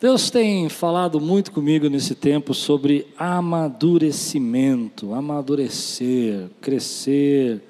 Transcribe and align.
Deus 0.00 0.30
tem 0.30 0.66
falado 0.70 1.20
muito 1.20 1.52
comigo 1.52 1.86
nesse 1.90 2.14
tempo 2.14 2.54
sobre 2.54 3.06
amadurecimento, 3.18 5.12
amadurecer, 5.12 6.48
crescer, 6.58 7.60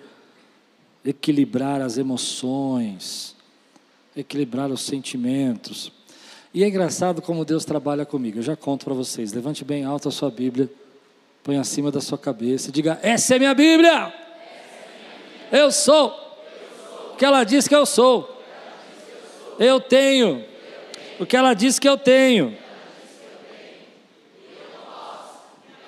equilibrar 1.04 1.82
as 1.82 1.98
emoções, 1.98 3.34
equilibrar 4.16 4.70
os 4.70 4.82
sentimentos. 4.82 5.90
E 6.54 6.62
é 6.62 6.68
engraçado 6.68 7.20
como 7.20 7.44
Deus 7.44 7.64
trabalha 7.64 8.06
comigo. 8.06 8.38
Eu 8.38 8.44
já 8.44 8.54
conto 8.54 8.84
para 8.84 8.94
vocês. 8.94 9.32
Levante 9.32 9.64
bem 9.64 9.84
alto 9.84 10.06
a 10.08 10.12
sua 10.12 10.30
Bíblia, 10.30 10.70
põe 11.42 11.58
acima 11.58 11.90
da 11.90 12.00
sua 12.00 12.16
cabeça 12.16 12.68
e 12.68 12.72
diga: 12.72 12.96
Essa 13.02 13.34
é 13.34 13.38
minha 13.40 13.54
Bíblia. 13.54 14.14
Eu 15.50 15.72
sou 15.72 16.14
que 17.18 17.24
ela 17.24 17.42
diz 17.42 17.66
que 17.66 17.74
eu 17.74 17.84
sou. 17.84 18.40
Eu 19.58 19.80
tenho 19.80 20.48
o 21.20 21.26
que 21.26 21.36
ela 21.36 21.52
diz 21.52 21.78
que 21.78 21.86
eu 21.86 21.98
tenho. 21.98 22.56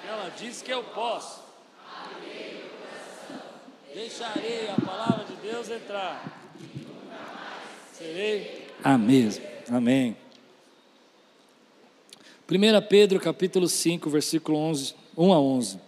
Ela 0.06 0.30
diz 0.38 0.60
que 0.60 0.70
eu 0.70 0.84
posso. 0.84 1.40
Deixarei 3.94 4.68
a 4.68 4.78
palavra 4.78 5.24
de 5.24 5.34
Deus 5.36 5.70
entrar. 5.70 6.50
Serei 7.94 8.68
a 8.84 8.98
mesma. 8.98 9.44
Amém. 9.70 10.14
1 12.50 12.86
Pedro 12.90 13.18
capítulo 13.18 13.66
5, 13.66 14.10
versículo 14.10 14.58
11, 14.58 14.94
1 15.16 15.32
a 15.32 15.40
11. 15.40 15.80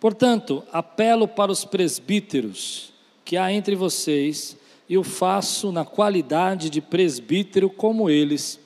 Portanto, 0.00 0.64
apelo 0.72 1.28
para 1.28 1.52
os 1.52 1.64
presbíteros 1.64 2.92
que 3.24 3.36
há 3.36 3.52
entre 3.52 3.76
vocês, 3.76 4.57
e 4.88 4.96
o 4.96 5.04
faço 5.04 5.70
na 5.70 5.84
qualidade 5.84 6.70
de 6.70 6.80
presbítero 6.80 7.68
como 7.68 8.08
eles, 8.08 8.58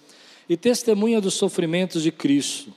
e 0.49 0.57
testemunha 0.57 1.21
dos 1.21 1.35
sofrimentos 1.35 2.03
de 2.03 2.13
Cristo, 2.13 2.73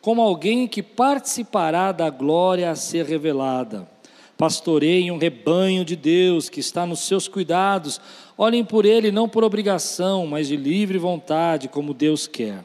como 0.00 0.22
alguém 0.22 0.66
que 0.68 0.82
participará 0.82 1.92
da 1.92 2.08
glória 2.08 2.70
a 2.70 2.76
ser 2.76 3.04
revelada. 3.04 3.88
Pastorei 4.36 5.10
um 5.10 5.18
rebanho 5.18 5.84
de 5.84 5.96
Deus 5.96 6.48
que 6.48 6.60
está 6.60 6.84
nos 6.84 7.00
seus 7.00 7.26
cuidados. 7.26 8.00
Olhem 8.36 8.62
por 8.62 8.84
ele 8.84 9.10
não 9.10 9.28
por 9.28 9.42
obrigação, 9.42 10.26
mas 10.26 10.46
de 10.46 10.56
livre 10.56 10.98
vontade, 10.98 11.68
como 11.68 11.94
Deus 11.94 12.26
quer. 12.26 12.62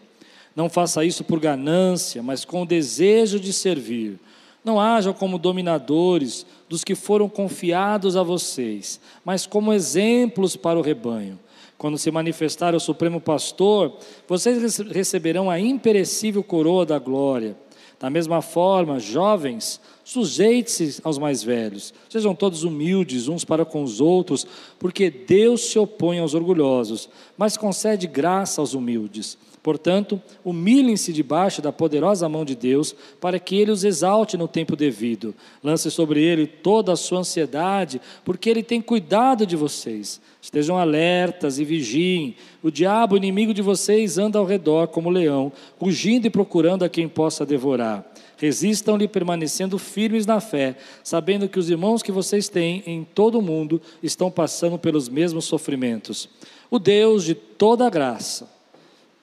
Não 0.53 0.70
faça 0.70 1.05
isso 1.05 1.23
por 1.23 1.39
ganância, 1.39 2.22
mas 2.22 2.44
com 2.44 2.64
o 2.64 2.66
desejo 2.66 3.39
de 3.39 3.53
servir 3.53 4.20
não 4.64 4.80
hajam 4.80 5.14
como 5.14 5.40
dominadores 5.40 6.45
dos 6.70 6.84
que 6.84 6.95
foram 6.95 7.28
confiados 7.28 8.16
a 8.16 8.23
vocês, 8.23 9.00
mas 9.26 9.45
como 9.45 9.73
exemplos 9.73 10.56
para 10.56 10.78
o 10.80 10.84
rebanho. 10.84 11.40
Quando 11.78 11.98
se 11.98 12.12
manifestar 12.12 12.76
o 12.76 12.80
Supremo 12.80 13.20
Pastor, 13.20 13.98
vocês 14.28 14.78
receberão 14.78 15.50
a 15.50 15.59
imperecível 15.59 16.44
coroa 16.44 16.86
da 16.86 17.00
glória. 17.00 17.58
Da 18.00 18.09
mesma 18.09 18.42
forma, 18.42 19.00
jovens, 19.00 19.82
sujeite-se 20.04 21.00
aos 21.04 21.17
mais 21.17 21.42
velhos. 21.44 21.94
Sejam 22.09 22.36
todos 22.36 22.64
humildes 22.64 23.28
uns 23.28 23.44
para 23.44 23.66
com 23.66 23.84
os 23.84 24.00
outros, 24.00 24.45
porque 24.78 25.09
Deus 25.09 25.72
se 25.72 25.80
opõe 25.80 26.20
aos 26.20 26.34
orgulhosos, 26.34 27.09
mas 27.38 27.58
concede 27.58 28.06
graça 28.06 28.62
aos 28.62 28.73
humildes. 28.73 29.38
Portanto, 29.64 30.20
humilhem-se 30.44 31.14
debaixo 31.14 31.62
da 31.62 31.72
poderosa 31.72 32.28
mão 32.28 32.44
de 32.44 32.56
Deus, 32.56 32.95
para 33.20 33.40
que 33.40 33.56
ele 33.56 33.70
os 33.70 33.84
exalte 33.84 34.36
no 34.36 34.48
tempo 34.48 34.76
devido. 34.76 35.36
Lance 35.64 35.92
sobre 35.92 36.23
ele 36.23 36.48
toda 36.48 36.94
a 36.94 36.95
sua 36.95 37.20
ansiedade, 37.20 38.02
porque 38.26 38.50
ele 38.50 38.64
tem 38.64 38.82
cuidado 38.82 39.45
de 39.45 39.56
vocês. 39.56 40.20
Estejam 40.42 40.80
alertas 40.80 41.59
e 41.59 41.64
vigiem. 41.64 42.36
O 42.64 42.72
diabo, 42.72 43.16
inimigo 43.16 43.54
de 43.54 43.62
vocês, 43.62 44.17
anda 44.17 44.39
ao 44.39 44.45
redor 44.45 44.88
como 44.88 45.12
leão, 45.12 45.52
rugindo 45.80 46.26
e 46.26 46.32
procurando 46.32 46.84
a 46.84 46.89
quem 46.89 47.08
possa 47.08 47.45
devorar. 47.45 48.04
Resistam-lhe 48.38 49.08
permanecendo 49.08 49.78
firmes 49.78 50.26
na 50.26 50.39
fé, 50.39 50.76
sabendo 51.04 51.48
que 51.48 51.60
os 51.60 51.70
irmãos 51.70 52.02
que 52.02 52.11
vocês 52.11 52.50
têm 52.50 52.82
em 52.88 53.04
todo 53.04 53.38
o 53.38 53.42
mundo 53.44 53.80
estão 54.02 54.32
passando 54.32 54.80
pelos 54.80 55.08
mesmos 55.08 55.45
sofrimentos. 55.45 56.27
O 56.71 56.80
Deus 56.80 57.23
de 57.23 57.36
toda 57.36 57.88
graça, 57.88 58.50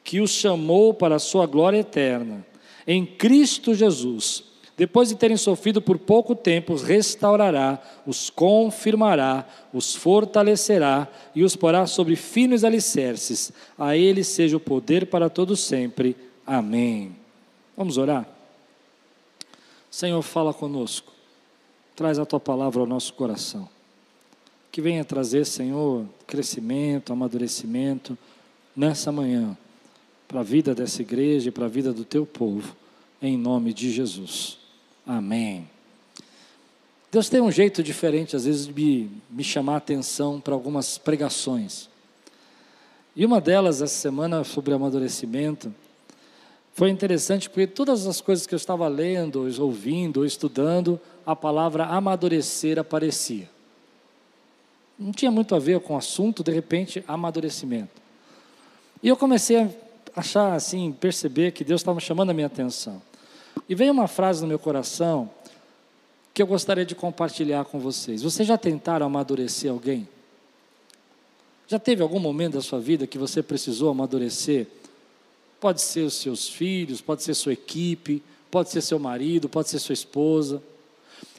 que 0.09 0.23
os 0.23 0.31
chamou 0.31 0.95
para 0.95 1.17
a 1.17 1.19
sua 1.19 1.45
glória 1.45 1.81
eterna, 1.81 2.43
em 2.87 3.05
Cristo 3.05 3.75
Jesus, 3.75 4.43
depois 4.75 5.11
de 5.11 5.17
terem 5.17 5.37
sofrido 5.37 5.83
por 5.83 5.99
pouco 5.99 6.35
tempo, 6.35 6.73
os 6.73 6.83
restaurará, 6.83 7.79
os 8.07 8.31
confirmará, 8.31 9.47
os 9.71 9.95
fortalecerá 9.95 11.07
e 11.35 11.45
os 11.45 11.55
porá 11.55 11.87
sobre 11.87 12.17
finos 12.17 12.65
alicerces. 12.65 13.53
A 13.77 13.99
Ele 13.99 14.25
seja 14.25 14.57
o 14.57 14.61
poder 14.61 15.09
para 15.09 15.29
todos 15.29 15.61
sempre. 15.61 16.17
Amém. 16.47 17.15
Vamos 17.77 17.99
orar? 17.99 18.27
Senhor, 19.91 20.23
fala 20.23 20.55
conosco. 20.55 21.13
Traz 21.95 22.19
a 22.19 22.25
tua 22.25 22.41
palavra 22.41 22.81
ao 22.81 22.87
nosso 22.87 23.13
coração. 23.13 23.69
Que 24.73 24.81
venha 24.81 25.05
trazer, 25.05 25.45
Senhor, 25.45 26.07
crescimento, 26.27 27.13
amadurecimento 27.13 28.17
nessa 28.75 29.13
manhã 29.13 29.55
para 30.29 30.41
a 30.41 30.43
vida 30.43 30.75
dessa 30.75 31.01
igreja 31.01 31.49
e 31.49 31.51
para 31.51 31.65
a 31.65 31.69
vida 31.69 31.91
do 31.91 32.05
teu 32.05 32.27
povo, 32.27 32.77
em 33.21 33.37
nome 33.37 33.73
de 33.73 33.91
Jesus. 33.91 34.59
Amém. 35.07 35.67
Deus 37.11 37.31
tem 37.31 37.41
um 37.41 37.51
jeito 37.51 37.83
diferente, 37.83 38.37
às 38.37 38.45
vezes, 38.45 38.67
de 38.67 38.73
me, 38.75 39.11
me 39.31 39.43
chamar 39.43 39.75
a 39.75 39.79
atenção 39.79 40.39
para 40.39 40.53
algumas 40.53 40.99
pregações. 40.99 41.89
E 43.17 43.25
uma 43.25 43.41
delas, 43.41 43.81
essa 43.81 43.95
semana, 43.95 44.45
sobre 44.45 44.75
amadurecimento, 44.75 45.75
foi 46.75 46.91
interessante 46.91 47.49
porque 47.49 47.67
todas 47.67 48.07
as 48.07 48.21
coisas 48.21 48.47
que 48.47 48.55
eu 48.55 48.59
estava 48.59 48.87
lendo, 48.87 49.49
ouvindo, 49.59 50.27
estudando, 50.27 51.01
a 51.25 51.35
palavra 51.35 51.87
amadurecer 51.87 52.79
aparecia. 52.79 53.49
Não 54.99 55.11
tinha 55.11 55.31
muito 55.31 55.55
a 55.55 55.59
ver 55.59 55.81
com 55.81 55.95
o 55.95 55.97
assunto, 55.97 56.45
de 56.45 56.53
repente, 56.53 57.03
amadurecimento. 57.09 58.01
E 59.03 59.09
eu 59.09 59.17
comecei 59.17 59.57
a 59.57 59.69
achar 60.21 60.55
assim, 60.55 60.93
perceber 60.93 61.53
que 61.53 61.65
Deus 61.65 61.81
estava 61.81 62.01
chamando 62.01 62.31
a 62.31 62.35
minha 62.35 62.47
atenção. 62.47 63.01
E 63.69 63.75
veio 63.75 63.93
uma 63.93 64.09
frase 64.09 64.43
no 64.43 64.49
meu 64.49 64.59
coração 64.59 65.31
que 66.33 66.43
eu 66.43 66.47
gostaria 66.47 66.85
de 66.85 66.95
compartilhar 66.95 67.65
com 67.65 67.79
vocês. 67.79 68.23
Vocês 68.23 68.47
já 68.47 68.57
tentaram 68.57 69.07
amadurecer 69.07 69.71
alguém? 69.71 70.09
Já 71.67 71.79
teve 71.79 72.03
algum 72.03 72.21
momento 72.21 72.55
da 72.55 72.63
sua 72.63 72.81
vida 72.81 73.07
que 73.07 73.19
você 73.19 73.43
precisou 73.43 73.91
amadurecer? 73.91 74.67
Pode 75.61 75.83
ser 75.83 76.03
os 76.03 76.15
seus 76.15 76.49
filhos, 76.49 77.01
pode 77.01 77.23
ser 77.23 77.35
sua 77.35 77.53
equipe, 77.53 78.23
pode 78.51 78.71
ser 78.71 78.81
seu 78.81 78.99
marido, 78.99 79.49
pode 79.49 79.69
ser 79.69 79.79
sua 79.79 79.93
esposa. 79.93 80.63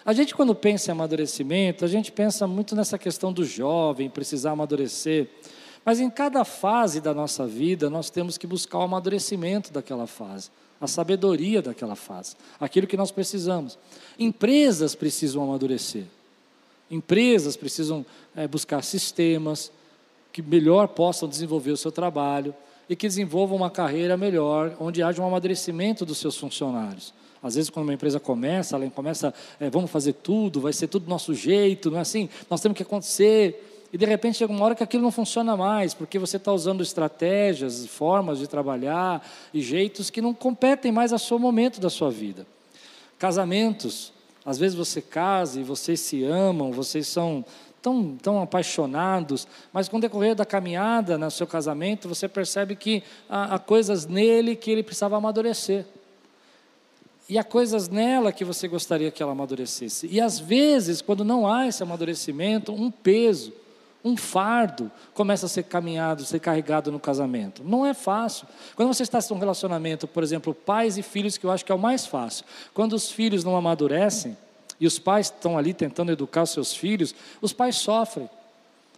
A 0.06 0.14
gente, 0.14 0.36
quando 0.36 0.54
pensa 0.54 0.92
em 0.92 0.94
amadurecimento, 0.94 1.86
a 1.86 1.88
gente 1.88 2.12
pensa 2.12 2.46
muito 2.46 2.76
nessa 2.76 2.98
questão 2.98 3.32
do 3.32 3.46
jovem 3.46 4.10
precisar 4.10 4.52
amadurecer. 4.52 5.28
Mas 5.84 6.00
em 6.00 6.10
cada 6.10 6.44
fase 6.44 7.02
da 7.02 7.14
nossa 7.14 7.48
vida, 7.48 7.90
nós 7.90 8.10
temos 8.10 8.38
que 8.38 8.46
buscar 8.46 8.80
o 8.80 8.84
amadurecimento 8.84 9.72
daquela 9.72 10.08
fase, 10.08 10.50
a 10.80 10.88
sabedoria 10.88 11.62
daquela 11.62 11.96
fase, 11.96 12.36
aquilo 12.60 12.88
que 12.88 12.98
nós 12.98 13.12
precisamos. 13.12 13.78
Empresas 14.18 14.96
precisam 14.96 15.44
amadurecer, 15.44 16.06
empresas 16.92 17.56
precisam 17.56 18.06
é, 18.36 18.48
buscar 18.48 18.84
sistemas 18.84 19.72
que 20.32 20.42
melhor 20.42 20.88
possam 20.90 21.28
desenvolver 21.28 21.72
o 21.72 21.78
seu 21.78 21.92
trabalho 21.92 22.54
e 22.88 22.96
que 22.96 23.08
desenvolvam 23.08 23.58
uma 23.58 23.70
carreira 23.70 24.18
melhor, 24.18 24.76
onde 24.80 25.02
haja 25.02 25.22
um 25.22 25.28
amadurecimento 25.28 26.06
dos 26.06 26.18
seus 26.18 26.38
funcionários. 26.38 27.14
Às 27.42 27.56
vezes, 27.56 27.70
quando 27.70 27.86
uma 27.86 27.94
empresa 27.94 28.20
começa, 28.20 28.76
ela 28.76 28.90
começa, 28.90 29.34
é, 29.60 29.70
vamos 29.70 29.90
fazer 29.90 30.14
tudo, 30.14 30.60
vai 30.60 30.74
ser 30.74 30.88
tudo 30.88 31.06
do 31.06 31.10
nosso 31.10 31.34
jeito, 31.34 31.90
não 31.90 31.98
é 31.98 32.02
assim? 32.02 32.28
Nós 32.50 32.60
temos 32.62 32.76
que 32.76 32.84
acontecer 32.84 33.69
e 33.92 33.98
de 33.98 34.06
repente 34.06 34.38
chega 34.38 34.54
uma 34.54 34.64
hora 34.66 34.76
que 34.76 34.84
aquilo 34.84 35.04
não 35.04 35.12
funciona 35.12 35.58
mais, 35.58 35.94
porque 35.94 36.20
você 36.20 36.38
está 36.38 36.54
usando 36.54 36.84
estratégias, 36.84 37.86
formas 37.88 38.38
de 38.40 38.48
trabalhar 38.48 39.28
e 39.54 39.62
jeitos 39.62 40.10
que 40.10 40.22
não 40.22 40.34
competem 40.34 40.92
mais 40.92 41.12
ao 41.12 41.20
seu 41.20 41.40
momento 41.40 41.82
da 41.82 41.90
sua 41.90 42.12
vida. 42.12 42.46
Casamentos, 43.18 44.14
às 44.46 44.58
vezes 44.58 44.78
você 44.78 45.02
casa 45.02 45.60
e 45.60 45.64
vocês 45.64 46.00
se 46.00 46.24
amam, 46.24 46.72
vocês 46.72 47.08
são 47.08 47.44
tão, 47.82 48.16
tão 48.22 48.42
apaixonados, 48.42 49.48
mas 49.74 49.90
com 49.90 49.98
o 49.98 50.02
decorrer 50.02 50.36
da 50.36 50.46
caminhada 50.46 51.18
no 51.18 51.32
seu 51.32 51.48
casamento, 51.48 52.08
você 52.08 52.28
percebe 52.28 52.76
que 52.76 53.04
há, 53.30 53.56
há 53.56 53.60
coisas 53.60 54.06
nele 54.06 54.56
que 54.56 54.70
ele 54.70 54.84
precisava 54.84 55.18
amadurecer. 55.18 55.86
E 57.28 57.38
há 57.38 57.44
coisas 57.44 57.88
nela 57.88 58.32
que 58.32 58.44
você 58.44 58.68
gostaria 58.68 59.12
que 59.12 59.22
ela 59.22 59.34
amadurecesse. 59.34 60.08
E 60.12 60.20
às 60.20 60.40
vezes, 60.40 61.00
quando 61.00 61.24
não 61.24 61.48
há 61.48 61.68
esse 61.68 61.84
amadurecimento, 61.84 62.72
um 62.72 62.90
peso, 62.90 63.54
um 64.04 64.16
fardo 64.16 64.90
começa 65.14 65.46
a 65.46 65.50
ser 65.50 65.64
caminhado, 65.64 66.24
ser 66.24 66.40
carregado 66.40 66.92
no 66.92 67.00
casamento. 67.00 67.64
Não 67.64 67.86
é 67.86 67.94
fácil. 67.94 68.48
Quando 68.76 68.88
você 68.94 69.04
está 69.04 69.20
em 69.20 69.34
um 69.34 69.40
relacionamento, 69.40 70.08
por 70.08 70.24
exemplo, 70.24 70.54
pais 70.54 70.98
e 70.98 71.04
filhos, 71.04 71.38
que 71.38 71.46
eu 71.46 71.52
acho 71.52 71.66
que 71.66 71.72
é 71.72 71.76
o 71.76 71.80
mais 71.80 72.06
fácil. 72.06 72.46
Quando 72.74 72.94
os 72.94 73.12
filhos 73.12 73.44
não 73.44 73.56
amadurecem 73.56 74.38
e 74.80 74.88
os 74.88 74.98
pais 74.98 75.28
estão 75.28 75.58
ali 75.58 75.74
tentando 75.74 76.12
educar 76.12 76.44
os 76.44 76.52
seus 76.52 76.74
filhos, 76.74 77.14
os 77.42 77.52
pais 77.52 77.76
sofrem. 77.76 78.30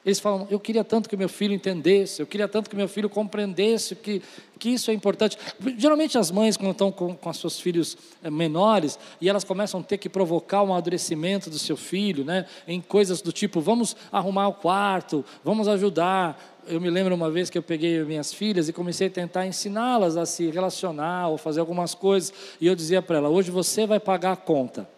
Eles 0.04 0.20
falam, 0.20 0.48
eu 0.50 0.60
queria 0.60 0.84
tanto 0.84 1.08
que 1.08 1.16
meu 1.16 1.30
filho 1.30 1.54
entendesse, 1.54 2.22
eu 2.22 2.26
queria 2.26 2.48
tanto 2.48 2.70
que 2.70 2.76
meu 2.76 2.88
filho 2.88 3.08
compreendesse 3.08 3.96
que, 3.96 4.20
que 4.58 4.70
isso 4.70 4.90
é 4.90 4.94
importante. 4.96 5.38
Geralmente 5.78 6.18
as 6.18 6.32
mães, 6.32 6.58
quando 6.58 6.72
estão 6.72 6.92
com, 6.92 7.16
com 7.16 7.34
seus 7.34 7.60
filhos 7.60 7.96
eh, 8.24 8.30
menores, 8.32 8.98
e 9.20 9.30
elas 9.30 9.44
começam 9.44 9.80
a 9.80 9.84
ter 9.84 10.00
que 10.00 10.10
provocar 10.10 10.64
um 10.64 10.72
amadurecimento 10.72 11.52
do 11.52 11.60
seu 11.60 11.78
filho, 11.78 12.26
né, 12.26 12.48
em 12.68 12.82
coisas 12.82 13.22
do 13.22 13.32
tipo, 13.32 13.62
vamos 13.62 13.96
arrumar 14.12 14.48
o 14.48 14.54
quarto, 14.54 15.24
vamos 15.44 15.68
ajudar. 15.68 16.60
Eu 16.68 16.82
me 16.82 16.90
lembro 16.90 17.14
uma 17.14 17.30
vez 17.30 17.52
que 17.52 17.58
eu 17.58 17.64
peguei 17.64 18.04
minhas 18.04 18.34
filhas 18.34 18.68
e 18.68 18.74
comecei 18.74 19.06
a 19.06 19.12
tentar 19.12 19.46
ensiná-las 19.46 20.18
a 20.18 20.26
se 20.26 20.50
relacionar 20.50 21.28
ou 21.28 21.38
fazer 21.38 21.60
algumas 21.60 21.94
coisas, 21.94 22.34
e 22.60 22.66
eu 22.66 22.76
dizia 22.76 23.04
para 23.04 23.18
ela, 23.18 23.30
hoje 23.30 23.52
você 23.52 23.86
vai 23.86 24.00
pagar 24.00 24.32
a 24.32 24.36
conta. 24.38 24.90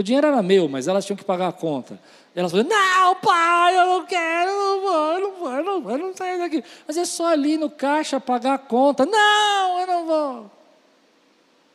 O 0.00 0.02
dinheiro 0.02 0.26
era 0.26 0.42
meu, 0.42 0.66
mas 0.66 0.88
elas 0.88 1.04
tinham 1.04 1.16
que 1.16 1.22
pagar 1.22 1.48
a 1.48 1.52
conta. 1.52 2.00
Elas 2.34 2.50
falaram, 2.50 2.70
não, 2.70 3.16
pai, 3.16 3.78
eu 3.78 3.86
não 3.86 4.06
quero, 4.06 4.50
eu 4.50 4.58
não 4.58 4.80
vou, 4.80 5.12
eu 5.12 5.20
não 5.20 5.32
vou, 5.32 5.52
eu 5.52 5.62
não 5.62 5.82
vou, 5.82 5.92
eu 5.92 5.98
não 5.98 6.16
saio 6.16 6.38
daqui. 6.38 6.64
Mas 6.88 6.96
é 6.96 7.04
só 7.04 7.26
ali 7.26 7.58
no 7.58 7.68
caixa 7.68 8.18
pagar 8.18 8.54
a 8.54 8.58
conta. 8.58 9.04
Não, 9.04 9.78
eu 9.78 9.86
não 9.86 10.06
vou. 10.06 10.50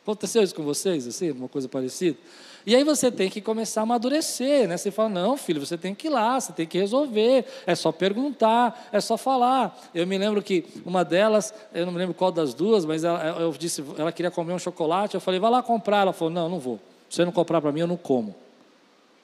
Aconteceu 0.02 0.42
isso 0.42 0.56
com 0.56 0.64
vocês, 0.64 1.06
assim, 1.06 1.30
uma 1.30 1.48
coisa 1.48 1.68
parecida? 1.68 2.18
E 2.66 2.74
aí 2.74 2.82
você 2.82 3.12
tem 3.12 3.30
que 3.30 3.40
começar 3.40 3.82
a 3.82 3.84
amadurecer, 3.84 4.66
né? 4.66 4.76
Você 4.76 4.90
fala, 4.90 5.08
não, 5.08 5.36
filho, 5.36 5.64
você 5.64 5.78
tem 5.78 5.94
que 5.94 6.08
ir 6.08 6.10
lá, 6.10 6.40
você 6.40 6.52
tem 6.52 6.66
que 6.66 6.76
resolver, 6.76 7.44
é 7.64 7.76
só 7.76 7.92
perguntar, 7.92 8.88
é 8.90 9.00
só 9.00 9.16
falar. 9.16 9.78
Eu 9.94 10.04
me 10.04 10.18
lembro 10.18 10.42
que 10.42 10.64
uma 10.84 11.04
delas, 11.04 11.54
eu 11.72 11.86
não 11.86 11.92
me 11.92 11.98
lembro 12.00 12.12
qual 12.12 12.32
das 12.32 12.54
duas, 12.54 12.84
mas 12.84 13.04
ela, 13.04 13.22
eu 13.38 13.52
disse, 13.52 13.84
ela 13.96 14.10
queria 14.10 14.32
comer 14.32 14.52
um 14.52 14.58
chocolate, 14.58 15.14
eu 15.14 15.20
falei, 15.20 15.38
vai 15.38 15.48
lá 15.48 15.62
comprar. 15.62 15.98
Ela 16.00 16.12
falou, 16.12 16.34
não, 16.34 16.48
não 16.48 16.58
vou. 16.58 16.80
Se 17.08 17.16
você 17.16 17.24
não 17.24 17.32
comprar 17.32 17.60
para 17.60 17.72
mim, 17.72 17.80
eu 17.80 17.86
não 17.86 17.96
como. 17.96 18.34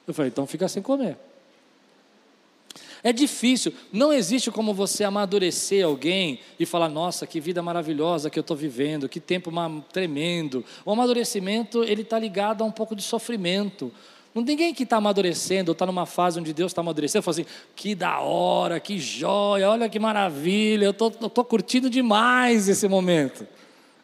Eu 0.07 0.13
falei, 0.13 0.29
então 0.29 0.45
fica 0.45 0.67
sem 0.67 0.81
comer. 0.81 1.17
É 3.03 3.11
difícil, 3.11 3.73
não 3.91 4.13
existe 4.13 4.49
como 4.49 4.73
você 4.73 5.03
amadurecer 5.03 5.85
alguém 5.85 6.39
e 6.57 6.65
falar, 6.65 6.87
nossa, 6.87 7.27
que 7.27 7.37
vida 7.37 7.61
maravilhosa 7.61 8.29
que 8.29 8.39
eu 8.39 8.41
estou 8.41 8.55
vivendo, 8.55 9.09
que 9.09 9.19
tempo 9.19 9.51
tremendo. 9.91 10.63
O 10.85 10.91
amadurecimento, 10.91 11.83
ele 11.83 12.03
está 12.03 12.17
ligado 12.17 12.63
a 12.63 12.65
um 12.65 12.71
pouco 12.71 12.95
de 12.95 13.03
sofrimento. 13.03 13.91
Não 14.33 14.43
tem 14.43 14.55
ninguém 14.55 14.73
que 14.73 14.83
está 14.83 14.97
amadurecendo, 14.97 15.73
está 15.73 15.85
numa 15.85 16.05
fase 16.05 16.39
onde 16.39 16.53
Deus 16.53 16.71
está 16.71 16.79
amadurecendo, 16.79 17.23
fala 17.23 17.35
assim, 17.35 17.45
que 17.75 17.93
da 17.93 18.19
hora, 18.19 18.79
que 18.79 18.97
joia, 18.97 19.69
olha 19.69 19.89
que 19.89 19.99
maravilha, 19.99 20.85
eu 20.85 20.91
estou 20.91 21.43
curtindo 21.43 21.89
demais 21.89 22.69
esse 22.69 22.87
momento. 22.87 23.45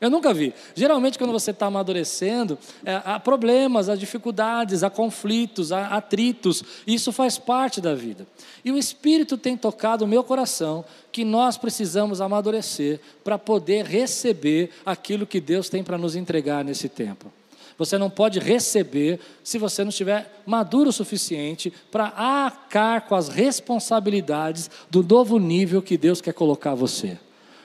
Eu 0.02 0.10
nunca 0.10 0.34
vi. 0.34 0.54
Geralmente, 0.74 1.18
quando 1.18 1.34
você 1.34 1.52
está 1.52 1.66
amadurecendo, 1.66 2.58
é, 2.86 3.02
há 3.04 3.20
problemas, 3.20 3.90
há 3.90 3.96
dificuldades, 3.96 4.82
há 4.82 4.90
conflitos, 4.90 5.74
há 5.74 5.88
atritos. 5.88 6.64
Isso 6.88 7.12
faz 7.12 7.38
parte 7.38 7.82
da 7.82 7.94
vida. 7.94 8.26
E 8.64 8.72
o 8.72 8.78
Espírito 8.78 9.38
tem 9.38 9.58
tocado 9.58 10.06
o 10.06 10.08
meu 10.08 10.24
coração 10.24 10.86
que 11.12 11.26
nós 11.26 11.58
precisamos 11.58 12.22
amadurecer 12.22 13.02
para 13.26 13.38
poder 13.38 13.86
receber 13.86 14.70
aquilo 14.86 15.28
que 15.28 15.42
Deus 15.42 15.68
tem 15.68 15.84
para 15.84 15.98
nos 15.98 16.16
entregar 16.16 16.64
nesse 16.64 16.88
tempo. 16.88 17.32
Você 17.78 17.98
não 17.98 18.10
pode 18.10 18.40
receber 18.40 19.20
se 19.44 19.58
você 19.58 19.84
não 19.84 19.90
estiver 19.90 20.42
maduro 20.46 20.90
o 20.90 20.94
suficiente 20.94 21.74
para 21.92 22.08
arcar 22.08 23.08
com 23.08 23.16
as 23.16 23.30
responsabilidades 23.30 24.70
do 24.90 25.04
novo 25.04 25.40
nível 25.40 25.82
que 25.82 25.98
Deus 25.98 26.22
quer 26.22 26.34
colocar 26.34 26.74
você. 26.74 27.18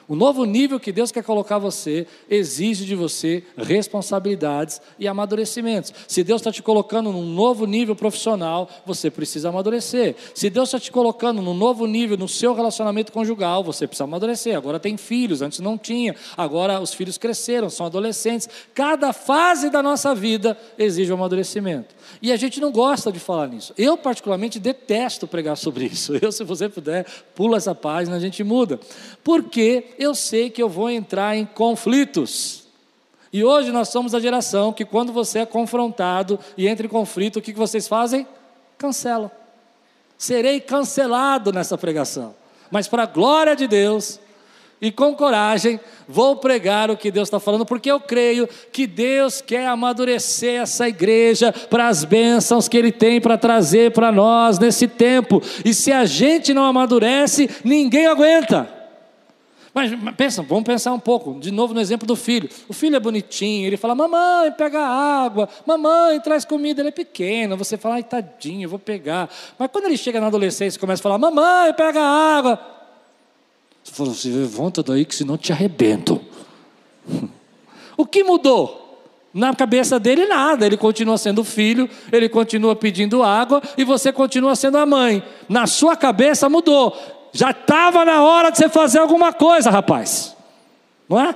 O 0.07 0.15
novo 0.15 0.45
nível 0.45 0.79
que 0.79 0.93
Deus 0.93 1.11
quer 1.11 1.25
colocar 1.25 1.59
você 1.59 2.07
exige 2.29 2.85
de 2.85 2.95
você 2.95 3.43
responsabilidades 3.57 4.81
e 4.99 5.09
amadurecimentos. 5.09 5.93
Se 6.07 6.23
Deus 6.23 6.41
está 6.41 6.53
te 6.53 6.63
colocando 6.63 7.11
num 7.11 7.25
novo 7.25 7.67
nível 7.67 7.97
profissional, 7.97 8.69
você 8.85 9.11
precisa 9.11 9.49
amadurecer. 9.49 10.15
Se 10.35 10.51
Deus 10.51 10.69
está 10.69 10.79
te 10.79 10.93
colocando 10.93 11.41
num 11.41 11.55
novo 11.55 11.87
nível 11.87 12.17
no 12.17 12.29
seu 12.29 12.55
relacionamento 12.55 13.13
conjugal, 13.13 13.65
você 13.65 13.87
precisa 13.87 14.05
amadurecer. 14.05 14.57
Agora 14.57 14.79
tem 14.79 14.97
filhos, 14.97 15.41
antes 15.41 15.61
não 15.61 15.79
tinha. 15.79 16.15
Agora 16.37 16.81
os 16.81 16.93
filhos 16.93 17.17
cresceram, 17.17 17.71
são 17.71 17.87
adolescentes. 17.87 18.49
Cada 18.75 19.13
fase 19.13 19.71
da 19.71 19.83
nossa 19.83 20.15
vida 20.15 20.59
exige 20.79 21.11
um 21.13 21.17
amadurecimento. 21.17 21.95
E 22.21 22.33
a 22.33 22.37
gente 22.37 22.61
não 22.61 22.73
gosta 22.73 23.11
de 23.13 23.19
falar 23.19 23.49
nisso. 23.49 23.73
Eu, 23.77 23.97
particularmente, 23.97 24.59
detesto 24.59 25.27
pregar 25.27 25.57
sobre 25.57 25.87
isso. 25.87 26.15
Eu, 26.21 26.33
se 26.33 26.45
você 26.45 26.69
puder, 26.69 27.07
pula 27.35 27.57
essa 27.57 27.75
página, 27.75 28.17
a 28.17 28.21
gente 28.21 28.43
muda. 28.43 28.79
Porque 29.23 29.95
eu 29.99 30.15
sei 30.15 30.51
que 30.51 30.63
eu 30.63 30.69
vou 30.69 30.91
entrar 30.91 31.37
em 31.37 31.45
conflitos. 31.45 32.65
E 33.33 33.43
hoje 33.43 33.73
nós 33.73 33.89
somos 33.89 34.15
a 34.15 34.21
geração 34.21 34.73
que, 34.73 34.85
quando 34.85 35.13
você 35.13 35.41
é 35.41 35.47
confrontado 35.47 36.39
e 36.57 36.69
entra 36.69 36.87
em 36.87 36.89
conflito, 36.89 37.39
o 37.39 37.43
que 37.43 37.53
vocês 37.53 37.89
fazem? 37.89 38.27
Cancela. 38.79 39.31
Serei 40.17 40.61
cancelado 40.61 41.53
nessa 41.53 41.77
pregação. 41.77 42.35
Mas, 42.71 42.89
para 42.89 43.03
a 43.03 43.07
glória 43.07 43.57
de 43.57 43.67
Deus, 43.67 44.21
e 44.81 44.91
com 44.91 45.15
coragem 45.15 45.81
vou 46.07 46.37
pregar 46.37 46.91
o 46.91 46.97
que 46.97 47.11
Deus 47.11 47.29
está 47.29 47.41
falando, 47.41 47.65
porque 47.65 47.91
eu 47.91 47.99
creio 47.99 48.49
que 48.73 48.87
Deus 48.87 49.41
quer 49.41 49.67
amadurecer 49.67 50.61
essa 50.61 50.89
igreja 50.89 51.53
para 51.53 51.89
as 51.89 52.05
bênçãos 52.05 52.69
que 52.69 52.77
Ele 52.77 52.93
tem 52.93 53.21
para 53.21 53.39
trazer 53.39 53.93
para 53.93 54.13
nós 54.13 54.59
nesse 54.59 54.87
tempo. 54.87 55.43
E 55.65 55.73
se 55.73 55.91
a 55.91 56.05
gente 56.05 56.53
não 56.53 56.65
amadurece, 56.65 57.49
ninguém 57.65 58.07
aguenta. 58.07 58.75
Mas, 59.75 59.91
mas 60.01 60.15
pensa, 60.15 60.41
vamos 60.41 60.63
pensar 60.63 60.93
um 60.93 61.01
pouco, 61.01 61.41
de 61.41 61.51
novo 61.51 61.75
no 61.75 61.81
exemplo 61.81 62.07
do 62.07 62.15
filho. 62.15 62.49
O 62.69 62.73
filho 62.73 62.95
é 62.95 63.01
bonitinho, 63.01 63.67
ele 63.67 63.77
fala: 63.77 63.93
Mamãe, 63.93 64.53
pega 64.53 64.81
água, 64.81 65.49
mamãe, 65.67 66.21
traz 66.21 66.45
comida. 66.45 66.81
Ele 66.81 66.91
é 66.91 66.93
pequeno, 66.93 67.57
você 67.57 67.77
fala: 67.77 67.97
Ai, 67.97 68.05
tadinho, 68.05 68.67
eu 68.67 68.71
vou 68.71 68.79
pegar. 68.79 69.29
Mas 69.59 69.69
quando 69.73 69.87
ele 69.87 69.97
chega 69.97 70.21
na 70.21 70.29
adolescência 70.29 70.77
e 70.77 70.81
começa 70.81 71.01
a 71.01 71.03
falar: 71.03 71.19
Mamãe, 71.19 71.73
pega 71.73 72.01
água. 72.01 72.74
Você 73.85 73.93
fala 73.93 74.11
assim: 74.11 74.33
Levanta 74.33 74.83
daí 74.83 75.05
que 75.05 75.15
senão 75.15 75.37
te 75.37 75.53
arrebento. 75.53 76.21
o 77.97 78.07
que 78.07 78.25
mudou? 78.25 78.81
Na 79.33 79.55
cabeça 79.55 79.99
dele, 79.99 80.27
nada. 80.27 80.65
Ele 80.65 80.77
continua 80.77 81.19
sendo 81.19 81.45
filho, 81.45 81.91
ele 82.11 82.29
continua 82.29 82.75
pedindo 82.75 83.23
água 83.23 83.61
e 83.77 83.85
você 83.85 84.13
continua 84.13 84.57
sendo 84.57 84.79
a 84.79 84.87
mãe. 84.87 85.23
Na 85.49 85.67
sua 85.67 85.97
cabeça 85.97 86.49
mudou. 86.49 86.97
Já 87.33 87.51
estava 87.51 88.05
na 88.05 88.23
hora 88.23 88.51
de 88.51 88.59
você 88.59 88.69
fazer 88.69 89.01
alguma 89.01 89.33
coisa, 89.33 89.71
rapaz. 89.71 90.37
Não 91.09 91.21
é? 91.21 91.35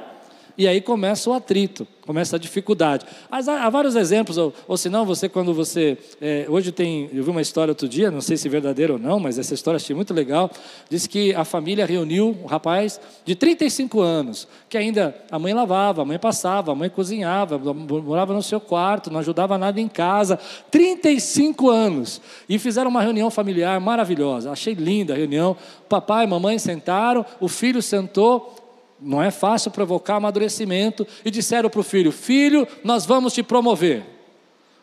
E 0.56 0.66
aí 0.66 0.80
começa 0.80 1.28
o 1.28 1.32
atrito, 1.32 1.86
começa 2.08 2.36
a 2.36 2.38
dificuldade. 2.38 3.04
Mas 3.30 3.50
há, 3.50 3.68
vários 3.68 3.94
exemplos, 3.94 4.38
ou, 4.38 4.54
ou 4.66 4.78
se 4.78 4.88
não, 4.88 5.04
você 5.04 5.28
quando 5.28 5.52
você. 5.52 5.98
É, 6.22 6.46
hoje 6.48 6.72
tem. 6.72 7.10
Eu 7.12 7.22
vi 7.22 7.28
uma 7.28 7.42
história 7.42 7.70
outro 7.70 7.86
dia, 7.86 8.10
não 8.10 8.22
sei 8.22 8.38
se 8.38 8.48
verdadeira 8.48 8.94
ou 8.94 8.98
não, 8.98 9.20
mas 9.20 9.38
essa 9.38 9.52
história 9.52 9.76
achei 9.76 9.94
muito 9.94 10.14
legal. 10.14 10.50
Diz 10.88 11.06
que 11.06 11.34
a 11.34 11.44
família 11.44 11.84
reuniu 11.84 12.34
um 12.42 12.46
rapaz 12.46 12.98
de 13.26 13.34
35 13.34 14.00
anos, 14.00 14.48
que 14.70 14.78
ainda 14.78 15.14
a 15.30 15.38
mãe 15.38 15.52
lavava, 15.52 16.00
a 16.00 16.04
mãe 16.06 16.18
passava, 16.18 16.72
a 16.72 16.74
mãe 16.74 16.88
cozinhava, 16.88 17.58
morava 17.58 18.32
no 18.32 18.42
seu 18.42 18.58
quarto, 18.58 19.10
não 19.10 19.20
ajudava 19.20 19.58
nada 19.58 19.78
em 19.78 19.86
casa. 19.86 20.38
35 20.70 21.68
anos. 21.68 22.22
E 22.48 22.58
fizeram 22.58 22.90
uma 22.90 23.02
reunião 23.02 23.30
familiar 23.30 23.78
maravilhosa. 23.82 24.50
Achei 24.50 24.72
linda 24.72 25.12
a 25.12 25.16
reunião. 25.16 25.54
Papai 25.90 26.24
e 26.24 26.26
mamãe 26.26 26.58
sentaram, 26.58 27.26
o 27.38 27.48
filho 27.48 27.82
sentou 27.82 28.54
não 29.00 29.22
é 29.22 29.30
fácil 29.30 29.70
provocar 29.70 30.16
amadurecimento. 30.16 31.06
E 31.24 31.30
disseram 31.30 31.70
para 31.70 31.80
o 31.80 31.84
filho: 31.84 32.12
Filho, 32.12 32.66
nós 32.82 33.06
vamos 33.06 33.32
te 33.32 33.42
promover. 33.42 34.04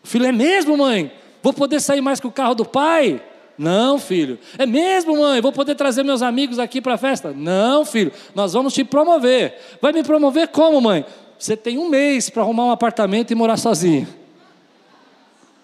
O 0.04 0.08
filho, 0.08 0.26
é 0.26 0.32
mesmo, 0.32 0.78
mãe? 0.78 1.12
Vou 1.42 1.54
poder 1.54 1.80
sair 1.80 2.02
mais 2.02 2.20
com 2.20 2.28
o 2.28 2.32
carro 2.32 2.56
do 2.56 2.66
pai? 2.66 3.22
Não, 3.58 3.98
filho. 3.98 4.38
É 4.58 4.66
mesmo, 4.66 5.18
mãe? 5.18 5.40
Vou 5.42 5.52
poder 5.52 5.76
trazer 5.76 6.04
meus 6.04 6.22
amigos 6.22 6.60
aqui 6.60 6.82
para 6.82 6.96
a 6.96 6.98
festa? 6.98 7.32
Não, 7.32 7.86
filho. 7.86 8.12
Nós 8.34 8.54
vamos 8.54 8.74
te 8.74 8.84
promover. 8.84 9.60
Vai 9.82 9.94
me 9.94 10.04
promover 10.04 10.50
como, 10.50 10.82
mãe? 10.82 11.06
Você 11.38 11.56
tem 11.56 11.78
um 11.78 11.90
mês 11.90 12.30
para 12.30 12.42
arrumar 12.42 12.66
um 12.66 12.72
apartamento 12.72 13.32
e 13.32 13.36
morar 13.36 13.58
sozinho. 13.58 14.08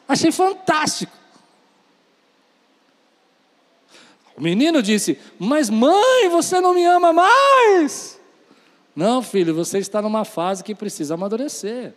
Achei 0.07 0.31
fantástico. 0.31 1.11
O 4.37 4.41
menino 4.41 4.81
disse: 4.81 5.17
Mas 5.39 5.69
mãe, 5.69 6.29
você 6.29 6.59
não 6.61 6.73
me 6.73 6.85
ama 6.85 7.13
mais. 7.13 8.20
Não, 8.95 9.21
filho, 9.21 9.53
você 9.53 9.77
está 9.77 10.01
numa 10.01 10.25
fase 10.25 10.63
que 10.63 10.75
precisa 10.75 11.13
amadurecer. 11.13 11.93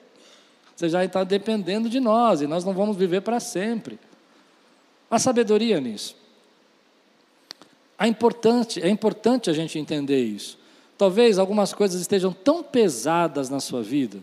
Você 0.74 0.88
já 0.88 1.04
está 1.04 1.24
dependendo 1.24 1.88
de 1.88 2.00
nós 2.00 2.40
e 2.40 2.46
nós 2.46 2.64
não 2.64 2.72
vamos 2.72 2.96
viver 2.96 3.22
para 3.22 3.40
sempre. 3.40 3.98
Há 5.10 5.18
sabedoria 5.18 5.80
nisso. 5.80 6.16
É 7.98 8.06
importante, 8.06 8.82
é 8.82 8.88
importante 8.88 9.50
a 9.50 9.52
gente 9.52 9.78
entender 9.78 10.22
isso. 10.24 10.58
Talvez 10.98 11.38
algumas 11.38 11.72
coisas 11.72 12.00
estejam 12.00 12.32
tão 12.32 12.62
pesadas 12.62 13.48
na 13.48 13.60
sua 13.60 13.82
vida 13.82 14.18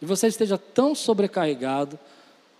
e 0.00 0.06
você 0.06 0.26
esteja 0.26 0.58
tão 0.58 0.94
sobrecarregado, 0.96 1.98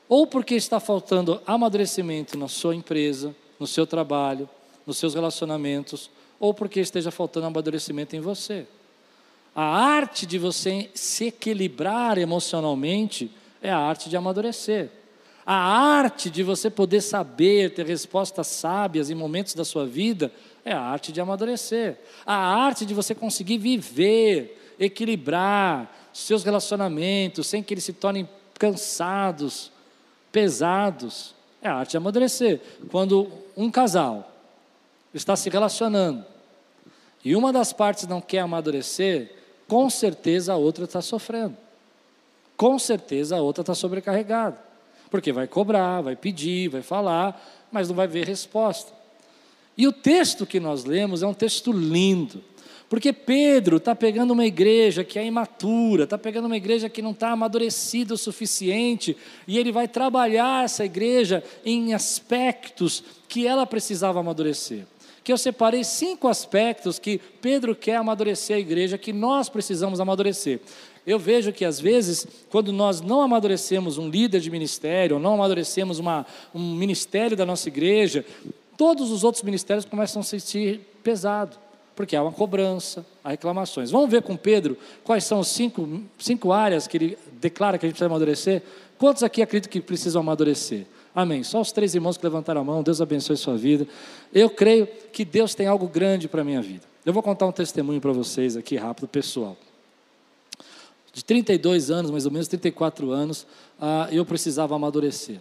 ou 0.09 0.27
porque 0.27 0.55
está 0.55 0.79
faltando 0.79 1.41
amadurecimento 1.45 2.39
na 2.39 2.47
sua 2.47 2.75
empresa, 2.75 3.35
no 3.59 3.67
seu 3.67 3.85
trabalho, 3.85 4.49
nos 4.87 4.99
seus 4.99 5.15
relacionamentos, 5.15 6.09
ou 6.39 6.55
porque 6.55 6.79
esteja 6.79 7.11
faltando 7.11 7.47
amadurecimento 7.47 8.15
em 8.15 8.21
você. 8.21 8.67
A 9.54 9.64
arte 9.64 10.25
de 10.25 10.38
você 10.38 10.90
se 10.94 11.26
equilibrar 11.26 12.16
emocionalmente 12.16 13.30
é 13.61 13.71
a 13.71 13.78
arte 13.78 14.09
de 14.09 14.16
amadurecer. 14.16 14.90
A 15.44 15.54
arte 15.54 16.30
de 16.30 16.42
você 16.42 16.71
poder 16.71 17.00
saber, 17.00 17.75
ter 17.75 17.85
respostas 17.85 18.47
sábias 18.47 19.11
em 19.11 19.14
momentos 19.14 19.54
da 19.54 19.64
sua 19.64 19.85
vida, 19.85 20.32
é 20.64 20.73
a 20.73 20.80
arte 20.80 21.12
de 21.12 21.21
amadurecer. 21.21 21.99
A 22.25 22.35
arte 22.35 22.87
de 22.87 22.94
você 22.94 23.14
conseguir 23.14 23.59
viver, 23.59 24.75
equilibrar 24.78 25.92
seus 26.12 26.44
relacionamentos 26.44 27.47
sem 27.47 27.62
que 27.62 27.75
eles 27.75 27.85
se 27.85 27.92
tornem 27.92 28.28
cansados, 28.59 29.71
pesados. 30.30 31.35
É 31.61 31.68
a 31.68 31.75
arte 31.75 31.90
de 31.90 31.97
amadurecer. 31.99 32.61
Quando 32.90 33.30
um 33.56 33.71
casal 33.71 34.32
está 35.12 35.37
se 35.37 35.50
relacionando 35.50 36.25
e 37.25 37.37
uma 37.37 37.52
das 37.52 37.73
partes 37.73 38.06
não 38.06 38.21
quer 38.21 38.40
amadurecer, 38.40 39.42
com 39.73 39.88
certeza 39.88 40.52
a 40.52 40.57
outra 40.59 40.85
está 40.85 41.00
sofrendo. 41.00 41.57
Com 42.59 42.79
certeza 42.79 43.38
a 43.38 43.41
outra 43.41 43.62
está 43.62 43.75
sobrecarregada. 43.75 44.59
Porque 45.11 45.33
vai 45.33 45.47
cobrar, 45.47 46.02
vai 46.02 46.14
pedir, 46.14 46.69
vai 46.69 46.83
falar, 46.83 47.43
mas 47.73 47.88
não 47.88 47.97
vai 47.97 48.07
ver 48.07 48.26
resposta. 48.26 48.93
E 49.75 49.88
o 49.88 49.93
texto 49.93 50.45
que 50.45 50.61
nós 50.61 50.85
lemos 50.85 51.23
é 51.23 51.26
um 51.26 51.33
texto 51.33 51.73
lindo. 51.73 52.45
Porque 52.87 53.14
Pedro 53.14 53.79
está 53.79 53.95
pegando 53.95 54.33
uma 54.33 54.45
igreja 54.45 55.02
que 55.02 55.19
é 55.19 55.25
imatura, 55.25 56.05
está 56.05 56.19
pegando 56.19 56.45
uma 56.45 56.57
igreja 56.59 56.91
que 56.91 57.00
não 57.00 57.12
está 57.12 57.31
amadurecida 57.31 58.12
o 58.12 58.19
suficiente, 58.19 59.17
e 59.49 59.59
ele 59.59 59.73
vai 59.73 59.88
trabalhar 59.88 60.67
essa 60.67 60.85
igreja 60.85 61.43
em 61.64 61.95
aspectos 61.95 63.02
que 63.26 63.47
ela 63.47 63.64
precisava 63.64 64.21
amadurecer. 64.21 64.85
Que 65.25 65.33
eu 65.33 65.38
separei 65.38 65.85
cinco 65.85 66.29
aspectos 66.29 66.99
que 66.99 67.21
Pedro 67.41 67.75
quer 67.75 67.97
amadurecer 67.97 68.57
a 68.57 68.61
igreja, 68.61 68.99
que 68.99 69.12
nós 69.12 69.49
precisamos 69.49 70.00
amadurecer. 70.00 70.61
Eu 71.07 71.19
vejo 71.19 71.52
que 71.52 71.64
às 71.64 71.81
vezes, 71.81 72.26
quando 72.50 72.73
nós 72.73 73.00
não 73.00 73.23
amadurecemos 73.23 73.99
um 73.99 74.09
líder 74.09 74.41
de 74.41 74.50
ministério, 74.50 75.17
ou 75.17 75.23
não 75.23 75.35
amadurecemos 75.35 75.99
uma, 75.99 76.26
um 76.55 76.75
ministério 76.75 77.37
da 77.37 77.45
nossa 77.45 77.69
igreja, 77.69 78.25
todos 78.76 79.11
os 79.11 79.25
outros 79.25 79.43
ministérios 79.43 79.85
começam 79.85 80.21
a 80.21 80.25
se 80.25 80.41
sentir 80.41 80.81
pesado 81.02 81.57
porque 81.95 82.17
há 82.17 82.23
uma 82.23 82.33
cobrança, 82.33 83.05
há 83.23 83.31
reclamações. 83.31 83.91
Vamos 83.91 84.11
ver 84.11 84.23
com 84.23 84.37
Pedro 84.37 84.76
quais 85.05 85.25
são 85.25 85.41
as 85.41 85.49
cinco, 85.49 86.02
cinco 86.19 86.52
áreas 86.52 86.87
que 86.87 86.97
ele 86.97 87.19
declara 87.35 87.79
que 87.79 87.87
a 87.87 87.88
gente 87.88 87.95
precisa 87.95 88.11
amadurecer? 88.11 88.62
Quantos 88.99 89.23
aqui 89.23 89.43
acreditam 89.43 89.71
que 89.71 89.81
precisam 89.81 90.21
amadurecer? 90.21 90.87
Amém. 91.14 91.42
Só 91.42 91.61
os 91.61 91.73
três 91.73 91.95
irmãos 91.95 92.16
que 92.16 92.25
levantaram 92.25 92.61
a 92.61 92.64
mão, 92.64 92.83
Deus 92.83 93.00
abençoe 93.00 93.37
sua 93.37 93.57
vida. 93.57 93.87
Eu 94.33 94.49
creio 94.49 94.87
que 95.12 95.25
Deus 95.25 95.54
tem 95.54 95.66
algo 95.66 95.87
grande 95.87 96.28
para 96.28 96.40
a 96.40 96.45
minha 96.45 96.62
vida. 96.62 96.87
Eu 97.04 97.12
vou 97.12 97.23
contar 97.23 97.47
um 97.47 97.52
testemunho 97.52 98.00
para 98.00 98.12
vocês 98.12 98.57
aqui 98.57 98.76
rápido, 98.76 99.09
pessoal. 99.09 99.57
De 101.12 101.25
32 101.25 101.90
anos, 101.90 102.11
mais 102.11 102.25
ou 102.25 102.33
menos 102.33 102.49
34 102.49 103.11
anos, 103.11 103.47
ah, 103.81 104.09
eu 104.11 104.25
precisava 104.25 104.75
amadurecer. 104.75 105.38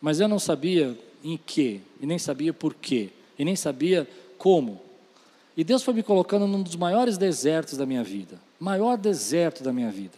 Mas 0.00 0.20
eu 0.20 0.28
não 0.28 0.38
sabia 0.38 0.96
em 1.24 1.36
que, 1.36 1.80
e 2.00 2.06
nem 2.06 2.18
sabia 2.18 2.52
por 2.52 2.74
quê, 2.74 3.10
e 3.38 3.44
nem 3.44 3.56
sabia 3.56 4.06
como. 4.38 4.80
E 5.56 5.64
Deus 5.64 5.82
foi 5.82 5.94
me 5.94 6.02
colocando 6.02 6.46
num 6.46 6.62
dos 6.62 6.76
maiores 6.76 7.18
desertos 7.18 7.76
da 7.76 7.86
minha 7.86 8.04
vida 8.04 8.38
maior 8.64 8.96
deserto 8.96 9.62
da 9.62 9.72
minha 9.72 9.90
vida. 9.90 10.16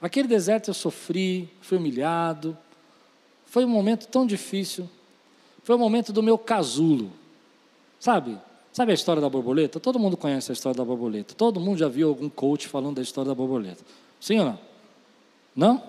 Aquele 0.00 0.26
deserto 0.26 0.68
eu 0.68 0.74
sofri, 0.74 1.48
fui 1.60 1.76
humilhado, 1.76 2.56
foi 3.46 3.64
um 3.64 3.68
momento 3.68 4.06
tão 4.08 4.26
difícil, 4.26 4.88
foi 5.62 5.74
o 5.74 5.78
um 5.78 5.80
momento 5.80 6.12
do 6.12 6.22
meu 6.22 6.36
casulo, 6.36 7.10
sabe? 7.98 8.38
Sabe 8.72 8.92
a 8.92 8.94
história 8.94 9.22
da 9.22 9.28
borboleta? 9.30 9.80
Todo 9.80 9.98
mundo 9.98 10.18
conhece 10.18 10.52
a 10.52 10.54
história 10.54 10.76
da 10.76 10.84
borboleta. 10.84 11.34
Todo 11.34 11.58
mundo 11.58 11.78
já 11.78 11.88
viu 11.88 12.08
algum 12.08 12.28
coach 12.28 12.68
falando 12.68 12.96
da 12.96 13.02
história 13.02 13.30
da 13.30 13.34
borboleta. 13.34 13.82
Sim 14.20 14.40
ou 14.40 14.44
não? 14.44 14.58
Não? 15.56 15.82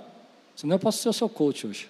Senão 0.56 0.76
eu 0.76 0.80
posso 0.80 1.00
ser 1.00 1.10
o 1.10 1.14
seu 1.14 1.28
coach 1.28 1.68
hoje. 1.68 1.90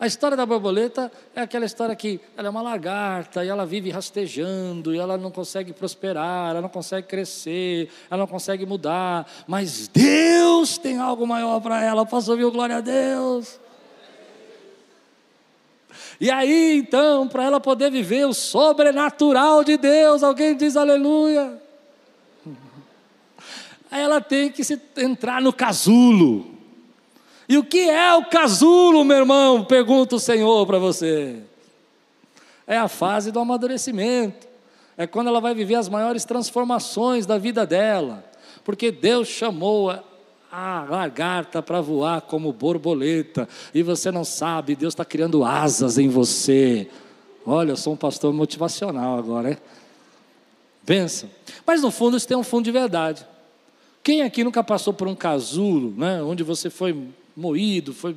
A 0.00 0.06
história 0.06 0.36
da 0.36 0.46
borboleta 0.46 1.12
é 1.34 1.42
aquela 1.42 1.66
história 1.66 1.94
que 1.94 2.18
ela 2.36 2.48
é 2.48 2.50
uma 2.50 2.62
lagarta 2.62 3.44
e 3.44 3.48
ela 3.48 3.66
vive 3.66 3.90
rastejando 3.90 4.94
e 4.94 4.98
ela 4.98 5.18
não 5.18 5.30
consegue 5.30 5.72
prosperar, 5.72 6.50
ela 6.50 6.62
não 6.62 6.68
consegue 6.68 7.06
crescer, 7.06 7.90
ela 8.10 8.20
não 8.20 8.26
consegue 8.26 8.64
mudar, 8.66 9.26
mas 9.46 9.88
Deus 9.88 10.78
tem 10.78 10.98
algo 10.98 11.26
maior 11.26 11.60
para 11.60 11.82
ela. 11.82 12.06
Posso 12.06 12.30
ouvir 12.30 12.44
o 12.44 12.50
glória 12.50 12.76
a 12.76 12.80
Deus? 12.80 13.60
E 16.20 16.30
aí, 16.30 16.78
então, 16.78 17.28
para 17.28 17.44
ela 17.44 17.60
poder 17.60 17.90
viver 17.90 18.26
o 18.26 18.32
sobrenatural 18.34 19.62
de 19.62 19.76
Deus, 19.76 20.22
alguém 20.22 20.56
diz 20.56 20.76
aleluia. 20.76 21.60
Ela 23.90 24.20
tem 24.20 24.50
que 24.50 24.64
se, 24.64 24.80
entrar 24.96 25.40
no 25.40 25.52
casulo. 25.52 26.54
E 27.48 27.56
o 27.56 27.64
que 27.64 27.88
é 27.88 28.12
o 28.14 28.24
casulo, 28.24 29.04
meu 29.04 29.18
irmão? 29.18 29.64
Pergunta 29.64 30.16
o 30.16 30.20
Senhor 30.20 30.66
para 30.66 30.78
você. 30.78 31.42
É 32.66 32.76
a 32.76 32.88
fase 32.88 33.30
do 33.30 33.38
amadurecimento. 33.38 34.46
É 34.96 35.06
quando 35.06 35.28
ela 35.28 35.40
vai 35.40 35.54
viver 35.54 35.76
as 35.76 35.88
maiores 35.88 36.24
transformações 36.24 37.26
da 37.26 37.38
vida 37.38 37.64
dela. 37.64 38.24
Porque 38.64 38.90
Deus 38.90 39.28
chamou 39.28 39.94
lagarta 40.88 41.62
para 41.62 41.80
voar 41.80 42.22
como 42.22 42.52
borboleta. 42.52 43.48
E 43.74 43.82
você 43.82 44.10
não 44.10 44.24
sabe, 44.24 44.76
Deus 44.76 44.94
está 44.94 45.04
criando 45.04 45.44
asas 45.44 45.98
em 45.98 46.08
você. 46.08 46.88
Olha, 47.44 47.72
eu 47.72 47.76
sou 47.76 47.92
um 47.92 47.96
pastor 47.96 48.32
motivacional 48.32 49.18
agora, 49.18 49.52
é? 49.52 49.58
Pensa. 50.84 51.28
Mas 51.66 51.82
no 51.82 51.90
fundo 51.90 52.16
isso 52.16 52.26
tem 52.26 52.36
um 52.36 52.44
fundo 52.44 52.64
de 52.64 52.70
verdade. 52.70 53.26
Quem 54.02 54.22
aqui 54.22 54.44
nunca 54.44 54.62
passou 54.62 54.92
por 54.92 55.08
um 55.08 55.16
casulo, 55.16 55.92
né, 55.96 56.22
onde 56.22 56.44
você 56.44 56.70
foi 56.70 56.96
moído, 57.36 57.92
foi, 57.92 58.16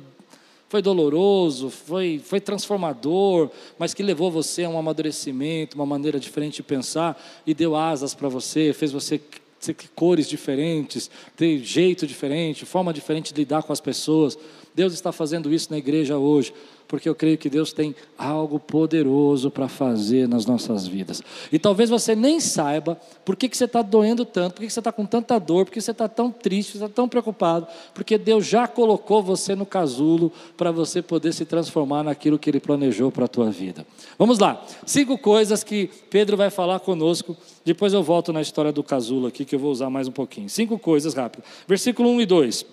foi 0.68 0.80
doloroso, 0.80 1.68
foi, 1.68 2.20
foi 2.24 2.40
transformador, 2.40 3.50
mas 3.76 3.92
que 3.92 4.02
levou 4.02 4.30
você 4.30 4.62
a 4.62 4.68
um 4.68 4.78
amadurecimento, 4.78 5.74
uma 5.74 5.84
maneira 5.84 6.20
diferente 6.20 6.56
de 6.56 6.62
pensar 6.62 7.20
e 7.44 7.52
deu 7.52 7.74
asas 7.74 8.14
para 8.14 8.28
você, 8.28 8.72
fez 8.72 8.92
você 8.92 9.20
ter 9.60 9.76
cores 9.94 10.26
diferentes, 10.26 11.10
ter 11.36 11.58
jeito 11.58 12.06
diferente, 12.06 12.64
forma 12.64 12.92
diferente 12.92 13.32
de 13.32 13.40
lidar 13.40 13.62
com 13.62 13.72
as 13.72 13.80
pessoas. 13.80 14.38
Deus 14.74 14.92
está 14.92 15.12
fazendo 15.12 15.52
isso 15.52 15.70
na 15.70 15.78
igreja 15.78 16.16
hoje 16.16 16.52
porque 16.90 17.08
eu 17.08 17.14
creio 17.14 17.38
que 17.38 17.48
Deus 17.48 17.72
tem 17.72 17.94
algo 18.18 18.58
poderoso 18.58 19.48
para 19.48 19.68
fazer 19.68 20.26
nas 20.26 20.44
nossas 20.44 20.88
vidas. 20.88 21.22
E 21.52 21.56
talvez 21.56 21.88
você 21.88 22.16
nem 22.16 22.40
saiba 22.40 23.00
por 23.24 23.36
que, 23.36 23.48
que 23.48 23.56
você 23.56 23.66
está 23.66 23.80
doendo 23.80 24.24
tanto, 24.24 24.54
por 24.54 24.62
que, 24.62 24.66
que 24.66 24.72
você 24.72 24.80
está 24.80 24.90
com 24.90 25.06
tanta 25.06 25.38
dor, 25.38 25.66
por 25.66 25.70
que 25.70 25.80
você 25.80 25.92
está 25.92 26.08
tão 26.08 26.32
triste, 26.32 26.74
está 26.74 26.88
tão 26.88 27.08
preocupado, 27.08 27.68
porque 27.94 28.18
Deus 28.18 28.44
já 28.44 28.66
colocou 28.66 29.22
você 29.22 29.54
no 29.54 29.64
casulo 29.64 30.32
para 30.56 30.72
você 30.72 31.00
poder 31.00 31.32
se 31.32 31.44
transformar 31.44 32.02
naquilo 32.02 32.40
que 32.40 32.50
Ele 32.50 32.58
planejou 32.58 33.12
para 33.12 33.26
a 33.26 33.28
tua 33.28 33.52
vida. 33.52 33.86
Vamos 34.18 34.40
lá, 34.40 34.60
cinco 34.84 35.16
coisas 35.16 35.62
que 35.62 35.88
Pedro 36.10 36.36
vai 36.36 36.50
falar 36.50 36.80
conosco, 36.80 37.36
depois 37.64 37.92
eu 37.92 38.02
volto 38.02 38.32
na 38.32 38.42
história 38.42 38.72
do 38.72 38.82
casulo 38.82 39.28
aqui, 39.28 39.44
que 39.44 39.54
eu 39.54 39.60
vou 39.60 39.70
usar 39.70 39.90
mais 39.90 40.08
um 40.08 40.12
pouquinho. 40.12 40.48
Cinco 40.48 40.76
coisas 40.76 41.14
rápido. 41.14 41.44
Versículo 41.68 42.10
1 42.10 42.22
e 42.22 42.26
2. 42.26 42.66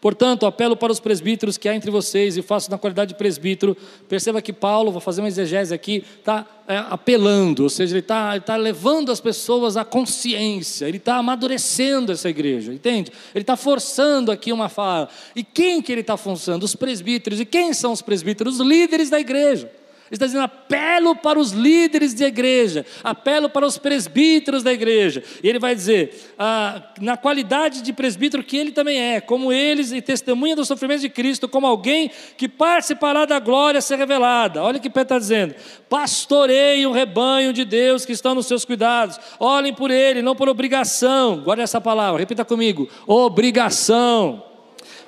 Portanto, 0.00 0.46
apelo 0.46 0.76
para 0.76 0.92
os 0.92 1.00
presbíteros 1.00 1.58
que 1.58 1.68
há 1.68 1.74
entre 1.74 1.90
vocês 1.90 2.36
e 2.36 2.42
faço 2.42 2.70
na 2.70 2.78
qualidade 2.78 3.10
de 3.10 3.18
presbítero. 3.18 3.76
Perceba 4.08 4.40
que 4.40 4.52
Paulo, 4.52 4.92
vou 4.92 5.00
fazer 5.00 5.20
uma 5.20 5.28
exegese 5.28 5.74
aqui, 5.74 6.04
está 6.18 6.46
é, 6.68 6.76
apelando, 6.76 7.64
ou 7.64 7.68
seja, 7.68 7.94
ele 7.94 8.00
está 8.00 8.38
tá 8.38 8.54
levando 8.54 9.10
as 9.10 9.20
pessoas 9.20 9.76
à 9.76 9.84
consciência, 9.84 10.86
ele 10.86 10.98
está 10.98 11.16
amadurecendo 11.16 12.12
essa 12.12 12.28
igreja, 12.28 12.72
entende? 12.72 13.10
Ele 13.34 13.42
está 13.42 13.56
forçando 13.56 14.30
aqui 14.30 14.52
uma 14.52 14.68
fala. 14.68 15.08
E 15.34 15.42
quem 15.42 15.82
que 15.82 15.90
ele 15.90 16.02
está 16.02 16.16
forçando? 16.16 16.64
Os 16.64 16.76
presbíteros. 16.76 17.40
E 17.40 17.44
quem 17.44 17.72
são 17.72 17.90
os 17.92 18.00
presbíteros? 18.00 18.60
Os 18.60 18.66
líderes 18.66 19.10
da 19.10 19.18
igreja. 19.18 19.68
Ele 20.08 20.14
está 20.16 20.26
dizendo: 20.26 20.44
apelo 20.44 21.14
para 21.14 21.38
os 21.38 21.52
líderes 21.52 22.14
de 22.14 22.24
igreja, 22.24 22.84
apelo 23.04 23.48
para 23.48 23.66
os 23.66 23.76
presbíteros 23.76 24.62
da 24.62 24.72
igreja. 24.72 25.22
E 25.42 25.48
ele 25.48 25.58
vai 25.58 25.74
dizer, 25.74 26.32
ah, 26.38 26.82
na 27.00 27.16
qualidade 27.16 27.82
de 27.82 27.92
presbítero 27.92 28.42
que 28.42 28.56
ele 28.56 28.72
também 28.72 28.98
é, 28.98 29.20
como 29.20 29.52
eles, 29.52 29.92
e 29.92 30.00
testemunha 30.00 30.56
do 30.56 30.64
sofrimento 30.64 31.02
de 31.02 31.10
Cristo, 31.10 31.48
como 31.48 31.66
alguém 31.66 32.10
que 32.36 32.48
participará 32.48 33.26
da 33.26 33.38
glória 33.38 33.78
a 33.78 33.82
ser 33.82 33.96
revelada. 33.96 34.62
Olha 34.62 34.78
o 34.78 34.80
que 34.80 34.88
Pedro 34.88 35.02
está 35.02 35.18
dizendo: 35.18 35.54
pastorei 35.88 36.86
o 36.86 36.92
rebanho 36.92 37.52
de 37.52 37.64
Deus 37.64 38.06
que 38.06 38.12
estão 38.12 38.34
nos 38.34 38.46
seus 38.46 38.64
cuidados, 38.64 39.20
olhem 39.38 39.74
por 39.74 39.90
ele, 39.90 40.22
não 40.22 40.34
por 40.34 40.48
obrigação. 40.48 41.40
Guarde 41.40 41.62
essa 41.62 41.80
palavra, 41.80 42.18
repita 42.18 42.44
comigo: 42.44 42.88
obrigação 43.06 44.47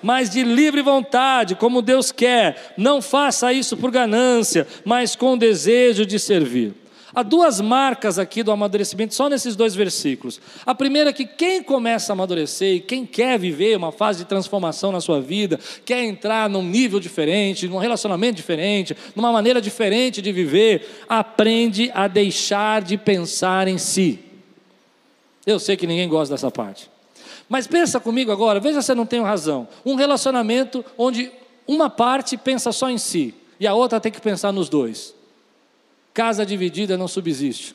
mas 0.03 0.31
de 0.31 0.43
livre 0.43 0.83
vontade, 0.83 1.55
como 1.55 1.83
Deus 1.83 2.13
quer. 2.13 2.75
Não 2.77 3.01
faça 3.03 3.53
isso 3.53 3.77
por 3.77 3.91
ganância, 3.91 4.67
mas 4.85 5.17
com 5.17 5.37
desejo 5.37 6.07
de 6.07 6.19
servir. 6.19 6.75
Há 7.15 7.25
duas 7.25 7.61
marcas 7.61 8.19
aqui 8.19 8.43
do 8.43 8.53
amadurecimento, 8.53 9.15
só 9.15 9.29
nesses 9.29 9.57
dois 9.57 9.75
versículos. 9.75 10.41
A 10.65 10.75
primeira 10.75 11.11
é 11.11 11.13
que 11.13 11.27
quem 11.27 11.63
começa 11.63 12.13
a 12.13 12.15
amadurecer 12.15 12.77
e 12.77 12.81
quem 12.81 13.05
quer 13.05 13.39
viver 13.39 13.77
uma 13.77 13.91
fase 13.91 14.21
de 14.21 14.25
transformação 14.27 14.93
na 14.93 15.01
sua 15.01 15.21
vida, 15.21 15.59
quer 15.85 16.05
entrar 16.05 16.49
num 16.49 16.63
nível 16.63 17.01
diferente, 17.01 17.67
num 17.67 17.79
relacionamento 17.79 18.37
diferente, 18.37 18.97
numa 19.17 19.33
maneira 19.33 19.61
diferente 19.61 20.23
de 20.23 20.31
viver, 20.31 21.05
aprende 21.09 21.91
a 21.95 22.07
deixar 22.07 22.81
de 22.81 22.97
pensar 22.97 23.67
em 23.67 23.77
si. 23.77 24.21
Eu 25.45 25.59
sei 25.59 25.77
que 25.77 25.87
ninguém 25.87 26.09
gosta 26.09 26.35
dessa 26.35 26.51
parte. 26.51 26.89
Mas 27.51 27.67
pensa 27.67 27.99
comigo 27.99 28.31
agora, 28.31 28.61
veja 28.61 28.81
se 28.81 28.93
eu 28.93 28.97
não 28.97 29.05
tenho 29.05 29.25
razão. 29.25 29.67
Um 29.85 29.97
relacionamento 29.97 30.85
onde 30.97 31.33
uma 31.67 31.91
parte 31.91 32.37
pensa 32.37 32.71
só 32.71 32.89
em 32.89 32.97
si 32.97 33.35
e 33.59 33.67
a 33.67 33.75
outra 33.75 34.01
tem 34.01 34.13
que 34.13 34.21
pensar 34.21 34.53
nos 34.53 34.69
dois. 34.69 35.13
Casa 36.15 36.47
dividida 36.47 36.97
não 36.97 37.09
subsiste. 37.09 37.75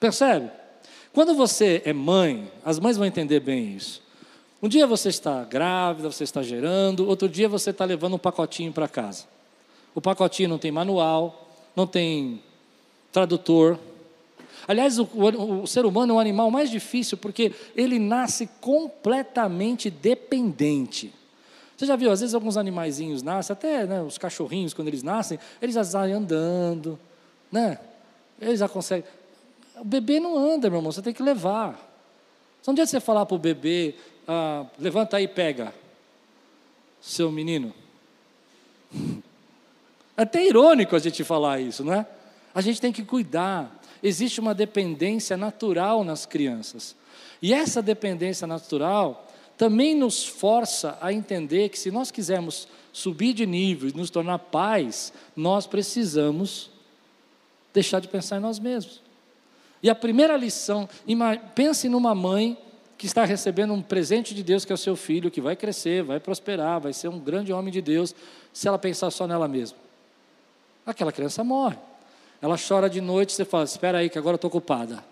Percebe? 0.00 0.50
Quando 1.12 1.34
você 1.34 1.82
é 1.84 1.92
mãe, 1.92 2.50
as 2.64 2.78
mães 2.78 2.96
vão 2.96 3.04
entender 3.04 3.40
bem 3.40 3.76
isso. 3.76 4.00
Um 4.62 4.68
dia 4.68 4.86
você 4.86 5.10
está 5.10 5.44
grávida, 5.44 6.10
você 6.10 6.24
está 6.24 6.42
gerando, 6.42 7.06
outro 7.06 7.28
dia 7.28 7.50
você 7.50 7.68
está 7.68 7.84
levando 7.84 8.14
um 8.14 8.18
pacotinho 8.18 8.72
para 8.72 8.88
casa. 8.88 9.24
O 9.94 10.00
pacotinho 10.00 10.48
não 10.48 10.58
tem 10.58 10.72
manual, 10.72 11.54
não 11.76 11.86
tem 11.86 12.42
tradutor. 13.12 13.78
Aliás, 14.70 15.00
o, 15.00 15.02
o, 15.02 15.62
o, 15.62 15.66
ser 15.66 15.84
humano 15.84 16.12
é 16.12 16.16
um 16.16 16.20
animal 16.20 16.48
mais 16.48 16.70
difícil 16.70 17.18
porque 17.18 17.52
ele 17.74 17.98
nasce 17.98 18.48
completamente 18.60 19.90
dependente. 19.90 21.12
Você 21.76 21.86
já 21.86 21.96
viu, 21.96 22.08
às 22.12 22.20
vezes 22.20 22.36
alguns 22.36 22.56
animaizinhos 22.56 23.20
nascem, 23.20 23.52
até 23.52 23.84
né, 23.84 24.00
os 24.00 24.16
cachorrinhos, 24.16 24.72
quando 24.72 24.86
eles 24.86 25.02
nascem, 25.02 25.40
eles 25.60 25.74
saem 25.88 26.14
andando, 26.14 26.96
né? 27.50 27.80
Eles 28.40 28.60
já 28.60 28.68
conseguem. 28.68 29.10
O 29.74 29.84
bebê 29.84 30.20
não 30.20 30.38
anda, 30.38 30.70
meu 30.70 30.78
irmão, 30.78 30.92
você 30.92 31.02
tem 31.02 31.12
que 31.12 31.22
levar. 31.22 31.76
Só 32.62 32.70
um 32.70 32.74
dia 32.74 32.86
você 32.86 33.00
falar 33.00 33.26
para 33.26 33.34
o 33.34 33.40
bebê, 33.40 33.96
ah, 34.28 34.66
levanta 34.78 35.16
aí 35.16 35.24
e 35.24 35.28
pega, 35.28 35.74
seu 37.00 37.32
menino. 37.32 37.74
É 40.16 40.22
até 40.24 40.46
irônico 40.46 40.94
a 40.94 40.98
gente 40.98 41.24
falar 41.24 41.60
isso, 41.60 41.82
não 41.82 41.94
é? 41.94 42.06
A 42.54 42.60
gente 42.60 42.78
tem 42.78 42.92
que 42.92 43.02
cuidar. 43.02 43.79
Existe 44.02 44.40
uma 44.40 44.54
dependência 44.54 45.36
natural 45.36 46.04
nas 46.04 46.26
crianças. 46.26 46.96
E 47.42 47.52
essa 47.52 47.82
dependência 47.82 48.46
natural 48.46 49.26
também 49.56 49.94
nos 49.94 50.24
força 50.24 50.96
a 51.00 51.12
entender 51.12 51.68
que 51.68 51.78
se 51.78 51.90
nós 51.90 52.10
quisermos 52.10 52.66
subir 52.92 53.32
de 53.34 53.46
nível 53.46 53.88
e 53.88 53.96
nos 53.96 54.10
tornar 54.10 54.38
pais, 54.38 55.12
nós 55.36 55.66
precisamos 55.66 56.70
deixar 57.72 58.00
de 58.00 58.08
pensar 58.08 58.38
em 58.38 58.40
nós 58.40 58.58
mesmos. 58.58 59.02
E 59.82 59.88
a 59.88 59.94
primeira 59.94 60.36
lição, 60.36 60.88
pense 61.54 61.88
numa 61.88 62.14
mãe 62.14 62.58
que 62.98 63.06
está 63.06 63.24
recebendo 63.24 63.72
um 63.72 63.80
presente 63.80 64.34
de 64.34 64.42
Deus, 64.42 64.64
que 64.64 64.72
é 64.72 64.74
o 64.74 64.78
seu 64.78 64.94
filho, 64.94 65.30
que 65.30 65.40
vai 65.40 65.56
crescer, 65.56 66.02
vai 66.02 66.20
prosperar, 66.20 66.80
vai 66.80 66.92
ser 66.92 67.08
um 67.08 67.18
grande 67.18 67.52
homem 67.52 67.72
de 67.72 67.80
Deus, 67.80 68.14
se 68.52 68.68
ela 68.68 68.78
pensar 68.78 69.10
só 69.10 69.26
nela 69.26 69.48
mesma 69.48 69.78
aquela 70.90 71.12
criança 71.12 71.42
morre. 71.42 71.76
Ela 72.40 72.56
chora 72.56 72.88
de 72.88 73.00
noite, 73.00 73.32
você 73.32 73.44
fala: 73.44 73.64
Espera 73.64 73.98
aí, 73.98 74.08
que 74.08 74.18
agora 74.18 74.34
eu 74.34 74.36
estou 74.36 74.48
ocupada. 74.48 75.04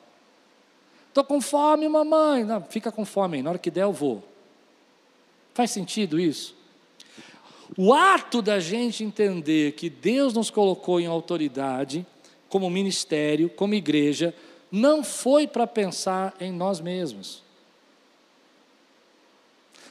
Estou 1.08 1.24
com 1.24 1.40
fome, 1.40 1.88
mamãe. 1.88 2.44
Não, 2.44 2.62
fica 2.62 2.92
com 2.92 3.04
fome 3.04 3.42
na 3.42 3.50
hora 3.50 3.58
que 3.58 3.70
der 3.70 3.82
eu 3.82 3.92
vou. 3.92 4.22
Faz 5.52 5.70
sentido 5.70 6.20
isso? 6.20 6.56
O 7.76 7.92
ato 7.92 8.40
da 8.40 8.60
gente 8.60 9.04
entender 9.04 9.72
que 9.72 9.90
Deus 9.90 10.32
nos 10.32 10.50
colocou 10.50 11.00
em 11.00 11.06
autoridade, 11.06 12.06
como 12.48 12.70
ministério, 12.70 13.50
como 13.50 13.74
igreja, 13.74 14.34
não 14.70 15.02
foi 15.02 15.46
para 15.46 15.66
pensar 15.66 16.34
em 16.40 16.52
nós 16.52 16.80
mesmos. 16.80 17.42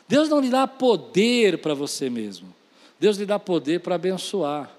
Deus 0.07 0.29
não 0.29 0.39
lhe 0.39 0.49
dá 0.49 0.65
poder 0.67 1.59
para 1.59 1.73
você 1.73 2.09
mesmo. 2.09 2.55
Deus 2.99 3.17
lhe 3.17 3.25
dá 3.25 3.37
poder 3.37 3.81
para 3.81 3.95
abençoar. 3.95 4.76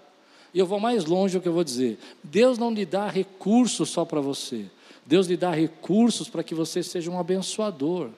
E 0.59 0.61
eu 0.61 0.67
vou 0.67 0.81
mais 0.81 1.05
longe 1.05 1.39
do 1.39 1.41
que 1.41 1.47
eu 1.47 1.53
vou 1.53 1.63
dizer. 1.63 1.97
Deus 2.21 2.59
não 2.59 2.73
lhe 2.73 2.85
dá 2.85 3.07
recursos 3.07 3.91
só 3.91 4.05
para 4.05 4.21
você. 4.21 4.65
Deus 5.07 5.29
lhe 5.29 5.37
dá 5.37 5.53
recursos 5.53 6.29
para 6.29 6.43
que 6.43 6.53
você 6.53 6.83
seja 6.83 7.09
um 7.09 7.17
abençoador. 7.17 8.11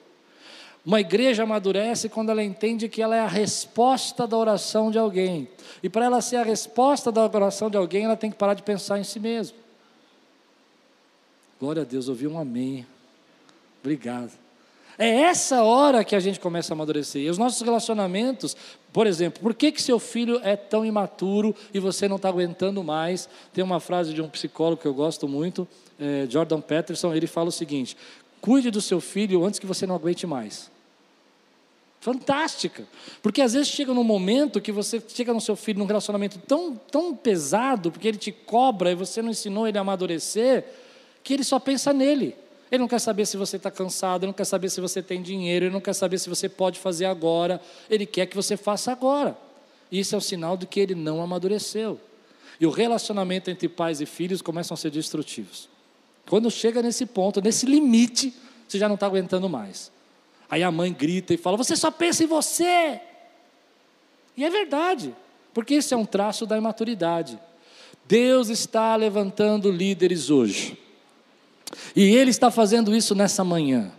Uma 0.83 0.99
igreja 0.99 1.43
amadurece 1.43 2.09
quando 2.09 2.31
ela 2.31 2.43
entende 2.43 2.89
que 2.89 2.99
ela 2.99 3.15
é 3.15 3.19
a 3.19 3.27
resposta 3.27 4.25
da 4.25 4.35
oração 4.35 4.89
de 4.89 4.97
alguém. 4.97 5.47
E 5.83 5.87
para 5.87 6.05
ela 6.05 6.19
ser 6.19 6.37
a 6.37 6.43
resposta 6.43 7.11
da 7.11 7.23
oração 7.23 7.69
de 7.69 7.77
alguém, 7.77 8.05
ela 8.05 8.17
tem 8.17 8.31
que 8.31 8.37
parar 8.37 8.55
de 8.55 8.63
pensar 8.63 8.97
em 8.97 9.03
si 9.03 9.19
mesma. 9.19 9.55
Glória 11.59 11.83
a 11.83 11.85
Deus, 11.85 12.09
ouvi 12.09 12.25
um 12.25 12.39
amém. 12.39 12.87
Obrigado. 13.81 14.40
É 15.03 15.21
essa 15.21 15.63
hora 15.63 16.03
que 16.03 16.15
a 16.15 16.19
gente 16.19 16.39
começa 16.39 16.71
a 16.71 16.75
amadurecer. 16.75 17.23
E 17.23 17.29
os 17.31 17.39
nossos 17.39 17.59
relacionamentos, 17.63 18.55
por 18.93 19.07
exemplo, 19.07 19.41
por 19.41 19.55
que, 19.55 19.71
que 19.71 19.81
seu 19.81 19.97
filho 19.97 20.39
é 20.43 20.55
tão 20.55 20.85
imaturo 20.85 21.55
e 21.73 21.79
você 21.79 22.07
não 22.07 22.17
está 22.17 22.29
aguentando 22.29 22.83
mais? 22.83 23.27
Tem 23.51 23.63
uma 23.63 23.79
frase 23.79 24.13
de 24.13 24.21
um 24.21 24.29
psicólogo 24.29 24.79
que 24.79 24.87
eu 24.87 24.93
gosto 24.93 25.27
muito, 25.27 25.67
é, 25.99 26.27
Jordan 26.29 26.61
Peterson, 26.61 27.15
ele 27.15 27.25
fala 27.25 27.49
o 27.49 27.51
seguinte: 27.51 27.97
cuide 28.39 28.69
do 28.69 28.79
seu 28.79 29.01
filho 29.01 29.43
antes 29.43 29.59
que 29.59 29.65
você 29.65 29.87
não 29.87 29.95
aguente 29.95 30.27
mais. 30.27 30.69
Fantástica. 31.99 32.87
Porque 33.23 33.41
às 33.41 33.53
vezes 33.53 33.69
chega 33.69 33.95
num 33.95 34.03
momento 34.03 34.61
que 34.61 34.71
você 34.71 35.01
chega 35.07 35.33
no 35.33 35.41
seu 35.41 35.55
filho 35.55 35.79
num 35.79 35.85
relacionamento 35.85 36.37
tão, 36.47 36.75
tão 36.75 37.15
pesado, 37.15 37.91
porque 37.91 38.07
ele 38.07 38.19
te 38.19 38.31
cobra 38.31 38.91
e 38.91 38.95
você 38.95 39.19
não 39.23 39.31
ensinou 39.31 39.67
ele 39.67 39.79
a 39.79 39.81
amadurecer, 39.81 40.63
que 41.23 41.33
ele 41.33 41.43
só 41.43 41.59
pensa 41.59 41.91
nele. 41.91 42.35
Ele 42.71 42.79
não 42.79 42.87
quer 42.87 42.99
saber 42.99 43.25
se 43.25 43.35
você 43.35 43.57
está 43.57 43.69
cansado, 43.69 44.23
ele 44.23 44.27
não 44.27 44.33
quer 44.33 44.45
saber 44.45 44.69
se 44.69 44.79
você 44.79 45.03
tem 45.03 45.21
dinheiro, 45.21 45.65
ele 45.65 45.73
não 45.73 45.81
quer 45.81 45.93
saber 45.93 46.17
se 46.17 46.29
você 46.29 46.47
pode 46.47 46.79
fazer 46.79 47.05
agora, 47.05 47.59
ele 47.89 48.05
quer 48.05 48.25
que 48.27 48.35
você 48.35 48.55
faça 48.55 48.93
agora. 48.93 49.37
Isso 49.91 50.15
é 50.15 50.17
o 50.17 50.21
sinal 50.21 50.55
de 50.55 50.65
que 50.65 50.79
ele 50.79 50.95
não 50.95 51.21
amadureceu. 51.21 51.99
E 52.61 52.65
o 52.65 52.69
relacionamento 52.69 53.51
entre 53.51 53.67
pais 53.67 53.99
e 53.99 54.05
filhos 54.05 54.41
começam 54.41 54.73
a 54.73 54.77
ser 54.77 54.89
destrutivos. 54.89 55.67
Quando 56.29 56.49
chega 56.49 56.81
nesse 56.81 57.05
ponto, 57.05 57.41
nesse 57.41 57.65
limite, 57.65 58.33
você 58.65 58.79
já 58.79 58.87
não 58.87 58.95
está 58.95 59.05
aguentando 59.05 59.49
mais. 59.49 59.91
Aí 60.49 60.63
a 60.63 60.71
mãe 60.71 60.93
grita 60.93 61.33
e 61.33 61.37
fala: 61.37 61.57
Você 61.57 61.75
só 61.75 61.91
pensa 61.91 62.23
em 62.23 62.27
você. 62.27 63.01
E 64.37 64.45
é 64.45 64.49
verdade, 64.49 65.13
porque 65.53 65.73
esse 65.73 65.93
é 65.93 65.97
um 65.97 66.05
traço 66.05 66.45
da 66.45 66.57
imaturidade. 66.57 67.37
Deus 68.07 68.47
está 68.47 68.95
levantando 68.95 69.69
líderes 69.69 70.29
hoje 70.29 70.77
e 71.95 72.15
Ele 72.15 72.29
está 72.29 72.51
fazendo 72.51 72.95
isso 72.95 73.15
nessa 73.15 73.43
manhã. 73.43 73.91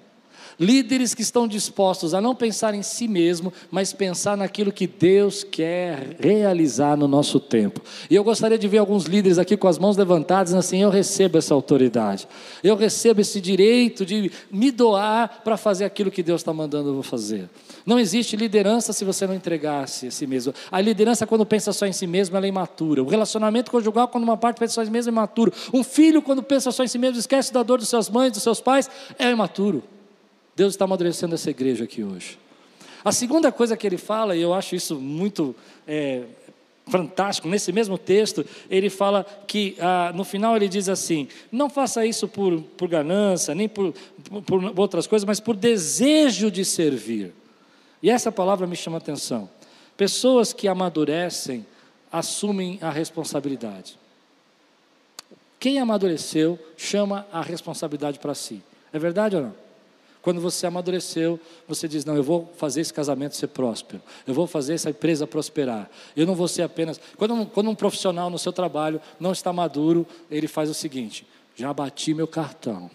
Líderes 0.59 1.15
que 1.15 1.23
estão 1.23 1.49
dispostos 1.49 2.15
a 2.15 2.21
não 2.21 2.35
pensar 2.35 2.75
em 2.75 2.83
si 2.83 3.09
mesmo, 3.09 3.53
mas 3.71 3.93
pensar 3.93 4.37
naquilo 4.37 4.71
que 4.71 4.87
Deus 4.87 5.43
quer 5.43 6.17
realizar 6.21 6.97
no 6.97 7.09
nosso 7.09 7.41
tempo. 7.41 7.81
E 8.11 8.15
eu 8.15 8.23
gostaria 8.23 8.59
de 8.59 8.69
ver 8.69 8.79
alguns 8.79 9.05
líderes 9.05 9.39
aqui 9.39 9.57
com 9.57 9.67
as 9.67 9.79
mãos 9.79 9.97
levantadas, 9.97 10.55
assim: 10.55 10.83
eu 10.83 10.91
recebo 10.91 11.39
essa 11.39 11.55
autoridade, 11.55 12.29
eu 12.63 12.77
recebo 12.77 13.21
esse 13.21 13.41
direito 13.41 14.05
de 14.05 14.31
me 14.51 14.71
doar 14.71 15.41
para 15.43 15.57
fazer 15.57 15.85
aquilo 15.85 16.11
que 16.11 16.23
Deus 16.23 16.43
está 16.43 16.53
mandando 16.53 16.97
eu 16.97 17.03
fazer. 17.03 17.49
Não 17.85 17.99
existe 17.99 18.37
liderança 18.37 18.93
se 18.93 19.05
você 19.05 19.27
não 19.27 19.35
entregasse 19.35 20.07
a 20.07 20.11
si 20.11 20.27
mesmo. 20.27 20.55
A 20.71 20.81
liderança, 20.81 21.27
quando 21.27 21.45
pensa 21.45 21.73
só 21.73 21.87
em 21.87 21.93
si 21.93 22.07
mesmo, 22.07 22.37
ela 22.37 22.47
é 22.47 22.49
imatura. 22.49 23.03
O 23.03 23.09
relacionamento 23.09 23.71
conjugal, 23.71 24.09
quando 24.09 24.25
uma 24.25 24.37
parte 24.37 24.59
pensa 24.59 24.75
só 24.75 24.83
em 24.83 24.87
si 24.87 24.91
mesmo, 24.91 25.11
é 25.11 25.13
imaturo. 25.13 25.53
Um 25.73 25.83
filho, 25.83 26.23
quando 26.23 26.43
pensa 26.43 26.71
só 26.71 26.85
em 26.85 26.89
si 26.89 26.99
mesmo, 26.99 27.19
esquece 27.19 27.53
da 27.53 27.63
dor 27.63 27.79
dos 27.79 27.89
seus 27.89 28.09
mães, 28.09 28.33
dos 28.33 28.43
seus 28.43 28.61
pais, 28.61 28.89
é 29.19 29.31
imaturo. 29.31 29.83
Deus 30.55 30.75
está 30.75 30.85
amadurecendo 30.85 31.35
essa 31.35 31.51
igreja 31.51 31.85
aqui 31.85 32.05
hoje. 32.05 32.39
A 33.05 33.11
segunda 33.11 33.51
coisa 33.51 33.77
que 33.77 33.87
ele 33.87 33.99
fala, 33.99 34.37
e 34.37 34.43
eu 34.43 34.55
acho 34.55 34.77
isso 34.77 34.95
muito 34.95 35.57
é, 35.89 36.23
fantástico, 36.87 37.49
nesse 37.49 37.73
mesmo 37.73 37.99
texto, 37.99 38.45
ele 38.71 38.89
fala 38.89 39.27
que 39.47 39.77
ah, 39.81 40.13
no 40.15 40.25
final 40.25 40.55
ele 40.57 40.69
diz 40.69 40.89
assim: 40.89 41.27
não 41.51 41.69
faça 41.69 42.07
isso 42.07 42.29
por, 42.29 42.61
por 42.77 42.89
ganância, 42.89 43.55
nem 43.55 43.69
por, 43.69 43.93
por, 44.25 44.43
por 44.43 44.81
outras 44.81 45.07
coisas, 45.07 45.27
mas 45.27 45.41
por 45.41 45.57
desejo 45.57 46.51
de 46.51 46.65
servir. 46.65 47.33
E 48.03 48.11
essa 48.11 48.33
palavra 48.33 48.67
me 48.67 48.77
chama 48.77 48.97
a 48.97 48.99
atenção. 48.99 49.49
Pessoas 49.97 50.53
que 50.53 50.67
amadurecem 50.67 51.65
assumem 52.11 52.79
a 52.83 52.91
responsabilidade. 52.91 53.97
Quem 55.61 55.79
amadureceu 55.79 56.59
chama 56.77 57.27
a 57.33 57.41
responsabilidade 57.41 58.19
para 58.19 58.35
si. 58.35 58.63
É 58.93 58.99
verdade 58.99 59.37
ou 59.37 59.43
não? 59.43 59.55
Quando 60.21 60.41
você 60.41 60.67
amadureceu, 60.67 61.39
você 61.67 61.89
diz: 61.89 62.05
Não, 62.05 62.17
eu 62.17 62.23
vou 62.23 62.53
fazer 62.57 62.81
esse 62.81 62.93
casamento 62.93 63.37
ser 63.37 63.49
próspero, 63.49 64.01
eu 64.27 64.33
vou 64.33 64.47
fazer 64.47 64.75
essa 64.75 64.91
empresa 64.91 65.27
prosperar. 65.27 65.91
Eu 66.17 66.27
não 66.27 66.35
vou 66.35 66.47
ser 66.47 66.63
apenas. 66.63 67.01
Quando 67.17 67.35
um, 67.35 67.45
quando 67.45 67.71
um 67.71 67.75
profissional 67.75 68.31
no 68.31 68.39
seu 68.39 68.53
trabalho 68.53 69.01
não 69.19 69.33
está 69.33 69.53
maduro, 69.53 70.07
ele 70.31 70.47
faz 70.47 70.71
o 70.71 70.75
seguinte: 70.75 71.27
Já 71.57 71.73
bati 71.73 72.15
meu 72.15 72.29
cartão. 72.29 72.91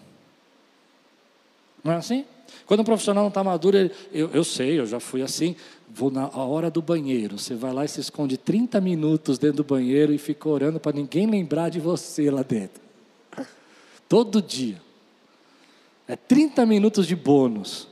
Não 1.84 1.92
é 1.92 1.96
assim? 1.96 2.24
Quando 2.66 2.80
um 2.80 2.84
profissional 2.84 3.24
não 3.24 3.28
está 3.28 3.42
maduro, 3.42 3.76
ele, 3.76 3.92
eu, 4.12 4.30
eu 4.32 4.44
sei, 4.44 4.78
eu 4.78 4.86
já 4.86 5.00
fui 5.00 5.22
assim. 5.22 5.56
Vou 5.88 6.10
na 6.10 6.28
hora 6.36 6.70
do 6.70 6.82
banheiro. 6.82 7.38
Você 7.38 7.54
vai 7.54 7.72
lá 7.72 7.84
e 7.84 7.88
se 7.88 8.00
esconde 8.00 8.36
30 8.36 8.80
minutos 8.80 9.38
dentro 9.38 9.58
do 9.58 9.64
banheiro 9.64 10.12
e 10.12 10.18
fica 10.18 10.48
orando 10.48 10.78
para 10.78 10.96
ninguém 10.96 11.26
lembrar 11.26 11.70
de 11.70 11.80
você 11.80 12.30
lá 12.30 12.42
dentro. 12.42 12.82
Todo 14.08 14.42
dia. 14.42 14.80
É 16.06 16.16
30 16.16 16.64
minutos 16.66 17.06
de 17.06 17.14
bônus. 17.14 17.88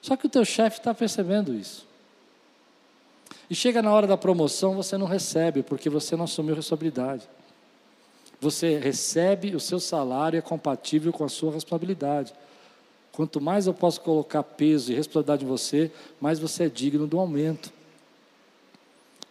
Só 0.00 0.16
que 0.16 0.26
o 0.26 0.30
teu 0.30 0.44
chefe 0.44 0.78
está 0.78 0.92
percebendo 0.92 1.54
isso. 1.54 1.86
E 3.48 3.54
chega 3.54 3.82
na 3.82 3.92
hora 3.92 4.06
da 4.06 4.16
promoção, 4.16 4.74
você 4.74 4.96
não 4.96 5.06
recebe, 5.06 5.62
porque 5.62 5.88
você 5.88 6.16
não 6.16 6.24
assumiu 6.24 6.54
responsabilidade. 6.54 7.28
Você 8.40 8.78
recebe 8.78 9.54
o 9.54 9.60
seu 9.60 9.78
salário, 9.78 10.38
é 10.38 10.42
compatível 10.42 11.12
com 11.12 11.24
a 11.24 11.28
sua 11.28 11.52
responsabilidade. 11.52 12.32
Quanto 13.14 13.40
mais 13.40 13.68
eu 13.68 13.72
posso 13.72 14.00
colocar 14.00 14.42
peso 14.42 14.90
e 14.90 14.94
responsabilidade 14.96 15.44
em 15.44 15.48
você, 15.48 15.90
mais 16.20 16.40
você 16.40 16.64
é 16.64 16.68
digno 16.68 17.06
do 17.06 17.18
aumento. 17.18 17.72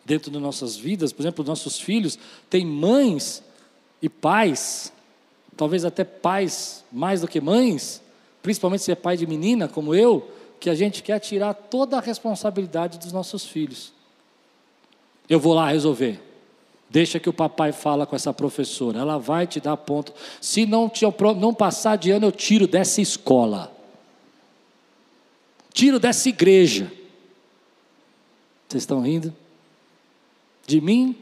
dentro 0.06 0.30
das 0.32 0.42
nossas 0.42 0.76
vidas. 0.76 1.14
Por 1.14 1.22
exemplo, 1.22 1.46
nossos 1.46 1.80
filhos 1.80 2.20
têm 2.50 2.66
mães 2.66 3.44
e 4.02 4.10
pais, 4.10 4.92
talvez 5.56 5.86
até 5.86 6.04
pais 6.04 6.84
mais 6.92 7.22
do 7.22 7.28
que 7.28 7.40
mães, 7.40 8.02
principalmente 8.42 8.84
se 8.84 8.92
é 8.92 8.96
pai 8.96 9.16
de 9.16 9.26
menina, 9.26 9.68
como 9.68 9.96
eu, 9.96 10.30
que 10.60 10.70
a 10.70 10.76
gente 10.76 11.02
quer 11.02 11.20
tirar 11.20 11.54
toda 11.54 11.98
a 11.98 12.02
responsabilidade 12.02 13.00
dos 13.00 13.14
nossos 13.14 13.46
filhos. 13.46 13.94
Eu 15.30 15.40
vou 15.40 15.54
lá 15.54 15.70
resolver. 15.70 16.22
Deixa 16.90 17.20
que 17.20 17.30
o 17.30 17.34
papai 17.34 17.72
fala 17.72 18.06
com 18.06 18.16
essa 18.16 18.34
professora, 18.34 19.00
ela 19.00 19.18
vai 19.18 19.48
te 19.48 19.60
dar 19.60 19.76
ponto. 19.78 20.14
Se 20.40 20.66
não, 20.66 20.88
te, 20.88 21.06
não 21.38 21.54
passar 21.54 21.98
de 21.98 22.12
ano, 22.12 22.28
eu 22.28 22.32
tiro 22.32 22.68
dessa 22.68 23.02
escola. 23.02 23.73
Tiro 25.74 26.00
dessa 26.00 26.30
igreja. 26.30 26.92
Vocês 28.68 28.84
estão 28.84 29.02
rindo? 29.02 29.36
De 30.66 30.80
mim? 30.80 31.18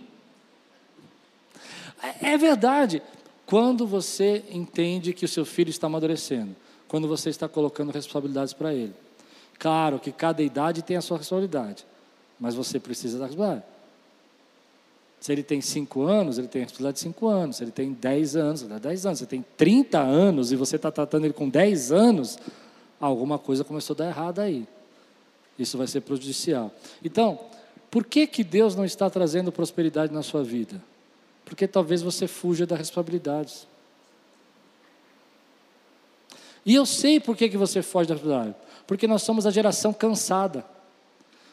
É, 2.02 2.34
é 2.34 2.38
verdade. 2.38 3.02
Quando 3.46 3.88
você 3.88 4.44
entende 4.52 5.14
que 5.14 5.26
o 5.26 5.28
seu 5.28 5.46
filho 5.46 5.70
está 5.70 5.88
amadurecendo, 5.88 6.56
quando 6.88 7.08
você 7.08 7.30
está 7.30 7.48
colocando 7.48 7.92
responsabilidades 7.92 8.54
para 8.54 8.74
ele. 8.74 8.94
Claro 9.58 10.00
que 10.00 10.12
cada 10.12 10.42
idade 10.42 10.82
tem 10.82 10.98
a 10.98 11.02
sua 11.02 11.18
responsabilidade, 11.18 11.86
mas 12.40 12.56
você 12.56 12.80
precisa 12.80 13.18
da 13.18 13.26
responsabilidade. 13.26 13.72
Se 15.22 15.32
ele 15.32 15.44
tem 15.44 15.62
5 15.62 16.02
anos, 16.02 16.38
ele 16.40 16.48
tem 16.48 16.64
a 16.64 16.66
responsabilidade 16.66 16.96
de 16.96 17.04
5 17.04 17.28
anos. 17.28 17.58
Se 17.58 17.64
ele 17.64 17.72
tem 17.72 17.94
10 17.94 18.36
anos, 18.36 18.62
ele 18.62 18.72
tem 18.72 18.80
10 18.80 19.06
anos. 19.06 19.20
Se 19.20 19.24
ele 19.24 19.30
tem 19.30 19.46
30 19.56 20.00
anos 20.00 20.52
e 20.52 20.56
você 20.56 20.78
está 20.78 20.92
tratando 20.92 21.26
ele 21.26 21.34
com 21.34 21.48
10 21.48 21.92
anos, 21.92 22.40
alguma 23.08 23.40
coisa 23.40 23.64
começou 23.64 23.96
a 23.96 23.98
dar 23.98 24.08
errado 24.08 24.40
aí. 24.40 24.68
Isso 25.58 25.78
vai 25.78 25.88
ser 25.88 26.02
prejudicial. 26.02 26.72
Então, 27.04 27.40
por 27.90 28.06
que, 28.06 28.26
que 28.26 28.44
Deus 28.44 28.76
não 28.76 28.86
está 28.86 29.10
trazendo 29.10 29.52
prosperidade 29.52 30.14
na 30.14 30.24
sua 30.24 30.44
vida? 30.44 30.82
Porque 31.44 31.68
talvez 31.68 32.02
você 32.02 32.28
fuja 32.28 32.66
das 32.66 32.80
responsabilidades. 32.80 33.68
E 36.66 36.76
eu 36.76 36.86
sei 36.86 37.20
por 37.20 37.36
que, 37.36 37.50
que 37.50 37.58
você 37.58 37.82
foge 37.82 38.08
da 38.08 38.14
responsabilidade. 38.14 38.56
Porque 38.88 39.08
nós 39.08 39.24
somos 39.24 39.46
a 39.46 39.52
geração 39.52 39.92
cansada. 39.92 40.66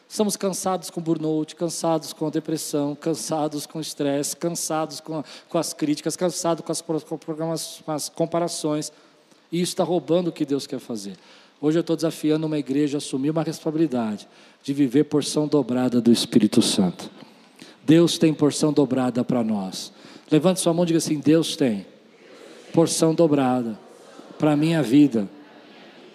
Somos 0.07 0.35
cansados 0.35 0.89
com 0.89 1.01
burnout, 1.01 1.55
cansados 1.55 2.13
com 2.13 2.29
depressão, 2.31 2.95
cansados 2.95 3.67
com 3.67 3.79
estresse, 3.79 4.35
cansados 4.35 4.99
com, 4.99 5.23
com, 5.47 5.57
as 5.57 5.71
críticas, 5.71 6.15
cansados 6.15 6.63
com 6.63 6.71
as, 6.71 6.81
com 6.81 7.91
as 7.91 8.09
comparações. 8.09 8.91
E 9.51 9.61
isso 9.61 9.71
está 9.71 9.83
roubando 9.83 10.27
o 10.27 10.31
que 10.31 10.45
Deus 10.45 10.67
quer 10.67 10.79
fazer. 10.79 11.13
Hoje 11.61 11.77
eu 11.77 11.81
estou 11.81 11.95
desafiando 11.95 12.47
uma 12.47 12.57
igreja 12.57 12.97
a 12.97 12.99
assumir 12.99 13.31
uma 13.31 13.43
responsabilidade 13.43 14.27
de 14.63 14.73
viver 14.73 15.05
porção 15.05 15.47
dobrada 15.47 15.99
do 15.99 16.11
Espírito 16.11 16.61
Santo. 16.61 17.09
Deus 17.83 18.17
tem 18.17 18.33
porção 18.33 18.71
dobrada 18.71 19.23
para 19.23 19.43
nós. 19.43 19.91
Levante 20.31 20.59
sua 20.59 20.73
mão 20.73 20.83
e 20.83 20.87
diga 20.87 20.99
assim: 20.99 21.19
Deus 21.19 21.55
tem 21.55 21.85
porção 22.71 23.13
dobrada 23.13 23.77
para 24.37 24.53
a 24.53 24.55
minha 24.55 24.81
vida. 24.81 25.27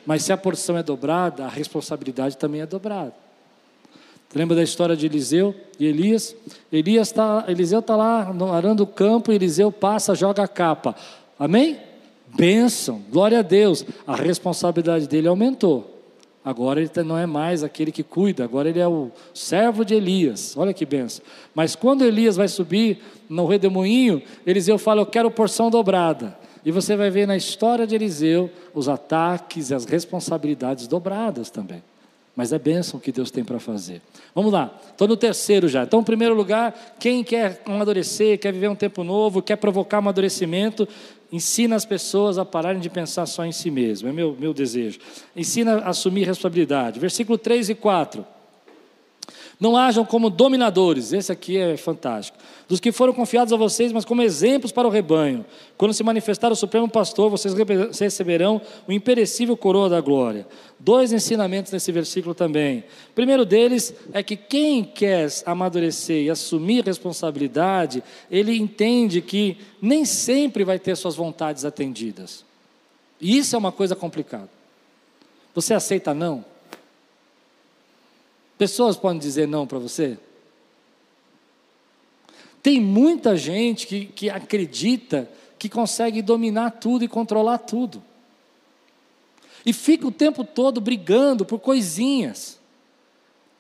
Mas 0.07 0.23
se 0.23 0.33
a 0.33 0.37
porção 0.37 0.79
é 0.79 0.83
dobrada, 0.83 1.45
a 1.45 1.49
responsabilidade 1.49 2.37
também 2.37 2.61
é 2.61 2.67
dobrada. 2.67 3.13
Lembra 4.35 4.57
da 4.57 4.63
história 4.63 4.97
de 4.97 5.07
Eliseu 5.07 5.55
e 5.79 5.87
Elias? 5.87 6.35
Elias 6.73 7.13
tá, 7.13 7.45
Eliseu 7.49 7.79
está 7.79 7.95
lá 7.95 8.35
arando 8.53 8.83
o 8.83 8.87
campo, 8.87 9.31
e 9.31 9.37
Eliseu 9.37 9.71
passa, 9.71 10.15
joga 10.15 10.43
a 10.43 10.49
capa. 10.49 10.95
Amém? 11.39 11.79
Bênção, 12.37 13.03
glória 13.11 13.39
a 13.39 13.43
Deus. 13.43 13.85
A 14.07 14.17
responsabilidade 14.17 15.09
dele 15.09 15.29
aumentou. 15.29 15.91
Agora 16.45 16.81
ele 16.81 16.91
não 17.05 17.17
é 17.17 17.25
mais 17.25 17.65
aquele 17.65 17.91
que 17.91 18.03
cuida, 18.03 18.45
agora 18.45 18.69
ele 18.69 18.79
é 18.79 18.87
o 18.87 19.11
servo 19.33 19.83
de 19.83 19.95
Elias. 19.95 20.55
Olha 20.57 20.75
que 20.75 20.85
benção. 20.85 21.25
Mas 21.55 21.75
quando 21.75 22.05
Elias 22.05 22.37
vai 22.37 22.49
subir 22.49 22.99
no 23.31 23.47
redemoinho, 23.47 24.21
Eliseu 24.47 24.77
fala: 24.77 25.01
Eu 25.01 25.07
quero 25.07 25.31
porção 25.31 25.71
dobrada. 25.71 26.37
E 26.63 26.71
você 26.71 26.97
vai 26.97 27.11
ver 27.11 27.27
na 27.27 27.37
história 27.37 27.87
de 27.87 27.95
Eliseu 27.95 28.51
os 28.75 28.89
ataques 28.89 29.71
e 29.71 29.75
as 29.75 29.87
responsabilidades 29.87 30.87
dobradas 30.87 31.51
também. 31.51 31.83
Mas 32.37 32.53
é 32.53 32.59
bênção 32.59 32.99
que 32.99 33.13
Deus 33.13 33.31
tem 33.31 33.45
para 33.45 33.61
fazer. 33.61 34.03
Vamos 34.35 34.53
lá, 34.53 34.77
estou 34.91 35.07
no 35.07 35.17
terceiro 35.17 35.69
já. 35.69 35.85
Então, 35.85 36.01
em 36.01 36.05
primeiro 36.05 36.35
lugar, 36.35 36.97
quem 36.99 37.23
quer 37.23 37.63
amadurecer, 37.65 38.39
quer 38.39 38.53
viver 38.53 38.69
um 38.69 38.75
tempo 38.75 39.05
novo, 39.05 39.41
quer 39.41 39.57
provocar 39.57 39.99
amadurecimento, 39.99 40.89
ensina 41.31 41.77
as 41.77 41.85
pessoas 41.85 42.37
a 42.37 42.45
pararem 42.45 42.81
de 42.81 42.91
pensar 42.91 43.27
só 43.27 43.45
em 43.45 43.53
si 43.53 43.71
mesmo. 43.71 44.09
É 44.09 44.13
meu, 44.13 44.37
meu 44.39 44.53
desejo. 44.53 44.99
Ensina 45.37 45.77
a 45.79 45.91
assumir 45.91 46.25
responsabilidade. 46.25 46.99
Versículo 46.99 47.39
3 47.39 47.71
e 47.71 47.75
4. 47.75 48.34
Não 49.65 49.79
hajam 49.79 50.05
como 50.05 50.29
dominadores, 50.29 51.15
esse 51.15 51.33
aqui 51.33 51.57
é 51.57 51.75
fantástico. 51.75 52.37
Dos 52.69 52.81
que 52.81 52.93
foram 52.93 53.15
confiados 53.15 53.51
a 53.51 53.57
vocês, 53.57 53.93
mas 53.93 54.05
como 54.05 54.21
exemplos 54.21 54.71
para 54.71 54.87
o 54.87 54.91
rebanho. 54.91 55.43
Quando 55.79 55.95
se 55.95 56.03
manifestar 56.03 56.53
o 56.53 56.55
Supremo 56.55 56.87
Pastor, 56.87 57.31
vocês 57.31 57.55
receberão 57.99 58.61
o 58.87 58.93
imperecível 58.93 59.57
coroa 59.57 59.89
da 59.89 60.03
glória. 60.03 60.47
Dois 60.79 61.15
ensinamentos 61.15 61.73
nesse 61.73 61.91
versículo 61.91 62.35
também. 62.35 62.81
O 63.09 63.15
primeiro 63.15 63.47
deles 63.47 63.95
é 64.13 64.23
que 64.23 64.37
quem 64.37 64.85
quer 64.85 65.31
amadurecer 65.47 66.25
e 66.25 66.29
assumir 66.29 66.85
responsabilidade, 66.85 68.05
ele 68.31 68.55
entende 68.59 69.23
que 69.23 69.57
nem 69.81 70.05
sempre 70.05 70.63
vai 70.63 70.79
ter 70.79 70.95
suas 70.95 71.17
vontades 71.17 71.65
atendidas. 71.65 72.45
E 73.19 73.39
isso 73.39 73.57
é 73.57 73.59
uma 73.59 73.73
coisa 73.73 73.97
complicada. 73.97 74.51
Você 75.55 75.73
aceita 75.73 76.13
não? 76.13 76.45
Pessoas 78.57 78.97
podem 78.97 79.19
dizer 79.19 79.49
não 79.49 79.67
para 79.67 79.79
você? 79.79 80.19
Tem 82.63 82.81
muita 82.81 83.37
gente 83.37 83.87
que, 83.87 84.07
que 84.07 84.31
acredita 84.31 85.31
que 85.59 85.69
consegue 85.69 86.23
dominar 86.23 86.71
tudo 86.73 87.05
e 87.05 87.09
controlar 87.09 87.59
tudo. 87.59 88.03
E 89.67 89.73
fica 89.73 90.07
o 90.07 90.13
tempo 90.13 90.45
todo 90.45 90.81
brigando 90.81 91.45
por 91.45 91.59
coisinhas. 91.59 92.59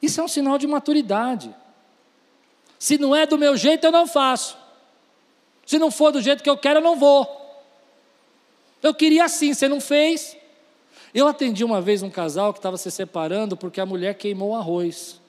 Isso 0.00 0.20
é 0.20 0.24
um 0.24 0.28
sinal 0.28 0.58
de 0.58 0.66
maturidade. 0.66 1.54
Se 2.78 2.98
não 2.98 3.16
é 3.16 3.26
do 3.26 3.38
meu 3.38 3.56
jeito, 3.56 3.84
eu 3.84 3.92
não 3.92 4.06
faço. 4.06 4.56
Se 5.66 5.78
não 5.78 5.90
for 5.90 6.12
do 6.12 6.20
jeito 6.20 6.42
que 6.42 6.50
eu 6.50 6.58
quero, 6.58 6.80
eu 6.80 6.84
não 6.84 6.96
vou. 6.96 7.26
Eu 8.82 8.94
queria 8.94 9.24
assim, 9.24 9.54
você 9.54 9.66
não 9.66 9.80
fez, 9.80 10.36
eu 11.14 11.28
atendi 11.28 11.62
uma 11.64 11.80
vez 11.80 12.02
um 12.02 12.10
casal 12.10 12.52
que 12.52 12.58
estava 12.58 12.76
se 12.76 12.90
separando 12.90 13.56
porque 13.56 13.80
a 13.80 13.86
mulher 13.86 14.14
queimou 14.14 14.50
o 14.50 14.56
arroz. 14.56 15.20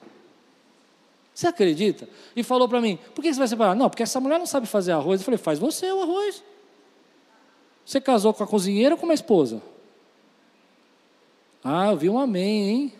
Você 1.32 1.46
acredita? 1.46 2.08
E 2.34 2.42
falou 2.42 2.68
para 2.68 2.80
mim: 2.80 2.98
por 3.14 3.22
que 3.22 3.32
você 3.32 3.38
vai 3.38 3.46
separar? 3.46 3.76
Não, 3.76 3.88
porque 3.88 4.02
essa 4.02 4.18
mulher 4.18 4.38
não 4.38 4.46
sabe 4.46 4.66
fazer 4.66 4.92
arroz. 4.92 5.20
Eu 5.20 5.24
falei: 5.24 5.38
faz 5.38 5.58
você 5.58 5.92
o 5.92 6.02
arroz. 6.02 6.42
Você 7.84 8.00
casou 8.00 8.34
com 8.34 8.42
a 8.42 8.46
cozinheira 8.46 8.94
ou 8.94 9.00
com 9.00 9.08
a 9.08 9.14
esposa? 9.14 9.62
Ah, 11.62 11.90
eu 11.92 11.96
vi 11.96 12.08
um 12.08 12.18
amém, 12.18 12.68
hein? 12.68 12.92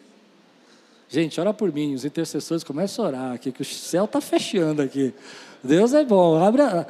Gente, 1.08 1.40
ora 1.40 1.54
por 1.54 1.72
mim, 1.72 1.94
os 1.94 2.04
intercessores 2.04 2.62
começam 2.62 3.04
a 3.04 3.08
orar 3.08 3.32
aqui, 3.32 3.50
que 3.50 3.62
o 3.62 3.64
céu 3.64 4.04
está 4.04 4.20
fechando 4.20 4.82
aqui. 4.82 5.14
Deus 5.62 5.92
é 5.92 6.04
bom. 6.04 6.42
Abre 6.42 6.62
a... 6.62 6.86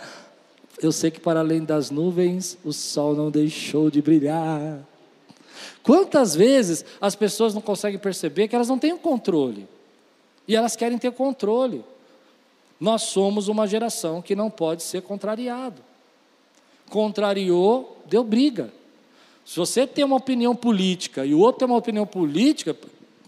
Eu 0.82 0.90
sei 0.92 1.10
que 1.10 1.20
para 1.20 1.40
além 1.40 1.64
das 1.64 1.90
nuvens, 1.90 2.58
o 2.64 2.72
sol 2.72 3.14
não 3.14 3.30
deixou 3.30 3.90
de 3.90 4.02
brilhar. 4.02 4.78
Quantas 5.82 6.34
vezes 6.34 6.84
as 7.00 7.14
pessoas 7.14 7.54
não 7.54 7.60
conseguem 7.60 7.98
perceber 7.98 8.48
que 8.48 8.54
elas 8.54 8.68
não 8.68 8.78
têm 8.78 8.92
o 8.92 8.98
controle? 8.98 9.68
E 10.46 10.54
elas 10.54 10.76
querem 10.76 10.98
ter 10.98 11.12
controle. 11.12 11.84
Nós 12.78 13.02
somos 13.02 13.48
uma 13.48 13.66
geração 13.66 14.20
que 14.20 14.34
não 14.34 14.50
pode 14.50 14.82
ser 14.82 15.02
contrariado. 15.02 15.82
Contrariou, 16.90 17.96
deu 18.06 18.22
briga. 18.22 18.72
Se 19.44 19.56
você 19.56 19.86
tem 19.86 20.04
uma 20.04 20.16
opinião 20.16 20.54
política 20.54 21.24
e 21.24 21.34
o 21.34 21.38
outro 21.38 21.60
tem 21.60 21.66
uma 21.66 21.78
opinião 21.78 22.06
política, 22.06 22.76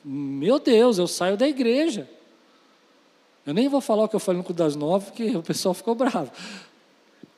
meu 0.04 0.58
Deus, 0.58 0.98
eu 0.98 1.06
saio 1.06 1.36
da 1.36 1.48
igreja. 1.48 2.08
Eu 3.46 3.54
nem 3.54 3.68
vou 3.68 3.80
falar 3.80 4.04
o 4.04 4.08
que 4.08 4.16
eu 4.16 4.20
falei 4.20 4.42
no 4.46 4.54
das 4.54 4.76
nove, 4.76 5.06
porque 5.06 5.36
o 5.36 5.42
pessoal 5.42 5.72
ficou 5.72 5.94
bravo. 5.94 6.30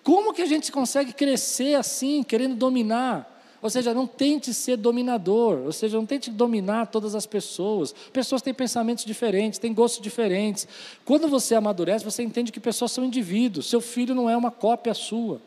Como 0.02 0.32
que 0.32 0.42
a 0.42 0.46
gente 0.46 0.72
consegue 0.72 1.12
crescer 1.12 1.74
assim, 1.74 2.22
querendo 2.22 2.56
dominar? 2.56 3.39
Ou 3.62 3.68
seja, 3.68 3.92
não 3.92 4.06
tente 4.06 4.54
ser 4.54 4.76
dominador, 4.76 5.58
ou 5.66 5.72
seja, 5.72 5.96
não 5.96 6.06
tente 6.06 6.30
dominar 6.30 6.86
todas 6.86 7.14
as 7.14 7.26
pessoas. 7.26 7.94
Pessoas 8.12 8.40
têm 8.40 8.54
pensamentos 8.54 9.04
diferentes, 9.04 9.58
têm 9.58 9.74
gostos 9.74 10.00
diferentes. 10.00 10.66
Quando 11.04 11.28
você 11.28 11.54
amadurece, 11.54 12.04
você 12.04 12.22
entende 12.22 12.52
que 12.52 12.60
pessoas 12.60 12.92
são 12.92 13.04
indivíduos. 13.04 13.68
Seu 13.68 13.80
filho 13.80 14.14
não 14.14 14.30
é 14.30 14.36
uma 14.36 14.50
cópia 14.50 14.94
sua. 14.94 15.42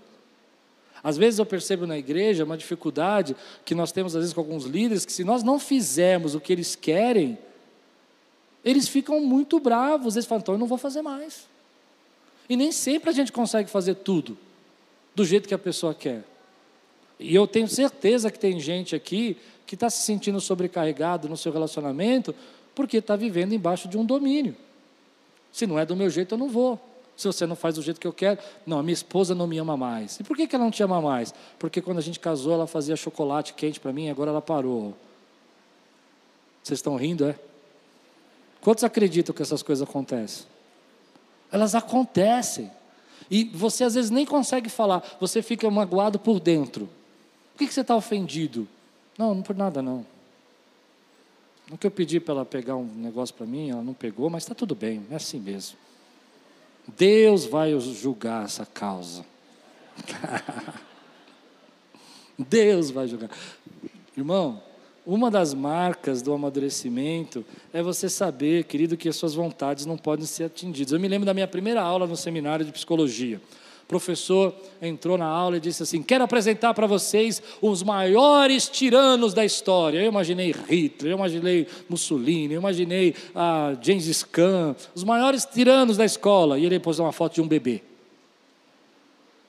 Às 1.04 1.17
vezes 1.17 1.39
eu 1.39 1.45
percebo 1.45 1.88
na 1.88 1.97
igreja 1.97 2.43
uma 2.43 2.56
dificuldade 2.56 3.36
que 3.65 3.76
nós 3.76 3.91
temos 3.91 4.15
às 4.15 4.21
vezes 4.21 4.34
com 4.34 4.39
alguns 4.39 4.63
líderes 4.63 5.06
que 5.06 5.12
se 5.12 5.23
nós 5.23 5.43
não 5.43 5.60
fizermos 5.60 6.34
o 6.34 6.39
que 6.39 6.54
eles 6.54 6.76
querem, 6.76 7.38
eles 8.63 8.88
ficam 8.88 9.19
muito 9.19 9.60
bravos, 9.60 10.15
eles 10.15 10.26
falam, 10.26 10.41
então 10.41 10.56
eu 10.56 10.60
não 10.60 10.67
vou 10.67 10.78
fazer 10.78 11.02
mais. 11.02 11.47
E 12.47 12.56
nem 12.56 12.71
sempre 12.71 13.10
a 13.10 13.13
gente 13.13 13.32
consegue 13.32 13.69
fazer 13.69 13.95
tudo 13.95 14.38
do 15.13 15.26
jeito 15.26 15.47
que 15.47 15.54
a 15.54 15.60
pessoa 15.60 15.93
quer. 15.93 16.23
E 17.24 17.34
eu 17.34 17.48
tenho 17.48 17.68
certeza 17.70 18.30
que 18.30 18.38
tem 18.38 18.60
gente 18.60 18.96
aqui 18.96 19.38
que 19.66 19.76
está 19.76 19.90
se 19.90 20.04
sentindo 20.04 20.42
sobrecarregado 20.42 21.30
no 21.30 21.38
seu 21.38 21.52
relacionamento 21.52 22.36
porque 22.76 22.98
está 22.98 23.16
vivendo 23.16 23.54
embaixo 23.54 23.88
de 23.88 23.98
um 23.98 24.06
domínio. 24.06 24.56
Se 25.52 25.66
não 25.66 25.80
é 25.80 25.86
do 25.86 25.96
meu 25.96 26.10
jeito, 26.10 26.34
eu 26.34 26.38
não 26.38 26.50
vou. 26.50 26.80
Se 27.16 27.28
você 27.28 27.46
não 27.46 27.56
faz 27.56 27.76
do 27.76 27.82
jeito 27.82 28.00
que 28.00 28.08
eu 28.08 28.12
quero, 28.12 28.40
não, 28.66 28.80
a 28.80 28.84
minha 28.84 28.94
esposa 28.94 29.34
não 29.34 29.48
me 29.48 29.58
ama 29.58 29.78
mais. 29.78 30.20
E 30.20 30.24
por 30.24 30.36
que, 30.36 30.54
ela 30.54 30.64
não 30.66 30.72
te 30.72 30.84
ama 30.84 31.00
mais? 31.00 31.34
Porque 31.58 31.82
quando 31.82 32.00
a 32.00 32.02
gente 32.02 32.20
casou, 32.20 32.52
ela 32.52 32.68
fazia 32.68 32.96
chocolate 32.96 33.54
quente 33.54 33.80
para 33.80 33.94
mim, 33.94 34.10
agora 34.10 34.32
ela 34.32 34.42
parou. 34.42 34.94
Vocês 36.62 36.80
estão 36.80 36.96
rindo, 36.98 37.26
é? 37.26 37.36
Quantos 38.60 38.84
acreditam 38.84 39.34
que 39.34 39.42
essas 39.42 39.62
coisas 39.64 39.88
acontecem? 39.88 40.46
Elas 41.52 41.74
acontecem. 41.74 42.70
E 43.30 43.46
você 43.46 43.84
às 43.84 43.94
vezes 43.94 44.10
nem 44.10 44.26
consegue 44.26 44.70
falar, 44.70 45.18
você 45.20 45.42
fica 45.42 45.70
magoado 45.70 46.20
por 46.20 46.40
dentro. 46.40 46.90
Por 47.54 47.60
que, 47.60 47.68
que 47.68 47.74
você 47.74 47.82
está 47.82 47.96
ofendido? 47.96 48.68
Não, 49.18 49.36
não 49.36 49.44
por 49.44 49.56
nada 49.56 49.82
não. 49.82 50.06
No 51.70 51.78
que 51.78 51.88
eu 51.88 51.92
pedi 51.92 52.20
para 52.20 52.34
ela 52.34 52.46
pegar 52.46 52.76
um 52.76 52.86
negócio 52.86 53.34
para 53.34 53.46
mim, 53.46 53.70
ela 53.70 53.82
não 53.82 53.94
pegou, 53.94 54.30
mas 54.30 54.44
está 54.44 54.54
tudo 54.54 54.76
bem, 54.76 55.06
é 55.10 55.16
assim 55.16 55.39
mesmo. 55.39 55.78
Deus 56.98 57.46
vai 57.46 57.80
julgar 57.80 58.46
essa 58.46 58.66
causa. 58.66 59.26
Deus 62.38 62.89
vai 62.89 63.08
julgar. 63.08 63.30
Irmão, 64.18 64.62
uma 65.06 65.30
das 65.30 65.54
marcas 65.54 66.22
do 66.22 66.34
amadurecimento 66.34 67.46
é 67.72 67.82
você 67.82 68.10
saber, 68.10 68.66
querido, 68.66 68.98
que 68.98 69.08
as 69.08 69.16
suas 69.16 69.34
vontades 69.34 69.86
não 69.86 69.98
podem 69.98 70.26
ser 70.26 70.46
atingidas. 70.46 70.92
Eu 70.92 71.00
me 71.00 71.08
lembro 71.08 71.26
da 71.26 71.34
minha 71.34 71.48
primeira 71.48 71.82
aula 71.82 72.08
no 72.08 72.18
seminário 72.18 72.66
de 72.66 72.72
psicologia. 72.72 73.42
Professor 73.94 74.56
entrou 74.82 75.20
na 75.20 75.28
aula 75.28 75.58
e 75.58 75.60
disse 75.60 75.84
assim: 75.84 76.02
Quero 76.02 76.24
apresentar 76.24 76.74
para 76.74 76.88
vocês 76.88 77.44
os 77.62 77.84
maiores 77.84 78.68
tiranos 78.68 79.36
da 79.36 79.46
história. 79.46 80.00
Eu 80.00 80.08
imaginei 80.08 80.52
Hitler, 80.52 81.12
eu 81.12 81.18
imaginei 81.18 81.68
Mussolini, 81.88 82.56
eu 82.56 82.60
imaginei 82.60 83.14
ah, 83.36 83.78
James 83.80 84.24
Khan, 84.24 84.76
os 84.96 85.04
maiores 85.04 85.46
tiranos 85.46 85.96
da 85.96 86.06
escola. 86.06 86.58
E 86.58 86.66
ele 86.66 86.80
pôs 86.80 86.98
uma 86.98 87.12
foto 87.12 87.36
de 87.36 87.42
um 87.42 87.48
bebê. 87.48 87.76
Eu 87.76 87.82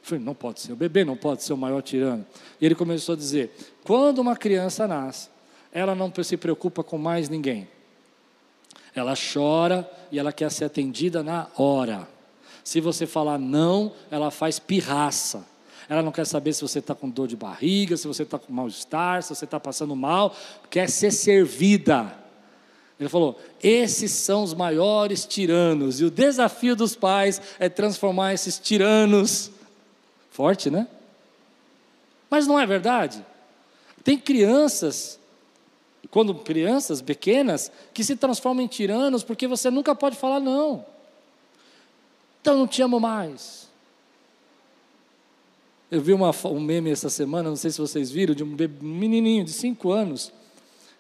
falei: 0.03 0.23
Não 0.23 0.35
pode 0.35 0.61
ser, 0.61 0.75
o 0.75 0.77
bebê 0.77 1.07
não 1.07 1.17
pode 1.17 1.43
ser 1.43 1.55
o 1.55 1.57
maior 1.57 1.81
tirano. 1.81 2.27
E 2.61 2.67
ele 2.67 2.75
começou 2.75 3.15
a 3.15 3.17
dizer: 3.17 3.51
Quando 3.83 4.19
uma 4.19 4.37
criança 4.37 4.87
nasce, 4.87 5.31
ela 5.73 5.95
não 5.95 6.13
se 6.23 6.37
preocupa 6.37 6.85
com 6.85 6.99
mais 6.99 7.31
ninguém. 7.31 7.67
Ela 8.95 9.15
chora 9.17 9.91
e 10.13 10.19
ela 10.19 10.35
quer 10.35 10.51
ser 10.51 10.67
atendida 10.67 11.23
na 11.23 11.47
hora. 11.57 12.14
Se 12.65 12.81
você 12.81 13.07
falar 13.07 13.39
não, 13.39 13.93
ela 14.11 14.31
faz 14.31 14.59
pirraça. 14.59 15.47
Ela 15.87 16.03
não 16.03 16.11
quer 16.11 16.27
saber 16.27 16.55
se 16.55 16.63
você 16.63 16.79
está 16.79 16.95
com 16.95 17.11
dor 17.11 17.29
de 17.29 17.37
barriga, 17.37 17.95
se 17.95 18.09
você 18.09 18.23
está 18.23 18.39
com 18.39 18.51
mal-estar, 18.51 19.23
se 19.23 19.35
você 19.35 19.45
está 19.45 19.61
passando 19.61 19.95
mal, 19.95 20.35
quer 20.71 20.89
ser 20.89 21.11
servida. 21.11 22.17
Ele 22.99 23.09
falou: 23.11 23.39
esses 23.63 24.11
são 24.11 24.43
os 24.43 24.55
maiores 24.55 25.27
tiranos, 25.27 26.01
e 26.01 26.05
o 26.05 26.11
desafio 26.11 26.75
dos 26.75 26.97
pais 26.97 27.41
é 27.59 27.69
transformar 27.69 28.33
esses 28.33 28.59
tiranos. 28.59 29.51
Forte, 30.31 30.71
né? 30.71 30.89
Mas 32.31 32.47
não 32.47 32.59
é 32.59 32.67
verdade? 32.67 33.25
Tem 34.03 34.19
crianças, 34.19 35.19
quando 36.11 36.35
crianças 36.35 37.03
pequenas, 37.03 37.71
que 37.93 38.03
se 38.03 38.17
transformam 38.17 38.65
em 38.65 38.69
tiranos 38.69 39.23
porque 39.23 39.47
você 39.47 39.71
nunca 39.71 39.95
pode 39.95 40.17
falar 40.17 40.41
não. 40.41 40.94
Então 42.45 42.59
não 42.59 42.67
te 42.67 42.83
amo 42.83 43.01
mais. 43.01 43.71
Eu 45.91 46.03
vi 46.03 46.13
uma, 46.13 46.31
um 46.45 46.61
meme 46.61 46.91
essa 46.91 47.09
semana, 47.09 47.49
não 47.49 47.57
sei 47.57 47.71
se 47.71 47.81
vocês 47.81 48.11
viram, 48.11 48.35
de 48.35 48.45
um 48.45 48.55
menininho 48.83 49.45
de 49.45 49.51
5 49.51 49.91
anos. 49.91 50.31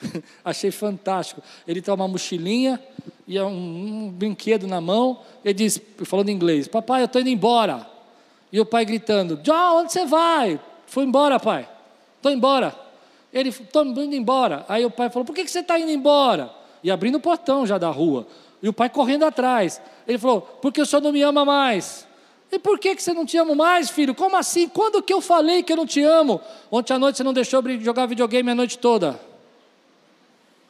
Achei 0.43 0.71
fantástico. 0.71 1.43
Ele 1.69 1.83
tem 1.83 1.93
uma 1.93 2.09
mochilinha 2.09 2.83
e 3.29 3.39
um, 3.39 4.07
um 4.07 4.11
brinquedo 4.11 4.67
na 4.67 4.81
mão. 4.81 5.21
Ele 5.45 5.53
diz, 5.53 5.79
falando 6.05 6.31
em 6.31 6.33
inglês: 6.33 6.67
Papai, 6.67 7.03
eu 7.03 7.05
estou 7.05 7.21
indo 7.21 7.29
embora. 7.29 7.87
E 8.51 8.59
o 8.59 8.65
pai 8.65 8.87
gritando: 8.87 9.37
John, 9.37 9.81
onde 9.81 9.93
você 9.93 10.07
vai? 10.07 10.59
Foi 10.87 11.05
embora, 11.05 11.39
pai. 11.39 11.69
Estou 12.17 12.33
embora. 12.33 12.75
Ele, 13.31 13.51
estou 13.51 13.85
indo 13.85 14.15
embora. 14.15 14.65
Aí 14.67 14.83
o 14.87 14.91
pai 14.91 15.11
falou: 15.11 15.27
Por 15.27 15.35
que, 15.35 15.45
que 15.45 15.51
você 15.51 15.61
está 15.61 15.79
indo 15.79 15.91
embora? 15.91 16.51
E 16.83 16.91
abrindo 16.91 17.17
o 17.17 17.21
portão 17.21 17.67
já 17.67 17.77
da 17.77 17.91
rua. 17.91 18.27
E 18.65 18.69
o 18.69 18.73
pai 18.73 18.89
correndo 18.89 19.27
atrás. 19.27 19.79
Ele 20.09 20.17
falou: 20.17 20.41
Porque 20.41 20.81
o 20.81 20.87
senhor 20.87 21.03
não 21.03 21.13
me 21.13 21.21
ama 21.21 21.45
mais. 21.45 22.07
E 22.51 22.59
por 22.59 22.79
que, 22.79 22.97
que 22.97 23.03
você 23.03 23.13
não 23.13 23.27
te 23.27 23.37
ama 23.37 23.55
mais, 23.55 23.91
filho? 23.91 24.15
Como 24.15 24.35
assim? 24.39 24.67
Quando 24.67 25.03
que 25.03 25.13
eu 25.13 25.21
falei 25.21 25.63
que 25.63 25.71
eu 25.71 25.77
não 25.77 25.87
te 25.87 26.03
amo? 26.03 26.41
Ontem 26.73 26.95
à 26.95 26.99
noite 26.99 27.19
você 27.19 27.23
não 27.23 27.35
deixou 27.35 27.63
jogar 27.81 28.07
videogame 28.07 28.51
a 28.51 28.55
noite 28.55 28.79
toda. 28.79 29.21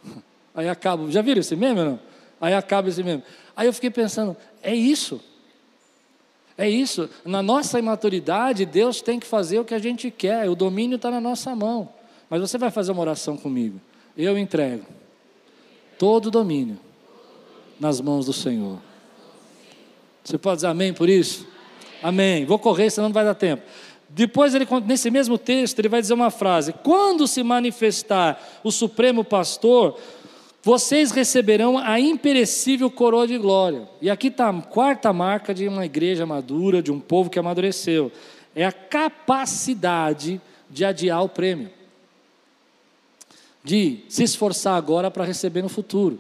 Aí 0.57 0.69
acaba. 0.69 1.09
Já 1.09 1.23
viram 1.23 1.39
esse 1.39 1.55
meme 1.55 1.85
não? 1.85 2.01
Aí 2.41 2.53
acaba 2.53 2.89
esse 2.89 3.01
meme. 3.01 3.23
Aí 3.57 3.69
eu 3.69 3.73
fiquei 3.73 3.91
pensando: 3.91 4.37
é 4.61 4.75
isso. 4.75 5.21
É 6.59 6.69
isso. 6.69 7.09
Na 7.25 7.45
nossa 7.45 7.79
imaturidade, 7.79 8.67
Deus 8.67 9.01
tem 9.01 9.21
que 9.21 9.27
fazer 9.27 9.61
o 9.61 9.65
que 9.65 9.75
a 9.75 9.79
gente 9.79 10.11
quer. 10.11 10.51
O 10.51 10.57
domínio 10.57 10.97
está 10.97 11.13
na 11.13 11.21
nossa 11.21 11.55
mão. 11.55 11.89
Mas 12.29 12.41
você 12.41 12.59
vai 12.59 12.73
fazer 12.73 12.91
uma 12.91 13.03
oração 13.03 13.37
comigo. 13.37 13.81
Eu 14.17 14.37
entrego 14.37 14.85
todo 15.97 16.27
o 16.27 16.31
domínio 16.33 16.81
nas 17.79 18.01
mãos 18.01 18.27
do 18.27 18.33
Senhor. 18.33 18.79
Você 20.23 20.39
pode 20.39 20.57
dizer 20.57 20.69
amém 20.69 20.93
por 20.93 21.09
isso? 21.09 21.47
Amém. 22.03 22.45
Vou 22.45 22.59
correr, 22.59 22.91
senão 22.91 23.09
não 23.09 23.15
vai 23.15 23.25
dar 23.25 23.35
tempo. 23.35 23.63
Depois, 24.09 24.55
ele, 24.55 24.67
nesse 24.87 25.11
mesmo 25.11 25.37
texto, 25.37 25.79
ele 25.79 25.89
vai 25.89 26.01
dizer 26.01 26.15
uma 26.15 26.31
frase: 26.31 26.73
Quando 26.73 27.27
se 27.27 27.43
manifestar 27.43 28.41
o 28.63 28.71
Supremo 28.71 29.25
Pastor, 29.25 29.99
vocês 30.63 31.11
receberão 31.11 31.77
a 31.77 32.01
imperecível 32.01 32.91
coroa 32.91 33.27
de 33.27 33.37
glória. 33.37 33.89
E 34.01 34.09
aqui 34.09 34.29
está 34.29 34.49
a 34.49 34.63
quarta 34.63 35.13
marca 35.13 35.53
de 35.53 35.69
uma 35.69 35.85
igreja 35.85 36.25
madura, 36.25 36.83
de 36.83 36.93
um 36.93 37.01
povo 37.01 37.29
que 37.29 37.39
amadureceu: 37.39 38.11
é 38.55 38.65
a 38.65 38.73
capacidade 38.73 40.41
de 40.71 40.85
adiar 40.85 41.23
o 41.23 41.29
prêmio, 41.29 41.71
de 43.63 44.01
se 44.09 44.23
esforçar 44.23 44.77
agora 44.77 45.11
para 45.11 45.25
receber 45.25 45.63
no 45.63 45.69
futuro. 45.69 46.19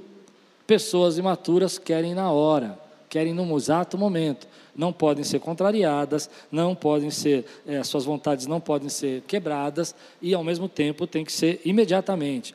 Pessoas 0.67 1.19
imaturas 1.19 1.79
querem 1.79 2.15
na 2.15 2.31
hora, 2.31 2.79
querem 3.09 3.35
no 3.35 3.57
exato 3.57 3.99
momento. 3.99 4.47
Não 4.75 4.93
podem 4.93 5.23
ser 5.23 5.39
contrariadas, 5.39 6.29
não 6.51 6.75
podem 6.75 7.11
ser, 7.11 7.45
é, 7.67 7.83
suas 7.85 8.05
vontades 8.05 8.47
não 8.47 8.61
podem 8.61 8.89
ser 8.89 9.23
quebradas 9.23 9.95
e 10.21 10.35
ao 10.35 10.43
mesmo 10.43 10.69
tempo 10.69 11.07
tem 11.07 11.25
que 11.25 11.33
ser 11.33 11.61
imediatamente. 11.65 12.55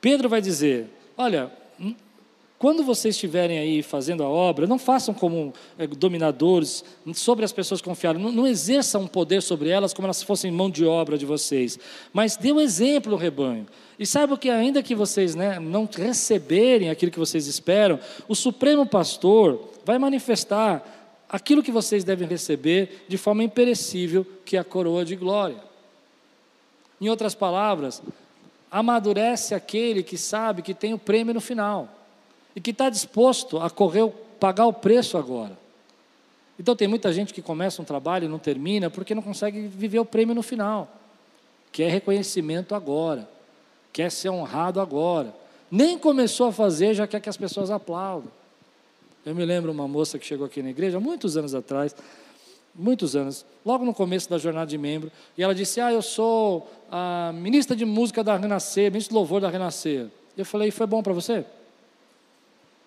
Pedro 0.00 0.28
vai 0.28 0.40
dizer: 0.40 0.88
olha, 1.16 1.50
hum, 1.80 1.94
quando 2.58 2.82
vocês 2.82 3.14
estiverem 3.14 3.58
aí 3.58 3.82
fazendo 3.82 4.24
a 4.24 4.28
obra, 4.28 4.66
não 4.66 4.78
façam 4.78 5.14
como 5.14 5.52
é, 5.78 5.86
dominadores 5.86 6.84
sobre 7.14 7.44
as 7.44 7.52
pessoas 7.52 7.80
confiadas, 7.80 8.20
não, 8.20 8.32
não 8.32 8.46
exerçam 8.46 9.02
um 9.02 9.06
poder 9.06 9.42
sobre 9.42 9.70
elas 9.70 9.94
como 9.94 10.06
elas 10.06 10.22
fossem 10.22 10.50
mão 10.50 10.68
de 10.68 10.84
obra 10.84 11.16
de 11.16 11.24
vocês, 11.24 11.78
mas 12.12 12.36
dê 12.36 12.52
um 12.52 12.60
exemplo 12.60 13.12
no 13.12 13.16
rebanho. 13.16 13.66
E 13.98 14.06
saibam 14.06 14.36
que, 14.36 14.48
ainda 14.48 14.82
que 14.82 14.94
vocês 14.94 15.34
né, 15.34 15.58
não 15.58 15.88
receberem 15.92 16.88
aquilo 16.88 17.10
que 17.10 17.18
vocês 17.18 17.48
esperam, 17.48 17.98
o 18.28 18.34
Supremo 18.34 18.86
Pastor 18.86 19.70
vai 19.84 19.98
manifestar 19.98 21.26
aquilo 21.28 21.62
que 21.62 21.72
vocês 21.72 22.04
devem 22.04 22.28
receber 22.28 23.04
de 23.08 23.18
forma 23.18 23.42
imperecível, 23.42 24.24
que 24.44 24.56
é 24.56 24.60
a 24.60 24.64
coroa 24.64 25.04
de 25.04 25.16
glória. 25.16 25.58
Em 27.00 27.08
outras 27.08 27.34
palavras, 27.34 28.00
amadurece 28.70 29.54
aquele 29.54 30.04
que 30.04 30.16
sabe 30.16 30.62
que 30.62 30.74
tem 30.74 30.94
o 30.94 30.98
prêmio 30.98 31.34
no 31.34 31.40
final 31.40 31.88
e 32.54 32.60
que 32.60 32.70
está 32.70 32.88
disposto 32.88 33.58
a 33.58 33.68
correr, 33.68 34.08
pagar 34.38 34.66
o 34.66 34.72
preço 34.72 35.18
agora. 35.18 35.58
Então 36.58 36.76
tem 36.76 36.86
muita 36.86 37.12
gente 37.12 37.34
que 37.34 37.42
começa 37.42 37.82
um 37.82 37.84
trabalho 37.84 38.26
e 38.26 38.28
não 38.28 38.38
termina 38.38 38.90
porque 38.90 39.14
não 39.14 39.22
consegue 39.22 39.66
viver 39.66 39.98
o 39.98 40.04
prêmio 40.04 40.36
no 40.36 40.42
final, 40.42 40.88
que 41.72 41.82
é 41.82 41.88
reconhecimento 41.88 42.76
agora 42.76 43.37
quer 43.92 44.10
ser 44.10 44.30
honrado 44.30 44.80
agora. 44.80 45.34
Nem 45.70 45.98
começou 45.98 46.48
a 46.48 46.52
fazer, 46.52 46.94
já 46.94 47.06
quer 47.06 47.20
que 47.20 47.28
as 47.28 47.36
pessoas 47.36 47.70
aplaudam. 47.70 48.30
Eu 49.24 49.34
me 49.34 49.44
lembro 49.44 49.70
uma 49.70 49.86
moça 49.86 50.18
que 50.18 50.24
chegou 50.24 50.46
aqui 50.46 50.62
na 50.62 50.70
igreja, 50.70 50.98
muitos 50.98 51.36
anos 51.36 51.54
atrás, 51.54 51.94
muitos 52.74 53.14
anos, 53.14 53.44
logo 53.64 53.84
no 53.84 53.92
começo 53.92 54.30
da 54.30 54.38
jornada 54.38 54.66
de 54.66 54.78
membro, 54.78 55.12
e 55.36 55.42
ela 55.42 55.54
disse: 55.54 55.80
Ah, 55.80 55.92
eu 55.92 56.00
sou 56.00 56.70
a 56.90 57.32
ministra 57.34 57.76
de 57.76 57.84
música 57.84 58.24
da 58.24 58.36
Renascer, 58.36 58.90
ministra 58.90 59.12
de 59.12 59.14
louvor 59.16 59.40
da 59.40 59.50
Renascer. 59.50 60.08
Eu 60.36 60.46
falei: 60.46 60.70
Foi 60.70 60.86
bom 60.86 61.02
para 61.02 61.12
você? 61.12 61.40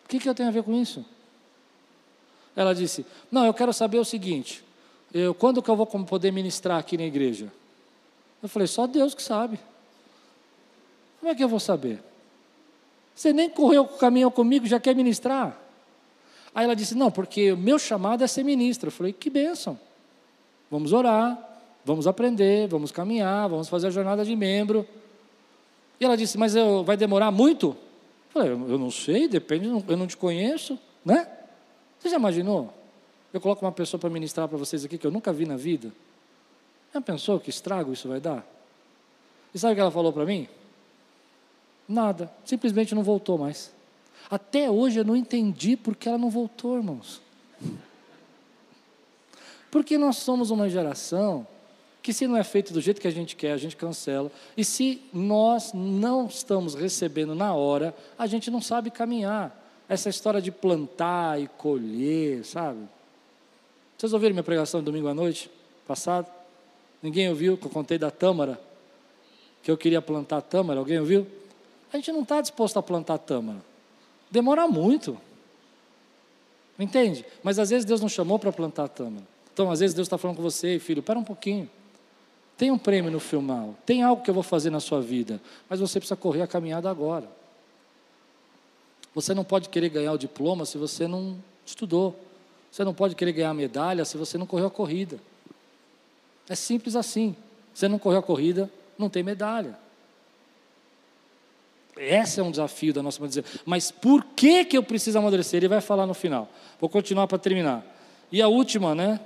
O 0.06 0.08
que, 0.08 0.20
que 0.20 0.28
eu 0.28 0.34
tenho 0.34 0.50
a 0.50 0.52
ver 0.52 0.64
com 0.64 0.74
isso? 0.74 1.06
Ela 2.56 2.74
disse: 2.74 3.06
Não, 3.32 3.46
eu 3.46 3.54
quero 3.54 3.74
saber 3.74 4.00
o 4.00 4.06
seguinte: 4.06 4.64
eu, 5.14 5.34
quando 5.34 5.62
que 5.62 5.70
eu 5.70 5.76
vou 5.76 5.86
poder 5.86 6.32
ministrar 6.32 6.80
aqui 6.80 6.98
na 6.98 7.04
igreja? 7.04 7.52
Eu 8.42 8.50
falei: 8.50 8.68
Só 8.68 8.88
Deus 8.88 9.14
que 9.14 9.22
sabe. 9.22 9.60
Como 11.22 11.32
é 11.32 11.36
que 11.36 11.44
eu 11.44 11.48
vou 11.48 11.60
saber? 11.60 12.04
Você 13.14 13.32
nem 13.32 13.48
correu 13.48 13.84
o 13.84 13.88
caminho 13.88 14.32
comigo, 14.32 14.66
já 14.66 14.80
quer 14.80 14.96
ministrar? 14.96 15.56
Aí 16.54 16.66
ela 16.66 16.76
disse: 16.76 16.96
Não, 16.96 17.12
porque 17.12 17.52
o 17.52 17.58
meu 17.58 17.78
chamado 17.78 18.24
é 18.24 18.28
ser 18.28 18.44
ministra. 18.44 18.88
Eu 18.88 18.92
falei: 18.92 19.14
Que 19.14 19.30
bênção. 19.30 19.80
Vamos 20.70 20.94
orar, 20.94 21.38
vamos 21.86 22.08
aprender, 22.08 22.68
vamos 22.68 22.92
caminhar, 22.92 23.48
vamos 23.48 23.70
fazer 23.70 23.88
a 23.88 23.90
jornada 23.92 24.26
de 24.26 24.36
membro. 24.36 24.86
E 26.00 26.06
ela 26.06 26.18
disse: 26.18 26.40
Mas 26.40 26.56
eu, 26.56 26.84
vai 26.84 26.98
demorar 26.98 27.30
muito? 27.30 27.68
Eu 27.68 28.42
falei: 28.42 28.50
Eu 28.50 28.80
não 28.80 28.90
sei, 28.90 29.28
depende, 29.28 29.68
eu 29.68 29.96
não 29.98 30.08
te 30.08 30.18
conheço, 30.18 30.80
né? 31.06 31.28
Você 32.00 32.10
já 32.10 32.18
imaginou? 32.18 32.74
Eu 33.32 33.40
coloco 33.40 33.64
uma 33.64 33.72
pessoa 33.72 34.02
para 34.02 34.10
ministrar 34.10 34.48
para 34.48 34.58
vocês 34.58 34.84
aqui 34.84 34.98
que 34.98 35.06
eu 35.06 35.12
nunca 35.12 35.32
vi 35.32 35.46
na 35.46 35.56
vida. 35.56 35.92
Já 36.92 37.00
pensou 37.00 37.40
que 37.40 37.52
estrago 37.52 37.94
isso 37.94 38.08
vai 38.08 38.20
dar? 38.20 38.44
E 39.54 39.60
sabe 39.60 39.74
o 39.74 39.76
que 39.76 39.82
ela 39.82 39.92
falou 39.92 40.12
para 40.12 40.26
mim? 40.26 40.50
Nada, 41.88 42.32
simplesmente 42.46 42.96
não 42.96 43.04
voltou 43.04 43.38
mais. 43.38 43.72
Até 44.30 44.70
hoje 44.70 45.00
eu 45.00 45.04
não 45.04 45.16
entendi 45.16 45.76
porque 45.76 46.08
ela 46.08 46.18
não 46.18 46.30
voltou, 46.30 46.78
irmãos. 46.78 47.22
Porque 49.70 49.98
nós 49.98 50.18
somos 50.18 50.52
uma 50.52 50.70
geração 50.70 51.48
que, 52.02 52.14
se 52.14 52.28
não 52.28 52.36
é 52.36 52.44
feito 52.44 52.74
do 52.74 52.82
jeito 52.82 53.00
que 53.00 53.08
a 53.08 53.12
gente 53.12 53.36
quer, 53.36 53.52
a 53.52 53.58
gente 53.58 53.76
cancela. 53.76 54.32
E 54.58 54.66
se 54.66 55.02
nós 55.14 55.72
não 55.74 56.26
estamos 56.28 56.76
recebendo 56.76 57.36
na 57.36 57.54
hora, 57.54 57.96
a 58.18 58.26
gente 58.26 58.50
não 58.50 58.62
sabe 58.62 58.90
caminhar. 58.90 59.58
Essa 59.88 60.10
história 60.10 60.42
de 60.42 60.52
plantar 60.52 61.42
e 61.42 61.48
colher, 61.48 62.44
sabe? 62.46 62.80
Vocês 63.98 64.14
ouviram 64.14 64.34
minha 64.34 64.44
pregação 64.44 64.82
domingo 64.82 65.08
à 65.08 65.14
noite, 65.14 65.50
passado? 65.88 66.28
Ninguém 67.04 67.30
ouviu 67.30 67.58
que 67.58 67.66
eu 67.66 67.70
contei 67.70 67.98
da 67.98 68.10
tâmara? 68.10 68.60
Que 69.62 69.70
eu 69.70 69.78
queria 69.78 70.02
plantar 70.02 70.42
tâmara, 70.42 70.80
alguém 70.80 71.00
ouviu? 71.00 71.28
A 71.92 71.98
gente 71.98 72.12
não 72.12 72.22
está 72.22 72.42
disposto 72.42 72.78
a 72.78 72.84
plantar 72.84 73.18
tâmara. 73.18 73.60
Demora 74.30 74.68
muito. 74.68 75.18
Entende? 76.80 77.26
Mas 77.44 77.60
às 77.60 77.70
vezes 77.70 77.86
Deus 77.86 78.02
não 78.02 78.10
chamou 78.10 78.40
para 78.40 78.52
plantar 78.52 78.88
tâmara. 78.88 79.26
Então, 79.54 79.70
às 79.70 79.80
vezes 79.80 79.94
Deus 79.94 80.08
está 80.08 80.18
falando 80.18 80.38
com 80.38 80.44
você, 80.44 80.80
filho, 80.80 81.04
para 81.04 81.20
um 81.20 81.24
pouquinho. 81.24 81.70
Tem 82.58 82.72
um 82.72 82.78
prêmio 82.78 83.12
no 83.12 83.20
filmal, 83.20 83.76
tem 83.86 84.04
algo 84.04 84.22
que 84.22 84.30
eu 84.30 84.34
vou 84.34 84.44
fazer 84.44 84.70
na 84.70 84.80
sua 84.80 85.02
vida, 85.02 85.42
mas 85.68 85.80
você 85.80 86.00
precisa 86.00 86.16
correr 86.16 86.44
a 86.44 86.48
caminhada 86.48 86.90
agora. 86.90 87.28
Você 89.14 89.34
não 89.34 89.44
pode 89.44 89.68
querer 89.70 89.90
ganhar 89.90 90.14
o 90.14 90.18
diploma 90.18 90.66
se 90.66 90.78
você 90.78 91.08
não 91.08 91.38
estudou. 91.66 92.16
Você 92.72 92.84
não 92.86 92.94
pode 92.94 93.16
querer 93.16 93.34
ganhar 93.34 93.50
a 93.50 93.54
medalha 93.54 94.06
se 94.06 94.18
você 94.18 94.38
não 94.38 94.46
correu 94.46 94.68
a 94.68 94.72
corrida. 94.72 95.20
É 96.48 96.56
simples 96.56 96.96
assim. 96.96 97.36
Você 97.74 97.88
não 97.88 98.00
correu 98.00 98.20
a 98.20 98.24
corrida, 98.24 98.72
não 98.98 99.10
tem 99.10 99.22
medalha. 99.24 99.78
Esse 101.98 102.40
é 102.40 102.44
um 102.44 102.52
desafio 102.52 102.94
da 102.94 103.04
nossa 103.04 103.26
dizer. 103.28 103.46
Mas 103.66 103.92
por 103.92 104.24
que 104.36 104.66
que 104.66 104.78
eu 104.78 104.84
preciso 104.84 105.18
amadurecer? 105.18 105.58
Ele 105.58 105.68
vai 105.68 105.82
falar 105.82 106.06
no 106.06 106.14
final. 106.14 106.50
Vou 106.80 106.90
continuar 106.90 107.28
para 107.28 107.38
terminar. 107.38 107.86
E 108.32 108.42
a 108.42 108.48
última, 108.48 108.96
né? 108.96 109.20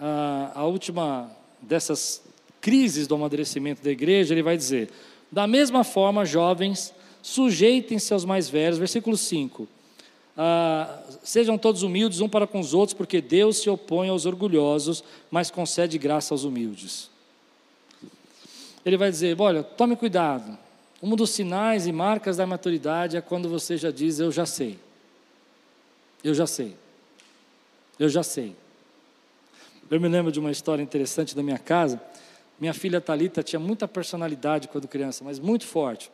A, 0.00 0.52
a 0.54 0.64
última 0.64 1.30
dessas 1.60 2.22
crises 2.60 3.06
do 3.06 3.14
amadurecimento 3.14 3.82
da 3.82 3.90
igreja, 3.90 4.34
ele 4.34 4.42
vai 4.42 4.56
dizer: 4.56 4.90
da 5.30 5.46
mesma 5.46 5.84
forma, 5.84 6.24
jovens, 6.24 6.92
sujeitem-se 7.22 8.12
aos 8.12 8.24
mais 8.24 8.48
velhos. 8.48 8.78
Versículo 8.78 9.16
5. 9.16 9.68
Ah, 10.36 11.00
sejam 11.22 11.56
todos 11.56 11.82
humildes 11.82 12.20
um 12.20 12.28
para 12.28 12.46
com 12.46 12.60
os 12.60 12.74
outros, 12.74 12.94
porque 12.94 13.20
Deus 13.20 13.58
se 13.58 13.70
opõe 13.70 14.08
aos 14.08 14.26
orgulhosos, 14.26 15.02
mas 15.30 15.50
concede 15.50 15.96
graça 15.96 16.34
aos 16.34 16.44
humildes. 16.44 17.10
Ele 18.84 18.96
vai 18.96 19.10
dizer: 19.10 19.40
olha, 19.40 19.62
tome 19.62 19.96
cuidado. 19.96 20.58
Um 21.02 21.14
dos 21.14 21.30
sinais 21.30 21.86
e 21.86 21.92
marcas 21.92 22.36
da 22.36 22.46
maturidade 22.46 23.16
é 23.16 23.20
quando 23.20 23.48
você 23.48 23.76
já 23.76 23.90
diz: 23.90 24.18
Eu 24.18 24.32
já 24.32 24.46
sei. 24.46 24.78
Eu 26.24 26.34
já 26.34 26.46
sei. 26.46 26.76
Eu 27.98 28.08
já 28.08 28.22
sei. 28.22 28.56
Eu 29.90 30.00
me 30.00 30.08
lembro 30.08 30.32
de 30.32 30.40
uma 30.40 30.50
história 30.50 30.82
interessante 30.82 31.34
da 31.36 31.42
minha 31.42 31.58
casa. 31.58 32.00
Minha 32.58 32.74
filha 32.74 33.00
Talita 33.00 33.42
tinha 33.42 33.60
muita 33.60 33.86
personalidade 33.86 34.68
quando 34.68 34.88
criança, 34.88 35.22
mas 35.22 35.38
muito 35.38 35.66
forte. 35.66 36.10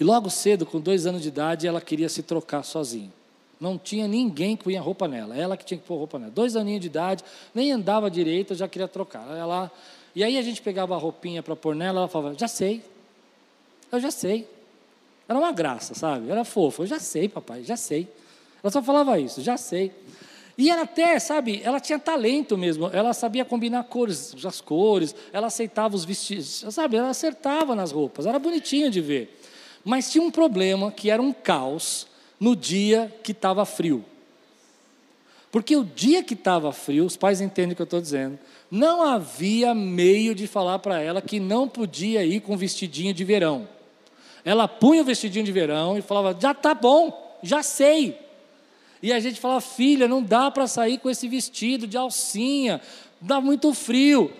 E 0.00 0.02
logo 0.02 0.28
cedo, 0.30 0.66
com 0.66 0.80
dois 0.80 1.06
anos 1.06 1.22
de 1.22 1.28
idade, 1.28 1.66
ela 1.66 1.80
queria 1.80 2.08
se 2.08 2.22
trocar 2.22 2.62
sozinha. 2.62 3.12
Não 3.60 3.78
tinha 3.78 4.08
ninguém 4.08 4.56
que 4.56 4.64
punha 4.64 4.80
roupa 4.80 5.06
nela, 5.06 5.36
ela 5.36 5.56
que 5.56 5.64
tinha 5.64 5.78
que 5.78 5.86
pôr 5.86 5.96
roupa 5.96 6.18
nela. 6.18 6.32
Dois 6.32 6.56
aninhos 6.56 6.80
de 6.80 6.88
idade, 6.88 7.22
nem 7.54 7.70
andava 7.70 8.10
direito, 8.10 8.54
já 8.54 8.66
queria 8.66 8.88
trocar. 8.88 9.24
Ela, 9.36 9.70
e 10.14 10.24
aí 10.24 10.36
a 10.36 10.42
gente 10.42 10.60
pegava 10.60 10.94
a 10.94 10.98
roupinha 10.98 11.42
para 11.42 11.54
pôr 11.54 11.74
nela, 11.74 12.00
ela 12.00 12.08
falava: 12.08 12.34
Já 12.36 12.48
sei, 12.48 12.82
eu 13.96 14.00
já 14.00 14.10
sei. 14.10 14.48
Era 15.28 15.38
uma 15.38 15.52
graça, 15.52 15.94
sabe? 15.94 16.30
Era 16.30 16.44
fofa. 16.44 16.82
Eu 16.82 16.86
já 16.86 16.98
sei, 16.98 17.28
papai, 17.28 17.64
já 17.64 17.76
sei. 17.76 18.08
Ela 18.62 18.70
só 18.70 18.82
falava 18.82 19.18
isso, 19.18 19.42
já 19.42 19.56
sei. 19.56 19.92
E 20.56 20.70
ela 20.70 20.82
até, 20.82 21.18
sabe, 21.18 21.60
ela 21.64 21.80
tinha 21.80 21.98
talento 21.98 22.56
mesmo, 22.56 22.88
ela 22.92 23.12
sabia 23.12 23.44
combinar 23.44 23.82
cores, 23.84 24.34
as 24.44 24.60
cores, 24.60 25.14
ela 25.32 25.48
aceitava 25.48 25.96
os 25.96 26.04
vestidos, 26.04 26.64
sabe, 26.70 26.96
ela 26.96 27.08
acertava 27.08 27.74
nas 27.74 27.90
roupas, 27.90 28.24
era 28.24 28.38
bonitinho 28.38 28.88
de 28.88 29.00
ver. 29.00 29.36
Mas 29.84 30.12
tinha 30.12 30.22
um 30.22 30.30
problema 30.30 30.92
que 30.92 31.10
era 31.10 31.20
um 31.20 31.32
caos 31.32 32.06
no 32.38 32.54
dia 32.54 33.12
que 33.22 33.32
estava 33.32 33.64
frio. 33.66 34.04
Porque 35.50 35.76
o 35.76 35.84
dia 35.84 36.22
que 36.22 36.34
estava 36.34 36.72
frio, 36.72 37.04
os 37.04 37.16
pais 37.16 37.40
entendem 37.40 37.72
o 37.72 37.76
que 37.76 37.82
eu 37.82 37.84
estou 37.84 38.00
dizendo, 38.00 38.38
não 38.70 39.02
havia 39.02 39.74
meio 39.74 40.34
de 40.34 40.46
falar 40.46 40.78
para 40.78 41.00
ela 41.00 41.20
que 41.20 41.38
não 41.38 41.68
podia 41.68 42.24
ir 42.24 42.40
com 42.40 42.56
vestidinho 42.56 43.12
de 43.12 43.24
verão. 43.24 43.68
Ela 44.44 44.68
punha 44.68 45.02
o 45.02 45.04
vestidinho 45.04 45.44
de 45.44 45.52
verão 45.52 45.96
e 45.96 46.02
falava: 46.02 46.36
já 46.38 46.52
tá 46.52 46.74
bom, 46.74 47.38
já 47.42 47.62
sei. 47.62 48.18
E 49.02 49.12
a 49.12 49.18
gente 49.18 49.40
falava: 49.40 49.60
filha, 49.60 50.06
não 50.06 50.22
dá 50.22 50.50
para 50.50 50.66
sair 50.66 50.98
com 50.98 51.08
esse 51.08 51.26
vestido 51.26 51.86
de 51.86 51.96
alcinha, 51.96 52.80
dá 53.20 53.40
muito 53.40 53.72
frio. 53.72 54.32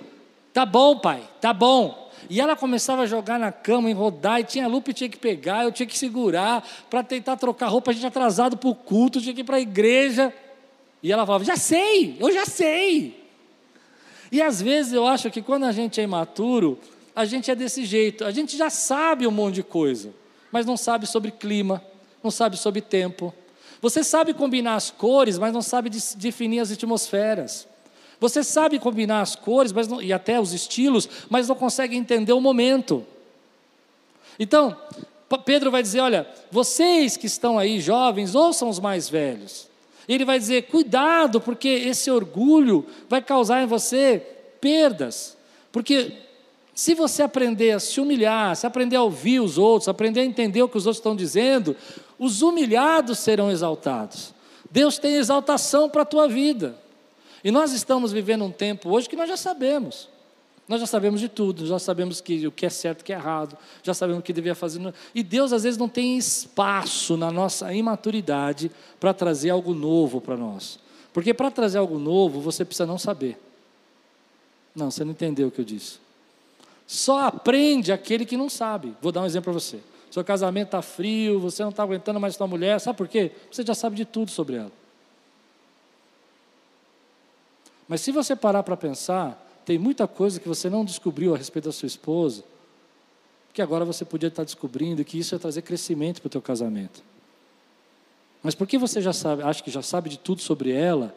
Tá 0.53 0.65
bom, 0.67 0.99
pai, 0.99 1.23
tá 1.41 1.53
bom. 1.53 2.11
E 2.31 2.41
ela 2.41 2.57
começava 2.57 3.03
a 3.03 3.07
jogar 3.07 3.39
na 3.39 3.53
cama, 3.53 3.91
enrodar, 3.91 4.41
e 4.41 4.45
tinha 4.45 4.67
lupa 4.67 4.91
e 4.91 4.95
tinha 4.95 5.11
que 5.11 5.19
pegar, 5.19 5.65
eu 5.65 5.73
tinha 5.73 5.87
que 5.87 5.99
segurar 5.99 6.67
para 6.89 7.03
tentar 7.03 7.37
trocar 7.37 7.69
roupa, 7.69 7.91
a 7.91 7.95
gente 7.95 8.07
atrasado 8.07 8.57
para 8.57 8.69
o 8.69 8.75
culto, 8.75 9.21
tinha 9.21 9.35
que 9.35 9.41
ir 9.41 9.45
para 9.45 9.57
a 9.57 9.61
igreja. 9.61 10.33
E 11.03 11.13
ela 11.13 11.27
falava: 11.27 11.45
já 11.45 11.57
sei, 11.57 12.17
eu 12.21 12.33
já 12.33 12.47
sei. 12.47 13.23
E 14.33 14.41
às 14.43 14.61
vezes 14.61 14.93
eu 14.93 15.07
acho 15.07 15.31
que 15.31 15.43
quando 15.43 15.65
a 15.65 15.73
gente 15.73 16.01
é 16.01 16.05
imaturo, 16.05 16.79
a 17.15 17.25
gente 17.25 17.51
é 17.51 17.55
desse 17.55 17.85
jeito. 17.85 18.25
A 18.25 18.31
gente 18.31 18.57
já 18.57 18.69
sabe 18.69 19.27
um 19.27 19.31
monte 19.31 19.57
de 19.57 19.63
coisa, 19.63 20.13
mas 20.51 20.67
não 20.67 20.77
sabe 20.77 21.07
sobre 21.07 21.31
clima, 21.31 21.83
não 22.23 22.31
sabe 22.31 22.57
sobre 22.57 22.81
tempo. 22.81 23.33
Você 23.81 24.03
sabe 24.03 24.33
combinar 24.33 24.77
as 24.77 24.91
cores, 24.91 25.39
mas 25.39 25.53
não 25.53 25.63
sabe 25.63 25.91
definir 26.17 26.61
as 26.61 26.73
atmosferas. 26.73 27.69
Você 28.19 28.43
sabe 28.43 28.79
combinar 28.79 29.21
as 29.21 29.37
cores 29.37 29.73
mas 29.73 29.87
não, 29.87 30.01
e 30.01 30.13
até 30.13 30.41
os 30.41 30.53
estilos, 30.53 31.09
mas 31.29 31.49
não 31.49 31.55
consegue 31.55 31.97
entender 31.97 32.33
o 32.33 32.41
momento. 32.41 33.05
Então, 34.39 34.77
Pedro 35.45 35.71
vai 35.71 35.83
dizer: 35.83 36.01
olha, 36.01 36.27
vocês 36.51 37.17
que 37.17 37.27
estão 37.27 37.59
aí 37.59 37.81
jovens, 37.81 38.35
ouçam 38.35 38.69
os 38.69 38.81
mais 38.81 39.09
velhos. 39.09 39.69
Ele 40.09 40.25
vai 40.25 40.39
dizer: 40.39 40.63
cuidado, 40.63 41.41
porque 41.41 41.69
esse 41.69 42.11
orgulho 42.11 42.87
vai 43.09 43.21
causar 43.21 43.63
em 43.63 43.67
você 43.67 44.19
perdas. 44.61 45.37
Porque 45.71 46.13
se 46.75 46.95
você 46.95 47.23
aprender 47.23 47.71
a 47.71 47.81
se 47.81 48.01
humilhar, 48.01 48.57
se 48.57 48.67
aprender 48.67 48.97
a 48.97 49.03
ouvir 49.03 49.41
os 49.41 49.59
outros, 49.59 49.89
aprender 49.89 50.21
a 50.21 50.25
entender 50.25 50.63
o 50.63 50.69
que 50.69 50.77
os 50.77 50.87
outros 50.87 50.99
estão 50.99 51.15
dizendo, 51.15 51.77
os 52.19 52.43
humilhados 52.43 53.21
serão 53.21 53.51
exaltados. 53.51 54.35
Deus 54.71 54.99
tem 54.99 55.15
exaltação 55.15 55.89
para 55.89 56.03
a 56.03 56.07
tua 56.07 56.27
vida. 56.27 56.77
E 57.45 57.51
nós 57.51 57.73
estamos 57.73 58.11
vivendo 58.11 58.45
um 58.45 58.51
tempo 58.51 58.91
hoje 58.91 59.09
que 59.09 59.15
nós 59.15 59.29
já 59.29 59.37
sabemos. 59.37 60.09
Nós 60.67 60.81
já 60.81 60.87
sabemos 60.87 61.21
de 61.21 61.29
tudo, 61.29 61.67
já 61.67 61.79
sabemos 61.79 62.21
que 62.21 62.47
o 62.47 62.51
que 62.51 62.65
é 62.65 62.71
certo 62.71 63.03
o 63.03 63.05
que 63.05 63.13
é 63.13 63.17
errado, 63.17 63.57
já 63.83 63.93
sabemos 63.93 64.21
o 64.21 64.23
que 64.23 64.33
devia 64.33 64.55
fazer. 64.55 64.81
E 65.15 65.23
Deus 65.23 65.53
às 65.53 65.63
vezes 65.63 65.79
não 65.79 65.89
tem 65.89 66.17
espaço 66.17 67.17
na 67.17 67.31
nossa 67.31 67.73
imaturidade 67.73 68.71
para 68.99 69.13
trazer 69.13 69.51
algo 69.51 69.75
novo 69.75 70.21
para 70.21 70.37
nós. 70.37 70.81
Porque 71.13 71.33
para 71.33 71.51
trazer 71.51 71.79
algo 71.79 71.99
novo, 71.99 72.41
você 72.41 72.65
precisa 72.65 72.87
não 72.87 72.99
saber. 72.99 73.39
Não, 74.75 74.91
você 74.91 75.05
não 75.05 75.13
entendeu 75.13 75.49
o 75.49 75.51
que 75.51 75.61
eu 75.61 75.65
disse. 75.65 76.04
Só 76.87 77.27
aprende 77.27 77.93
aquele 77.93 78.25
que 78.25 78.37
não 78.37 78.49
sabe. 78.49 78.95
Vou 79.01 79.11
dar 79.11 79.23
um 79.23 79.27
exemplo 79.27 79.53
para 79.53 79.61
você. 79.61 79.81
Seu 80.11 80.25
casamento 80.25 80.69
está 80.69 80.83
frio, 80.83 81.41
você 81.41 81.63
não 81.63 81.71
está 81.71 81.83
aguentando 81.83 82.21
mais 82.21 82.37
sua 82.37 82.47
mulher, 82.47 82.81
sabe 82.81 82.97
por 82.97 83.09
quê? 83.09 83.33
Você 83.51 83.65
já 83.65 83.75
sabe 83.75 83.97
de 83.97 84.05
tudo 84.05 84.31
sobre 84.31 84.57
ela. 84.57 84.71
Mas 87.89 88.01
se 88.01 88.13
você 88.13 88.37
parar 88.37 88.63
para 88.63 88.77
pensar, 88.77 89.41
tem 89.65 89.79
muita 89.79 90.07
coisa 90.07 90.39
que 90.39 90.49
você 90.49 90.71
não 90.71 90.85
descobriu 90.85 91.35
a 91.35 91.39
respeito 91.39 91.65
da 91.67 91.73
sua 91.73 91.87
esposa, 91.87 92.45
que 93.53 93.63
agora 93.63 93.85
você 93.85 94.05
podia 94.05 94.29
estar 94.29 94.45
descobrindo 94.45 95.05
que 95.05 95.19
isso 95.19 95.35
ia 95.35 95.39
trazer 95.39 95.63
crescimento 95.63 96.21
para 96.21 96.27
o 96.27 96.31
teu 96.31 96.43
casamento. 96.43 97.03
Mas 98.43 98.55
porque 98.55 98.77
você 98.77 99.01
já 99.01 99.13
sabe, 99.13 99.43
acha 99.43 99.63
que 99.63 99.71
já 99.71 99.83
sabe 99.83 100.11
de 100.11 100.19
tudo 100.19 100.43
sobre 100.43 100.71
ela, 100.71 101.17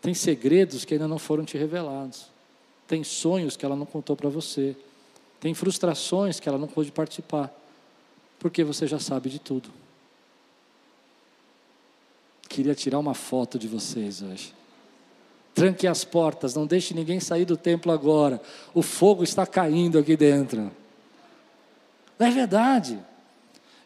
tem 0.00 0.12
segredos 0.12 0.84
que 0.84 0.94
ainda 0.94 1.06
não 1.06 1.18
foram 1.18 1.44
te 1.44 1.56
revelados. 1.56 2.31
Tem 2.92 3.02
sonhos 3.02 3.56
que 3.56 3.64
ela 3.64 3.74
não 3.74 3.86
contou 3.86 4.14
para 4.14 4.28
você. 4.28 4.76
Tem 5.40 5.54
frustrações 5.54 6.38
que 6.38 6.46
ela 6.46 6.58
não 6.58 6.68
pôde 6.68 6.92
participar. 6.92 7.50
Porque 8.38 8.62
você 8.62 8.86
já 8.86 8.98
sabe 8.98 9.30
de 9.30 9.38
tudo. 9.38 9.70
Queria 12.50 12.74
tirar 12.74 12.98
uma 12.98 13.14
foto 13.14 13.58
de 13.58 13.66
vocês 13.66 14.20
hoje. 14.20 14.52
Tranque 15.54 15.86
as 15.86 16.04
portas, 16.04 16.54
não 16.54 16.66
deixe 16.66 16.92
ninguém 16.92 17.18
sair 17.18 17.46
do 17.46 17.56
templo 17.56 17.90
agora. 17.90 18.42
O 18.74 18.82
fogo 18.82 19.24
está 19.24 19.46
caindo 19.46 19.98
aqui 19.98 20.14
dentro. 20.14 20.70
Não 22.18 22.26
é 22.26 22.30
verdade. 22.30 22.98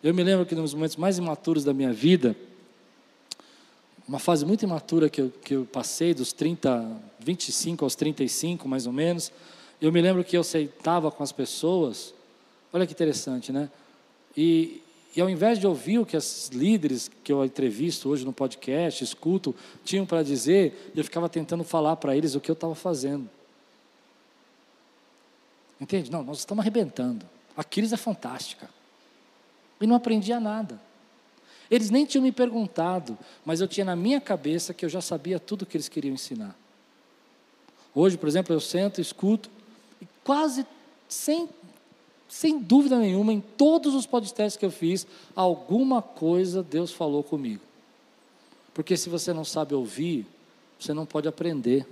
Eu 0.02 0.12
me 0.12 0.24
lembro 0.24 0.44
que 0.44 0.56
nos 0.56 0.74
momentos 0.74 0.96
mais 0.96 1.16
imaturos 1.16 1.62
da 1.62 1.72
minha 1.72 1.92
vida, 1.92 2.34
uma 4.06 4.18
fase 4.18 4.46
muito 4.46 4.62
imatura 4.62 5.10
que 5.10 5.20
eu, 5.20 5.32
que 5.42 5.54
eu 5.54 5.64
passei, 5.64 6.14
dos 6.14 6.32
30, 6.32 6.86
25 7.18 7.84
aos 7.84 7.94
35, 7.94 8.68
mais 8.68 8.86
ou 8.86 8.92
menos. 8.92 9.32
Eu 9.80 9.92
me 9.92 10.00
lembro 10.00 10.22
que 10.22 10.36
eu 10.36 10.44
sentava 10.44 11.10
com 11.10 11.22
as 11.22 11.32
pessoas, 11.32 12.14
olha 12.72 12.86
que 12.86 12.92
interessante, 12.92 13.50
né? 13.50 13.68
E, 14.36 14.80
e 15.14 15.20
ao 15.20 15.28
invés 15.28 15.58
de 15.58 15.66
ouvir 15.66 15.98
o 15.98 16.06
que 16.06 16.16
as 16.16 16.48
líderes 16.52 17.10
que 17.24 17.32
eu 17.32 17.44
entrevisto 17.44 18.08
hoje 18.08 18.24
no 18.24 18.32
podcast, 18.32 19.02
escuto, 19.02 19.54
tinham 19.84 20.06
para 20.06 20.22
dizer, 20.22 20.92
eu 20.94 21.02
ficava 21.02 21.28
tentando 21.28 21.64
falar 21.64 21.96
para 21.96 22.16
eles 22.16 22.34
o 22.34 22.40
que 22.40 22.50
eu 22.50 22.54
estava 22.54 22.74
fazendo. 22.74 23.28
Entende? 25.80 26.10
Não, 26.10 26.22
nós 26.22 26.38
estamos 26.38 26.62
arrebentando. 26.62 27.26
A 27.56 27.64
crise 27.64 27.94
é 27.94 27.96
fantástica. 27.96 28.68
E 29.80 29.86
não 29.86 29.96
aprendia 29.96 30.38
nada. 30.38 30.80
Eles 31.70 31.90
nem 31.90 32.06
tinham 32.06 32.22
me 32.22 32.32
perguntado, 32.32 33.18
mas 33.44 33.60
eu 33.60 33.68
tinha 33.68 33.84
na 33.84 33.96
minha 33.96 34.20
cabeça 34.20 34.72
que 34.72 34.84
eu 34.84 34.88
já 34.88 35.00
sabia 35.00 35.38
tudo 35.38 35.62
o 35.62 35.66
que 35.66 35.76
eles 35.76 35.88
queriam 35.88 36.14
ensinar. 36.14 36.56
Hoje, 37.94 38.16
por 38.16 38.28
exemplo, 38.28 38.54
eu 38.54 38.60
sento, 38.60 39.00
escuto, 39.00 39.50
e 40.00 40.06
quase 40.22 40.66
sem, 41.08 41.48
sem 42.28 42.58
dúvida 42.58 42.98
nenhuma, 42.98 43.32
em 43.32 43.40
todos 43.40 43.94
os 43.94 44.06
podcasts 44.06 44.56
que 44.56 44.66
eu 44.66 44.70
fiz, 44.70 45.06
alguma 45.34 46.02
coisa 46.02 46.62
Deus 46.62 46.92
falou 46.92 47.22
comigo. 47.22 47.62
Porque 48.74 48.96
se 48.96 49.08
você 49.08 49.32
não 49.32 49.44
sabe 49.44 49.74
ouvir, 49.74 50.26
você 50.78 50.92
não 50.92 51.06
pode 51.06 51.26
aprender. 51.26 51.86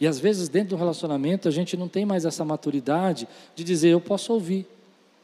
E 0.00 0.06
às 0.06 0.18
vezes, 0.18 0.48
dentro 0.48 0.70
do 0.70 0.76
relacionamento, 0.76 1.48
a 1.48 1.50
gente 1.50 1.76
não 1.76 1.88
tem 1.88 2.04
mais 2.04 2.24
essa 2.24 2.44
maturidade 2.44 3.28
de 3.54 3.64
dizer: 3.64 3.88
eu 3.90 4.00
posso 4.00 4.32
ouvir, 4.32 4.66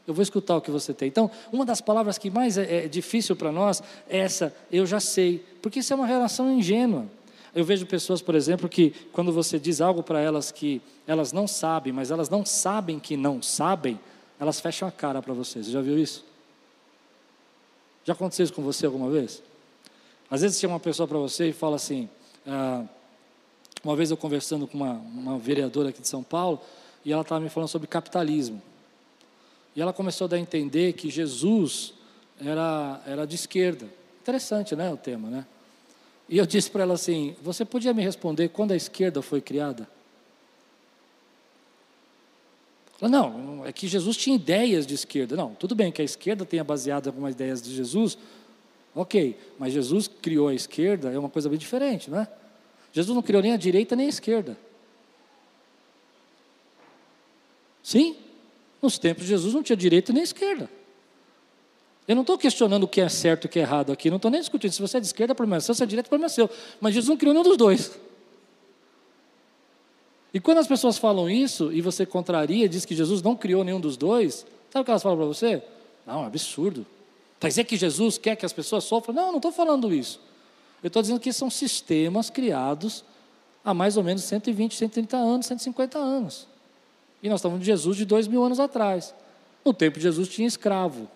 eu 0.07 0.13
vou 0.15 0.23
escutar 0.23 0.57
o 0.57 0.61
que 0.61 0.71
você 0.71 0.93
tem. 0.93 1.09
Então, 1.09 1.31
uma 1.53 1.65
das 1.65 1.81
palavras 1.81 2.19
que 2.19 2.31
mais 2.31 2.59
é, 2.59 2.85
é 2.85 2.89
difícil 2.89 3.35
para 3.35 3.51
nós 3.51 3.83
é 4.09 4.19
essa, 4.19 4.55
eu 4.71 4.87
já 4.87 5.01
sei, 5.01 5.45
porque 5.63 5.81
isso 5.81 5.93
é 5.93 5.97
uma 5.97 6.07
relação 6.07 6.51
ingênua. 6.53 7.07
Eu 7.55 7.65
vejo 7.65 7.87
pessoas, 7.87 8.21
por 8.21 8.35
exemplo, 8.35 8.69
que 8.69 8.91
quando 9.13 9.33
você 9.33 9.59
diz 9.59 9.81
algo 9.81 10.03
para 10.03 10.21
elas 10.21 10.51
que 10.51 10.83
elas 11.07 11.33
não 11.33 11.47
sabem, 11.47 11.93
mas 11.93 12.11
elas 12.11 12.29
não 12.29 12.45
sabem 12.45 12.99
que 12.99 13.17
não 13.17 13.41
sabem, 13.41 13.99
elas 14.41 14.61
fecham 14.61 14.89
a 14.89 14.91
cara 14.91 15.23
para 15.23 15.33
você. 15.33 15.63
Você 15.63 15.71
já 15.71 15.81
viu 15.81 15.99
isso? 15.99 16.25
Já 18.05 18.13
aconteceu 18.13 18.45
isso 18.45 18.53
com 18.53 18.63
você 18.63 18.87
alguma 18.87 19.09
vez? 19.09 19.43
Às 20.29 20.43
vezes 20.43 20.59
chega 20.59 20.73
uma 20.73 20.81
pessoa 20.81 21.07
para 21.07 21.19
você 21.19 21.49
e 21.49 21.53
fala 21.53 21.77
assim, 21.77 22.09
ah, 22.47 22.85
uma 23.85 23.95
vez 23.95 24.11
eu 24.11 24.17
conversando 24.17 24.67
com 24.67 24.77
uma, 24.77 24.93
uma 24.93 25.39
vereadora 25.39 25.91
aqui 25.91 26.03
de 26.03 26.09
São 26.09 26.23
Paulo, 26.23 26.61
e 27.05 27.13
ela 27.13 27.23
estava 27.23 27.41
me 27.41 27.49
falando 27.49 27.69
sobre 27.69 27.87
capitalismo. 27.87 28.61
E 29.75 29.81
ela 29.83 29.93
começou 29.93 30.29
a 30.31 30.39
entender 30.39 30.93
que 30.93 31.11
Jesus 31.11 31.95
era, 32.41 33.01
era 33.07 33.27
de 33.27 33.35
esquerda. 33.35 33.87
Interessante, 34.23 34.75
né, 34.77 34.93
o 34.93 34.97
tema, 34.97 35.29
né? 35.29 35.47
E 36.29 36.39
eu 36.39 36.47
disse 36.47 36.71
para 36.71 36.83
ela 36.83 36.95
assim: 36.95 37.37
Você 37.43 37.65
podia 37.65 37.93
me 37.93 38.03
responder 38.03 38.49
quando 38.49 38.73
a 38.73 38.77
esquerda 38.77 39.21
foi 39.21 39.41
criada? 39.41 39.89
Ela, 43.01 43.11
não, 43.11 43.67
é 43.67 43.73
que 43.73 43.87
Jesus 43.87 44.17
tinha 44.17 44.37
ideias 44.37 44.87
de 44.87 44.95
esquerda. 44.95 45.37
Não, 45.37 45.55
tudo 45.55 45.75
bem 45.75 45.93
que 45.93 46.01
a 46.01 46.05
esquerda 46.05 46.45
tenha 46.45 46.65
baseado 46.65 47.09
algumas 47.09 47.35
ideias 47.35 47.61
de 47.61 47.75
Jesus, 47.75 48.17
ok, 48.95 49.39
mas 49.59 49.73
Jesus 49.73 50.09
criou 50.09 50.49
a 50.49 50.55
esquerda, 50.55 51.13
é 51.13 51.19
uma 51.19 51.29
coisa 51.29 51.49
bem 51.49 51.59
diferente, 51.59 52.11
não 52.11 52.21
é? 52.21 52.29
Jesus 52.93 53.15
não 53.15 53.23
criou 53.23 53.43
nem 53.43 53.53
a 53.53 53.57
direita 53.57 53.97
nem 53.97 54.07
a 54.07 54.09
esquerda. 54.09 54.57
Sim, 57.83 58.17
nos 58.85 58.99
tempos 58.99 59.25
de 59.25 59.31
Jesus 59.31 59.55
não 59.55 59.63
tinha 59.63 59.77
direita 59.77 60.13
nem 60.13 60.23
esquerda. 60.23 60.71
Eu 62.07 62.15
não 62.15 62.21
estou 62.23 62.37
questionando 62.37 62.85
o 62.85 62.89
que 62.89 63.01
é 63.01 63.09
certo 63.09 63.45
e 63.45 63.47
o 63.47 63.49
que 63.49 63.59
é 63.59 63.63
errado 63.63 63.91
aqui, 63.91 64.11
não 64.11 64.17
estou 64.17 64.31
nem 64.31 64.41
discutindo. 64.41 64.73
Se 64.73 64.81
você 64.81 64.99
é 64.99 65.01
de 65.01 65.07
esquerda, 65.07 65.35
problema 65.35 65.57
é 65.57 65.61
seu, 65.61 65.75
se 65.75 65.83
é 65.83 65.87
de 65.87 65.91
direita, 65.91 66.09
problema 66.09 66.27
é 66.27 66.29
seu. 66.29 66.51
Mas 66.81 66.93
Jesus 66.93 67.09
não 67.09 67.17
criou 67.17 67.33
nenhum 67.33 67.45
dos 67.45 67.57
dois. 67.57 67.99
E 70.33 70.39
quando 70.39 70.59
as 70.59 70.67
pessoas 70.67 70.99
falam 70.99 71.31
isso, 71.31 71.73
e 71.73 71.81
você 71.81 72.05
contraria, 72.05 72.69
diz 72.69 72.85
que 72.85 72.95
Jesus 72.95 73.23
não 73.23 73.35
criou 73.35 73.65
nenhum 73.65 73.81
dos 73.81 73.97
dois, 73.97 74.45
sabe 74.71 74.83
o 74.83 74.85
que 74.85 74.91
elas 74.91 75.03
falam 75.03 75.17
para 75.17 75.27
você? 75.27 75.63
Não, 76.07 76.25
é 76.25 76.27
absurdo. 76.27 76.85
Está 77.37 77.49
dizendo 77.49 77.67
que 77.67 77.77
Jesus 77.77 78.19
quer 78.19 78.37
que 78.37 78.45
as 78.45 78.53
pessoas 78.53 78.85
sofram? 78.85 79.15
Não, 79.15 79.29
não 79.29 79.37
estou 79.37 79.53
falando 79.53 79.95
isso. 79.95 80.21
Eu 80.83 80.89
estou 80.89 81.01
dizendo 81.01 81.21
que 81.21 81.33
são 81.33 81.49
sistemas 81.49 82.29
criados 82.29 83.03
há 83.65 83.73
mais 83.73 83.97
ou 83.97 84.03
menos 84.03 84.25
120, 84.25 84.75
130 84.75 85.17
anos, 85.17 85.47
150 85.47 85.99
anos. 85.99 86.54
E 87.25 87.29
nós 87.31 87.41
estamos 87.41 87.59
de 87.59 87.65
Jesus 87.65 87.97
de 87.97 88.05
dois 88.05 88.29
mil 88.29 88.45
anos 88.45 88.61
atrás. 88.61 89.15
No 89.65 89.73
tempo 89.73 89.97
de 89.97 90.03
Jesus 90.03 90.29
tinha 90.29 90.47
escravo. 90.47 91.09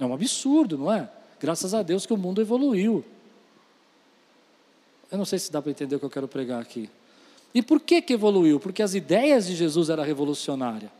É 0.00 0.06
um 0.06 0.14
absurdo, 0.14 0.78
não 0.78 0.90
é? 0.90 1.10
Graças 1.38 1.74
a 1.74 1.82
Deus 1.82 2.06
que 2.06 2.12
o 2.14 2.16
mundo 2.16 2.40
evoluiu. 2.40 3.04
Eu 5.12 5.18
não 5.18 5.26
sei 5.26 5.38
se 5.38 5.52
dá 5.52 5.60
para 5.60 5.70
entender 5.70 5.96
o 5.96 5.98
que 5.98 6.06
eu 6.06 6.10
quero 6.10 6.26
pregar 6.26 6.62
aqui. 6.62 6.88
E 7.54 7.60
por 7.60 7.80
que, 7.80 8.00
que 8.00 8.14
evoluiu? 8.14 8.58
Porque 8.58 8.82
as 8.82 8.94
ideias 8.94 9.46
de 9.46 9.54
Jesus 9.54 9.90
eram 9.90 10.02
revolucionárias. 10.02 10.90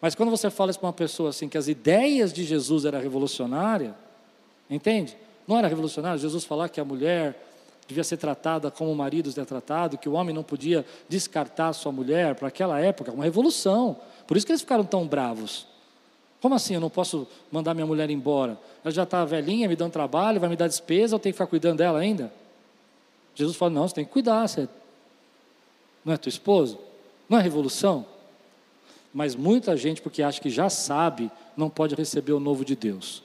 Mas 0.00 0.14
quando 0.14 0.30
você 0.30 0.48
fala 0.48 0.70
isso 0.70 0.80
para 0.80 0.86
uma 0.86 0.92
pessoa 0.94 1.28
assim, 1.28 1.46
que 1.46 1.58
as 1.58 1.68
ideias 1.68 2.32
de 2.32 2.44
Jesus 2.44 2.86
eram 2.86 2.98
revolucionárias, 2.98 3.92
entende? 4.70 5.18
Não 5.46 5.58
era 5.58 5.68
revolucionário 5.68 6.18
Jesus 6.18 6.44
falar 6.44 6.70
que 6.70 6.80
a 6.80 6.84
mulher 6.84 7.36
devia 7.86 8.04
ser 8.04 8.16
tratada 8.16 8.70
como 8.70 8.90
o 8.90 8.96
marido 8.96 9.32
é 9.36 9.44
tratado, 9.44 9.98
que 9.98 10.08
o 10.08 10.12
homem 10.12 10.34
não 10.34 10.42
podia 10.42 10.84
descartar 11.08 11.72
sua 11.72 11.92
mulher, 11.92 12.34
para 12.34 12.48
aquela 12.48 12.80
época, 12.80 13.12
uma 13.12 13.24
revolução. 13.24 13.96
Por 14.26 14.36
isso 14.36 14.46
que 14.46 14.52
eles 14.52 14.62
ficaram 14.62 14.84
tão 14.84 15.06
bravos. 15.06 15.66
Como 16.40 16.54
assim 16.54 16.74
eu 16.74 16.80
não 16.80 16.90
posso 16.90 17.26
mandar 17.50 17.74
minha 17.74 17.86
mulher 17.86 18.10
embora? 18.10 18.58
Ela 18.84 18.92
já 18.92 19.04
está 19.04 19.24
velhinha, 19.24 19.68
me 19.68 19.76
dando 19.76 19.92
trabalho, 19.92 20.40
vai 20.40 20.48
me 20.48 20.56
dar 20.56 20.66
despesa, 20.66 21.14
eu 21.14 21.18
tenho 21.18 21.32
que 21.32 21.36
ficar 21.36 21.46
cuidando 21.46 21.78
dela 21.78 21.98
ainda? 21.98 22.32
Jesus 23.34 23.56
fala: 23.56 23.70
não, 23.70 23.86
você 23.86 23.94
tem 23.94 24.04
que 24.04 24.10
cuidar, 24.10 24.48
você 24.48 24.68
não 26.04 26.12
é 26.12 26.16
teu 26.16 26.28
esposo? 26.28 26.78
Não 27.28 27.38
é 27.38 27.42
revolução? 27.42 28.04
Mas 29.14 29.34
muita 29.36 29.76
gente, 29.76 30.02
porque 30.02 30.22
acha 30.22 30.40
que 30.40 30.50
já 30.50 30.68
sabe, 30.68 31.30
não 31.56 31.68
pode 31.68 31.94
receber 31.94 32.32
o 32.32 32.40
novo 32.40 32.64
de 32.64 32.74
Deus. 32.74 33.22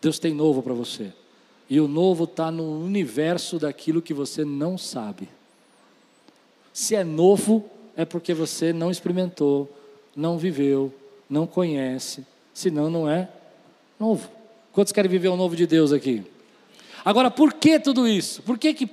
Deus 0.00 0.18
tem 0.18 0.34
novo 0.34 0.62
para 0.62 0.72
você. 0.72 1.12
E 1.68 1.80
o 1.80 1.88
novo 1.88 2.24
está 2.24 2.50
no 2.50 2.84
universo 2.84 3.58
daquilo 3.58 4.00
que 4.00 4.14
você 4.14 4.44
não 4.44 4.78
sabe. 4.78 5.28
Se 6.72 6.94
é 6.94 7.02
novo, 7.02 7.68
é 7.96 8.04
porque 8.04 8.34
você 8.34 8.72
não 8.72 8.90
experimentou, 8.90 9.70
não 10.14 10.38
viveu, 10.38 10.94
não 11.28 11.46
conhece. 11.46 12.24
Senão, 12.52 12.88
não 12.88 13.08
é 13.08 13.28
novo. 13.98 14.30
Quantos 14.72 14.92
querem 14.92 15.10
viver 15.10 15.28
o 15.28 15.36
novo 15.36 15.56
de 15.56 15.66
Deus 15.66 15.92
aqui? 15.92 16.22
Agora, 17.04 17.30
por 17.30 17.54
que 17.54 17.80
tudo 17.80 18.06
isso? 18.06 18.42
Por 18.42 18.58
que, 18.58 18.74
que 18.74 18.88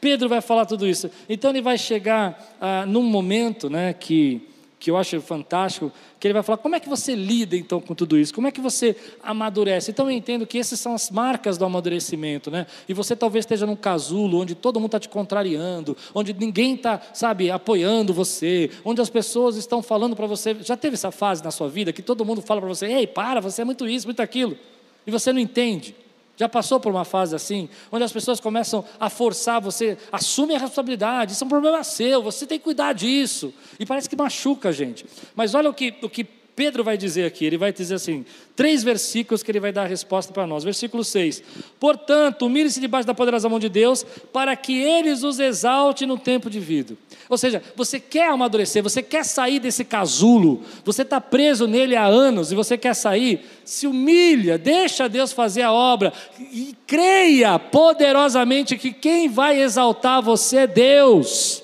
Pedro 0.00 0.28
vai 0.28 0.40
falar 0.40 0.66
tudo 0.66 0.86
isso? 0.86 1.10
Então, 1.28 1.50
ele 1.50 1.62
vai 1.62 1.78
chegar 1.78 2.56
ah, 2.60 2.84
num 2.86 3.02
momento 3.02 3.70
né, 3.70 3.92
que 3.92 4.48
que 4.82 4.90
eu 4.90 4.96
acho 4.96 5.20
fantástico, 5.20 5.92
que 6.18 6.26
ele 6.26 6.34
vai 6.34 6.42
falar 6.42 6.58
como 6.58 6.74
é 6.74 6.80
que 6.80 6.88
você 6.88 7.14
lida 7.14 7.56
então 7.56 7.80
com 7.80 7.94
tudo 7.94 8.18
isso, 8.18 8.34
como 8.34 8.48
é 8.48 8.50
que 8.50 8.60
você 8.60 8.96
amadurece. 9.22 9.92
Então 9.92 10.10
eu 10.10 10.10
entendo 10.10 10.44
que 10.44 10.58
essas 10.58 10.80
são 10.80 10.92
as 10.92 11.08
marcas 11.08 11.56
do 11.56 11.64
amadurecimento, 11.64 12.50
né? 12.50 12.66
E 12.88 12.92
você 12.92 13.14
talvez 13.14 13.44
esteja 13.44 13.64
num 13.64 13.76
casulo 13.76 14.40
onde 14.40 14.56
todo 14.56 14.80
mundo 14.80 14.88
está 14.88 14.98
te 14.98 15.08
contrariando, 15.08 15.96
onde 16.12 16.32
ninguém 16.32 16.74
está, 16.74 17.00
sabe, 17.14 17.48
apoiando 17.48 18.12
você, 18.12 18.72
onde 18.84 19.00
as 19.00 19.08
pessoas 19.08 19.54
estão 19.54 19.80
falando 19.80 20.16
para 20.16 20.26
você. 20.26 20.56
Já 20.60 20.76
teve 20.76 20.94
essa 20.94 21.12
fase 21.12 21.44
na 21.44 21.52
sua 21.52 21.68
vida 21.68 21.92
que 21.92 22.02
todo 22.02 22.24
mundo 22.24 22.42
fala 22.42 22.60
para 22.60 22.68
você: 22.68 22.86
ei, 22.86 23.06
para, 23.06 23.40
você 23.40 23.62
é 23.62 23.64
muito 23.64 23.88
isso, 23.88 24.08
muito 24.08 24.20
aquilo, 24.20 24.58
e 25.06 25.12
você 25.12 25.32
não 25.32 25.38
entende. 25.38 25.94
Já 26.36 26.48
passou 26.48 26.80
por 26.80 26.90
uma 26.90 27.04
fase 27.04 27.34
assim, 27.36 27.68
onde 27.90 28.04
as 28.04 28.12
pessoas 28.12 28.40
começam 28.40 28.84
a 28.98 29.10
forçar 29.10 29.60
você, 29.60 29.98
assume 30.10 30.54
a 30.54 30.58
responsabilidade, 30.58 31.32
isso 31.32 31.44
é 31.44 31.46
um 31.46 31.50
problema 31.50 31.84
seu, 31.84 32.22
você 32.22 32.46
tem 32.46 32.58
que 32.58 32.64
cuidar 32.64 32.92
disso. 32.94 33.52
E 33.78 33.84
parece 33.84 34.08
que 34.08 34.16
machuca 34.16 34.70
a 34.70 34.72
gente. 34.72 35.04
Mas 35.34 35.54
olha 35.54 35.68
o 35.68 35.74
que, 35.74 35.94
o 36.02 36.08
que 36.08 36.26
Pedro 36.54 36.84
vai 36.84 36.98
dizer 36.98 37.24
aqui, 37.24 37.46
ele 37.46 37.56
vai 37.56 37.72
dizer 37.72 37.94
assim, 37.94 38.26
três 38.54 38.82
versículos 38.82 39.42
que 39.42 39.50
ele 39.50 39.60
vai 39.60 39.72
dar 39.72 39.84
a 39.84 39.86
resposta 39.86 40.32
para 40.32 40.46
nós. 40.46 40.62
Versículo 40.62 41.02
6: 41.02 41.42
Portanto, 41.80 42.44
humilhe-se 42.44 42.78
debaixo 42.78 43.06
da 43.06 43.14
poderosa 43.14 43.48
mão 43.48 43.58
de 43.58 43.70
Deus, 43.70 44.04
para 44.32 44.54
que 44.54 44.78
eles 44.78 45.22
os 45.22 45.38
exalte 45.38 46.04
no 46.04 46.18
tempo 46.18 46.50
de 46.50 46.60
vida. 46.60 46.94
Ou 47.28 47.38
seja, 47.38 47.62
você 47.74 47.98
quer 47.98 48.28
amadurecer, 48.28 48.82
você 48.82 49.02
quer 49.02 49.24
sair 49.24 49.58
desse 49.58 49.84
casulo, 49.84 50.62
você 50.84 51.00
está 51.00 51.20
preso 51.20 51.66
nele 51.66 51.96
há 51.96 52.04
anos 52.04 52.52
e 52.52 52.54
você 52.54 52.76
quer 52.76 52.94
sair, 52.94 53.40
se 53.64 53.86
humilha, 53.86 54.58
deixa 54.58 55.08
Deus 55.08 55.32
fazer 55.32 55.62
a 55.62 55.72
obra 55.72 56.12
e 56.38 56.76
creia 56.86 57.58
poderosamente 57.58 58.76
que 58.76 58.92
quem 58.92 59.30
vai 59.30 59.60
exaltar 59.62 60.20
você 60.20 60.58
é 60.58 60.66
Deus. 60.66 61.61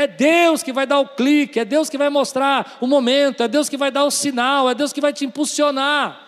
É 0.00 0.06
Deus 0.06 0.62
que 0.62 0.72
vai 0.72 0.86
dar 0.86 0.98
o 0.98 1.06
clique, 1.06 1.60
é 1.60 1.64
Deus 1.64 1.90
que 1.90 1.98
vai 1.98 2.08
mostrar 2.08 2.78
o 2.80 2.86
momento, 2.86 3.42
é 3.42 3.48
Deus 3.48 3.68
que 3.68 3.76
vai 3.76 3.90
dar 3.90 4.04
o 4.04 4.10
sinal, 4.10 4.70
é 4.70 4.74
Deus 4.74 4.94
que 4.94 5.00
vai 5.00 5.12
te 5.12 5.26
impulsionar. 5.26 6.18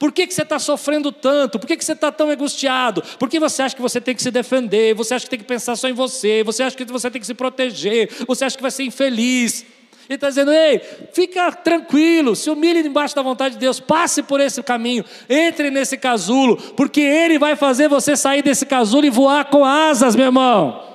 Por 0.00 0.10
que, 0.10 0.26
que 0.26 0.34
você 0.34 0.42
está 0.42 0.58
sofrendo 0.58 1.12
tanto? 1.12 1.56
Por 1.56 1.68
que, 1.68 1.76
que 1.76 1.84
você 1.84 1.92
está 1.92 2.10
tão 2.10 2.28
angustiado? 2.28 3.04
Por 3.20 3.28
que 3.28 3.38
você 3.38 3.62
acha 3.62 3.76
que 3.76 3.80
você 3.80 4.00
tem 4.00 4.16
que 4.16 4.22
se 4.22 4.32
defender? 4.32 4.94
Você 4.96 5.14
acha 5.14 5.26
que 5.26 5.30
tem 5.30 5.38
que 5.38 5.44
pensar 5.44 5.76
só 5.76 5.88
em 5.88 5.92
você? 5.92 6.42
Você 6.42 6.64
acha 6.64 6.76
que 6.76 6.84
você 6.86 7.08
tem 7.08 7.20
que 7.20 7.26
se 7.26 7.34
proteger? 7.34 8.10
Você 8.26 8.44
acha 8.44 8.56
que 8.56 8.62
vai 8.62 8.72
ser 8.72 8.82
infeliz? 8.82 9.64
Ele 10.08 10.16
está 10.16 10.28
dizendo: 10.28 10.50
ei, 10.50 10.80
fica 11.12 11.52
tranquilo, 11.52 12.34
se 12.34 12.50
humilhe 12.50 12.82
debaixo 12.82 13.14
da 13.14 13.22
vontade 13.22 13.54
de 13.54 13.60
Deus, 13.60 13.78
passe 13.78 14.24
por 14.24 14.40
esse 14.40 14.60
caminho, 14.60 15.04
entre 15.28 15.70
nesse 15.70 15.96
casulo, 15.96 16.56
porque 16.56 17.00
Ele 17.00 17.38
vai 17.38 17.54
fazer 17.54 17.88
você 17.88 18.16
sair 18.16 18.42
desse 18.42 18.66
casulo 18.66 19.06
e 19.06 19.10
voar 19.10 19.44
com 19.44 19.64
asas, 19.64 20.16
meu 20.16 20.26
irmão. 20.26 20.89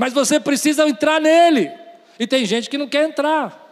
Mas 0.00 0.14
você 0.14 0.40
precisa 0.40 0.88
entrar 0.88 1.20
nele, 1.20 1.70
e 2.18 2.26
tem 2.26 2.46
gente 2.46 2.70
que 2.70 2.78
não 2.78 2.88
quer 2.88 3.06
entrar. 3.06 3.68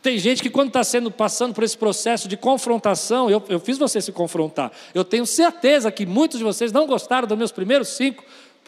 Tem 0.00 0.16
gente 0.16 0.40
que, 0.40 0.48
quando 0.48 0.68
está 0.68 0.82
sendo 0.82 1.10
passando 1.10 1.52
por 1.52 1.62
esse 1.62 1.76
processo 1.76 2.26
de 2.26 2.38
confrontação, 2.38 3.28
eu, 3.28 3.44
eu 3.50 3.60
fiz 3.60 3.76
você 3.76 4.00
se 4.00 4.10
confrontar. 4.12 4.72
Eu 4.94 5.04
tenho 5.04 5.26
certeza 5.26 5.92
que 5.92 6.06
muitos 6.06 6.38
de 6.38 6.44
vocês 6.44 6.72
não 6.72 6.86
gostaram 6.86 7.28
dos 7.28 7.36
meus 7.36 7.52
primeiros 7.52 7.88
cinco 7.88 8.24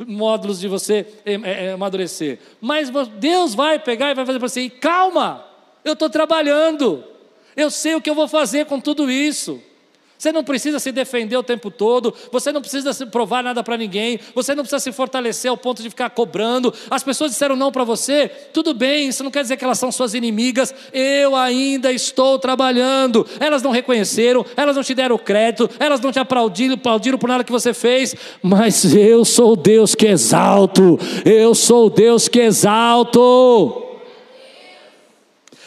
módulos 0.07 0.61
de 0.61 0.68
você 0.68 1.07
é, 1.25 1.68
é, 1.68 1.73
amadurecer. 1.73 2.39
Mas 2.61 2.91
Deus 3.18 3.55
vai 3.55 3.79
pegar 3.79 4.11
e 4.11 4.14
vai 4.14 4.27
fazer 4.27 4.39
para 4.39 4.49
você: 4.49 4.68
calma, 4.68 5.43
eu 5.83 5.95
estou 5.95 6.11
trabalhando, 6.11 7.03
eu 7.57 7.71
sei 7.71 7.95
o 7.95 8.01
que 8.03 8.11
eu 8.11 8.14
vou 8.14 8.29
fazer 8.29 8.66
com 8.66 8.79
tudo 8.79 9.11
isso. 9.11 9.59
Você 10.21 10.33
não 10.33 10.45
precisa 10.45 10.79
se 10.79 10.93
defender 10.93 11.35
o 11.35 11.43
tempo 11.43 11.71
todo, 11.71 12.12
você 12.31 12.53
não 12.53 12.61
precisa 12.61 13.07
provar 13.07 13.43
nada 13.43 13.64
para 13.64 13.75
ninguém, 13.79 14.21
você 14.35 14.55
não 14.55 14.62
precisa 14.62 14.79
se 14.79 14.93
fortalecer 14.93 15.51
ao 15.51 15.57
ponto 15.57 15.83
de 15.83 15.89
ficar 15.89 16.11
cobrando. 16.11 16.75
As 16.91 17.03
pessoas 17.03 17.31
disseram 17.31 17.57
não 17.57 17.73
para 17.73 17.85
você, 17.85 18.31
tudo 18.53 18.75
bem, 18.75 19.09
isso 19.09 19.25
não 19.25 19.31
quer 19.31 19.41
dizer 19.41 19.57
que 19.57 19.64
elas 19.64 19.79
são 19.79 19.91
suas 19.91 20.12
inimigas, 20.12 20.75
eu 20.93 21.35
ainda 21.35 21.91
estou 21.91 22.39
trabalhando. 22.39 23.27
Elas 23.41 23.62
não 23.62 23.71
reconheceram, 23.71 24.45
elas 24.59 24.77
não 24.77 24.83
te 24.83 24.95
deram 24.95 25.16
crédito, 25.16 25.71
elas 25.79 26.03
não 26.03 26.12
te 26.12 26.18
aplaudiram, 26.18 26.75
aplaudiram 26.75 27.16
por 27.16 27.27
nada 27.27 27.43
que 27.43 27.51
você 27.51 27.73
fez, 27.73 28.14
mas 28.43 28.95
eu 28.95 29.25
sou 29.25 29.57
Deus 29.57 29.95
que 29.95 30.07
exalto, 30.07 30.99
eu 31.25 31.55
sou 31.55 31.89
Deus 31.89 32.29
que 32.29 32.41
exalto. 32.41 33.89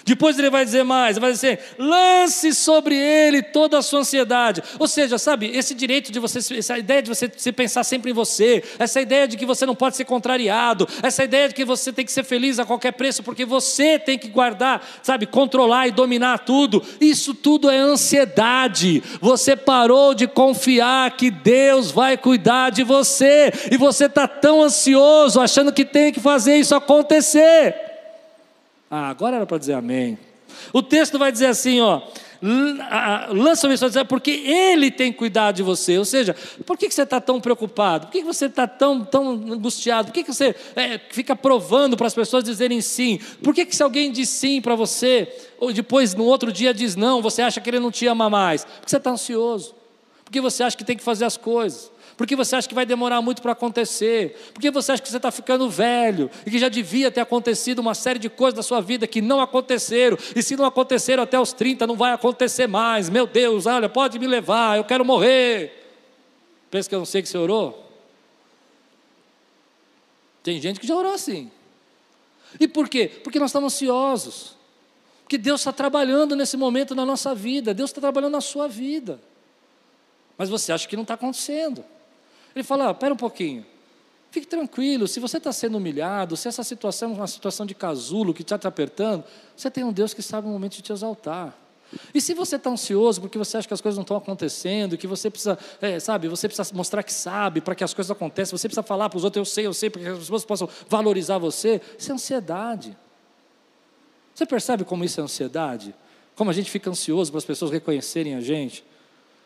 Depois 0.06 0.38
ele 0.38 0.50
vai 0.50 0.66
dizer 0.66 0.84
mais, 0.84 1.18
vai 1.18 1.32
dizer: 1.32 1.76
lance 1.78 2.54
sobre 2.54 2.96
ele 2.96 3.42
toda 3.42 3.78
a 3.78 3.82
sua 3.82 4.00
ansiedade. 4.00 4.62
Ou 4.78 4.88
seja, 4.88 5.18
sabe, 5.18 5.48
esse 5.56 5.74
direito 5.74 6.12
de 6.12 6.20
você, 6.20 6.40
essa 6.58 6.78
ideia 6.78 7.02
de 7.02 7.10
você 7.10 7.32
se 7.36 7.52
pensar 7.52 7.84
sempre 7.84 8.12
em 8.12 8.14
você, 8.14 8.64
essa 8.78 9.00
ideia 9.02 9.28
de 9.28 9.38
que 9.38 9.46
você 9.46 9.66
não 9.66 9.76
pode 9.76 9.96
ser 9.96 10.06
contrariado, 10.06 10.88
essa 11.02 11.24
ideia 11.24 11.48
de 11.48 11.56
que 11.56 11.64
você 11.64 11.94
tem 11.94 12.04
que 12.04 12.12
ser 12.12 12.24
feliz 12.24 12.60
a 12.60 12.66
qualquer 12.66 12.92
preço, 12.92 13.24
porque 13.24 13.46
você 13.46 13.98
tem 13.98 14.18
que 14.18 14.28
guardar, 14.28 14.86
sabe, 15.02 15.26
controlar 15.26 15.88
e 15.88 15.92
dominar 15.92 16.40
tudo. 16.40 16.84
Isso 17.00 17.34
tudo 17.34 17.70
é 17.70 17.78
ansiedade. 17.78 19.02
Você 19.22 19.56
parou 19.56 20.14
de 20.14 20.28
confiar 20.28 21.16
que 21.16 21.32
Deus 21.32 21.92
vai 21.92 22.18
cuidar 22.18 22.72
de 22.72 22.84
você, 22.84 23.52
e 23.72 23.78
você 23.78 24.06
está 24.06 24.28
tão 24.28 24.62
ansioso, 24.62 25.40
achando 25.40 25.72
que 25.72 25.86
tem 25.86 26.12
que 26.12 26.20
fazer 26.20 26.58
isso 26.58 26.76
acontecer. 26.76 27.93
Ah, 28.96 29.10
agora 29.10 29.38
era 29.38 29.46
para 29.48 29.58
dizer 29.58 29.74
amém. 29.74 30.20
O 30.72 30.84
texto 30.84 31.18
vai 31.18 31.32
dizer 31.32 31.48
assim, 31.48 31.82
ó. 31.82 32.00
Lança 33.32 33.68
o 33.68 33.70
dizer 33.74 34.06
porque 34.06 34.30
Ele 34.30 34.92
tem 34.92 35.12
cuidado 35.12 35.56
de 35.56 35.64
você. 35.64 35.98
Ou 35.98 36.06
seja, 36.06 36.36
por 36.64 36.78
que 36.78 36.92
você 36.92 37.02
está 37.02 37.20
tão 37.20 37.42
preocupado? 37.42 38.06
Por 38.06 38.12
que 38.12 38.24
você 38.24 38.46
está 38.46 38.68
tão, 38.68 39.04
tão 39.04 39.32
angustiado? 39.32 40.12
Por 40.12 40.14
que 40.14 40.32
você 40.32 40.56
é, 40.76 41.00
fica 41.10 41.36
provando 41.36 41.98
para 41.98 42.06
as 42.06 42.14
pessoas 42.14 42.44
dizerem 42.44 42.82
sim? 42.82 43.20
Por 43.42 43.56
que, 43.56 43.66
que 43.66 43.76
se 43.76 43.82
alguém 43.82 44.12
diz 44.12 44.30
sim 44.30 44.62
para 44.62 44.76
você, 44.76 45.28
ou 45.60 45.74
depois 45.74 46.14
no 46.14 46.26
outro 46.26 46.52
dia 46.52 46.72
diz 46.72 46.96
não, 46.96 47.20
você 47.20 47.42
acha 47.42 47.60
que 47.60 47.72
ele 47.72 47.80
não 47.80 47.90
te 47.90 48.06
ama 48.06 48.30
mais? 48.30 48.64
Porque 48.64 48.92
você 48.92 48.98
está 48.98 49.10
ansioso. 49.10 49.74
Porque 50.24 50.40
você 50.40 50.62
acha 50.62 50.78
que 50.78 50.84
tem 50.84 50.96
que 50.96 51.04
fazer 51.04 51.26
as 51.26 51.36
coisas. 51.36 51.92
Porque 52.16 52.36
você 52.36 52.56
acha 52.56 52.68
que 52.68 52.76
vai 52.76 52.86
demorar 52.86 53.22
muito 53.22 53.42
para 53.42 53.54
acontecer? 53.54 54.52
Porque 54.54 54.70
você 54.70 54.92
acha 54.92 55.02
que 55.02 55.10
você 55.10 55.18
está 55.18 55.32
ficando 55.32 55.70
velho 55.70 56.30
e 56.46 56.52
que 56.52 56.60
já 56.60 56.70
devia 56.70 57.10
ter 57.10 57.22
acontecido 57.22 57.80
uma 57.80 57.96
série 57.96 58.20
de 58.20 58.30
coisas 58.30 58.56
na 58.56 58.64
sua 58.64 58.82
vida 58.82 59.08
que 59.08 59.22
não 59.22 59.42
aconteceram, 59.42 60.18
e 60.36 60.44
se 60.44 60.56
não 60.56 60.66
aconteceram 60.66 61.24
até 61.24 61.40
os 61.40 61.54
30, 61.54 61.88
não 61.88 61.96
vai 61.96 62.14
acontecer 62.14 62.68
mais. 62.68 63.10
Meu 63.10 63.26
Deus, 63.26 63.66
olha, 63.66 63.90
pode 63.90 64.20
me 64.20 64.28
levar, 64.28 64.78
eu 64.78 64.84
quero 64.84 65.04
morrer. 65.04 65.84
Pensa 66.70 66.88
que 66.88 66.96
eu 66.96 67.00
não 67.00 67.06
sei 67.06 67.22
que 67.22 67.30
você 67.30 67.38
orou? 67.38 67.84
Tem 70.44 70.60
gente 70.62 70.80
que 70.80 70.86
já 70.88 70.96
orou 70.96 71.14
assim. 71.14 71.52
E 72.60 72.68
por 72.68 72.90
quê? 72.90 73.08
Porque 73.24 73.40
nós 73.40 73.50
estamos 73.50 73.74
ansiosos. 73.74 74.56
Porque 75.24 75.38
Deus 75.38 75.62
está 75.62 75.72
trabalhando 75.72 76.36
nesse 76.36 76.58
momento 76.58 76.94
na 76.94 77.06
nossa 77.06 77.34
vida, 77.34 77.74
Deus 77.74 77.90
está 77.90 78.02
trabalhando 78.02 78.34
na 78.34 78.42
sua 78.42 78.68
vida. 78.68 79.20
Mas 80.38 80.50
você 80.50 80.72
acha 80.72 80.88
que 80.88 80.96
não 80.96 81.04
está 81.04 81.14
acontecendo. 81.14 81.84
Ele 82.56 82.64
fala: 82.64 82.90
ah, 82.90 82.94
pera 82.94 83.14
um 83.14 83.18
pouquinho. 83.18 83.66
Fique 84.32 84.48
tranquilo, 84.48 85.08
se 85.08 85.20
você 85.20 85.38
está 85.38 85.52
sendo 85.52 85.78
humilhado, 85.78 86.36
se 86.36 86.48
essa 86.48 86.64
situação 86.64 87.12
é 87.12 87.14
uma 87.14 87.28
situação 87.28 87.68
de 87.68 87.76
casulo 87.76 88.34
que 88.34 88.42
está 88.42 88.58
te 88.58 88.66
apertando, 88.66 89.24
você 89.56 89.70
tem 89.70 89.84
um 89.84 89.94
Deus 89.94 90.12
que 90.12 90.24
sabe 90.24 90.48
o 90.48 90.50
momento 90.50 90.74
de 90.74 90.82
te 90.82 90.92
exaltar. 90.92 91.56
E 92.12 92.20
se 92.20 92.34
você 92.34 92.56
está 92.56 92.70
ansioso 92.72 93.22
porque 93.22 93.38
você 93.38 93.58
acha 93.58 93.68
que 93.68 93.74
as 93.74 93.82
coisas 93.82 93.96
não 93.96 94.02
estão 94.02 94.18
acontecendo, 94.18 94.98
que 94.98 95.06
você 95.06 95.30
precisa, 95.30 95.58
é, 95.80 96.00
sabe, 96.00 96.28
você 96.28 96.48
precisa 96.48 96.68
mostrar 96.74 97.04
que 97.04 97.14
sabe 97.14 97.62
para 97.62 97.76
que 97.76 97.84
as 97.84 97.94
coisas 97.94 98.10
aconteçam, 98.10 98.58
você 98.58 98.68
precisa 98.68 98.82
falar 98.82 99.10
para 99.10 99.18
os 99.18 99.24
outros, 99.24 99.38
eu 99.38 99.46
sei, 99.46 99.68
eu 99.68 99.74
sei, 99.74 99.90
para 99.92 100.02
que 100.02 100.08
as 100.08 100.18
pessoas 100.18 100.44
possam 100.44 100.68
valorizar 100.90 101.38
você, 101.38 101.80
isso 101.98 102.12
é 102.12 102.16
ansiedade. 102.16 102.98
Você 104.34 104.46
percebe 104.46 104.84
como 104.84 105.04
isso 105.04 105.20
é 105.20 105.24
ansiedade? 105.24 105.94
Como 106.36 106.50
a 106.50 106.54
gente 106.54 106.72
fica 106.72 106.90
ansioso 106.90 107.32
para 107.32 107.38
as 107.38 107.46
pessoas 107.46 107.70
reconhecerem 107.70 108.34
a 108.34 108.42
gente? 108.42 108.84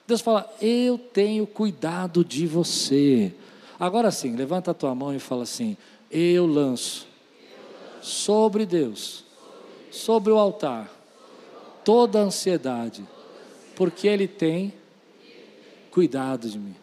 Deus 0.08 0.22
fala: 0.22 0.50
Eu 0.62 0.98
tenho 0.98 1.46
cuidado 1.46 2.24
de 2.24 2.48
você. 2.48 3.34
Agora 3.78 4.10
sim, 4.10 4.36
levanta 4.36 4.72
a 4.72 4.74
tua 4.74 4.96
mão 4.96 5.14
e 5.14 5.20
fala 5.20 5.44
assim: 5.44 5.76
Eu 6.10 6.48
lanço 6.48 7.06
sobre 8.02 8.66
Deus, 8.66 9.26
sobre 9.92 10.32
o 10.32 10.38
altar, 10.38 10.90
toda 11.84 12.20
a 12.20 12.24
ansiedade, 12.24 13.06
porque 13.76 14.08
Ele 14.08 14.28
tem 14.28 14.74
cuidado 15.92 16.50
de 16.50 16.58
mim. 16.58 16.76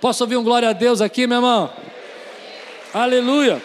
Posso 0.00 0.24
ouvir 0.24 0.36
um 0.36 0.42
glória 0.42 0.70
a 0.70 0.72
Deus 0.72 1.02
aqui, 1.02 1.26
meu 1.26 1.36
irmão? 1.38 1.70
Aleluia. 2.94 3.62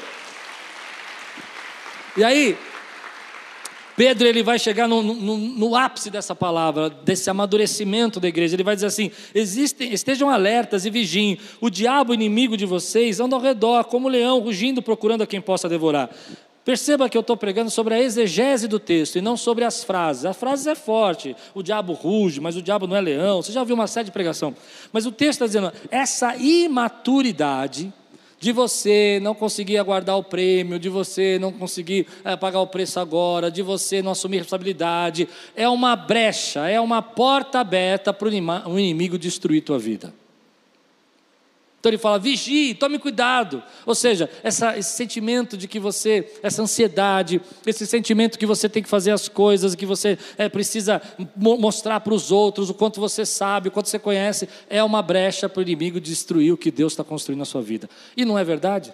E 2.17 2.23
aí, 2.23 2.57
Pedro 3.95 4.27
ele 4.27 4.43
vai 4.43 4.59
chegar 4.59 4.87
no, 4.87 5.01
no, 5.01 5.37
no, 5.37 5.75
ápice 5.75 6.09
dessa 6.09 6.35
palavra, 6.35 6.89
desse 6.89 7.29
amadurecimento 7.29 8.19
da 8.19 8.27
igreja. 8.27 8.55
Ele 8.55 8.63
vai 8.63 8.75
dizer 8.75 8.87
assim: 8.87 9.09
existem, 9.33 9.93
estejam 9.93 10.29
alertas 10.29 10.85
e 10.85 10.89
vigiem. 10.89 11.37
O 11.61 11.69
diabo 11.69 12.13
inimigo 12.13 12.57
de 12.57 12.65
vocês 12.65 13.19
anda 13.19 13.35
ao 13.35 13.41
redor, 13.41 13.85
como 13.85 14.09
leão, 14.09 14.39
rugindo, 14.39 14.81
procurando 14.81 15.23
a 15.23 15.27
quem 15.27 15.39
possa 15.39 15.69
devorar. 15.69 16.09
Perceba 16.65 17.07
que 17.07 17.15
eu 17.15 17.21
estou 17.21 17.37
pregando 17.37 17.69
sobre 17.69 17.93
a 17.93 18.01
exegese 18.01 18.67
do 18.67 18.79
texto 18.79 19.17
e 19.17 19.21
não 19.21 19.37
sobre 19.37 19.63
as 19.63 19.83
frases. 19.83 20.25
As 20.25 20.35
frases 20.35 20.65
é 20.65 20.73
forte. 20.73 21.35
O 21.53 21.61
diabo 21.61 21.93
ruge, 21.93 22.41
mas 22.41 22.57
o 22.57 22.61
diabo 22.61 22.87
não 22.87 22.95
é 22.95 23.01
leão. 23.01 23.41
Você 23.43 23.51
já 23.51 23.59
ouviu 23.59 23.75
uma 23.75 23.85
série 23.85 24.05
de 24.05 24.11
pregação. 24.11 24.55
Mas 24.91 25.05
o 25.05 25.11
texto 25.11 25.43
está 25.43 25.45
dizendo: 25.45 25.71
essa 25.91 26.35
imaturidade 26.35 27.93
de 28.39 28.51
você 28.51 29.19
não 29.21 29.33
conseguir 29.33 29.77
aguardar 29.77 30.17
o 30.17 30.23
prêmio, 30.23 30.79
de 30.79 30.89
você 30.89 31.39
não 31.39 31.51
conseguir 31.51 32.07
é, 32.23 32.35
pagar 32.35 32.59
o 32.59 32.67
preço 32.67 32.99
agora, 32.99 33.49
de 33.49 33.61
você 33.61 34.01
não 34.01 34.11
assumir 34.11 34.37
responsabilidade, 34.37 35.27
é 35.55 35.67
uma 35.67 35.95
brecha, 35.95 36.67
é 36.67 36.79
uma 36.79 37.01
porta 37.01 37.59
aberta 37.59 38.13
para 38.13 38.27
o 38.27 38.79
inimigo 38.79 39.17
destruir 39.17 39.61
tua 39.61 39.79
vida. 39.79 40.13
Então 41.85 41.91
ele 41.91 41.99
fala: 41.99 42.17
vigie, 42.17 42.73
tome 42.73 42.97
cuidado. 42.97 43.61
Ou 43.85 43.93
seja, 43.93 44.27
essa, 44.41 44.75
esse 44.75 44.97
sentimento 44.97 45.55
de 45.55 45.67
que 45.67 45.79
você, 45.79 46.27
essa 46.41 46.63
ansiedade, 46.63 47.39
esse 47.63 47.85
sentimento 47.85 48.39
que 48.39 48.45
você 48.47 48.67
tem 48.67 48.81
que 48.81 48.89
fazer 48.89 49.11
as 49.11 49.27
coisas, 49.27 49.75
que 49.75 49.85
você 49.85 50.17
é, 50.35 50.49
precisa 50.49 50.99
mostrar 51.35 51.99
para 51.99 52.11
os 52.11 52.31
outros 52.31 52.71
o 52.71 52.73
quanto 52.73 52.99
você 52.99 53.23
sabe, 53.23 53.67
o 53.67 53.71
quanto 53.71 53.87
você 53.87 53.99
conhece, 53.99 54.49
é 54.67 54.83
uma 54.83 55.03
brecha 55.03 55.47
para 55.47 55.59
o 55.59 55.61
inimigo 55.61 56.01
destruir 56.01 56.51
o 56.51 56.57
que 56.57 56.71
Deus 56.71 56.93
está 56.93 57.03
construindo 57.03 57.37
na 57.37 57.45
sua 57.45 57.61
vida. 57.61 57.87
E 58.17 58.25
não 58.25 58.39
é 58.39 58.43
verdade? 58.43 58.91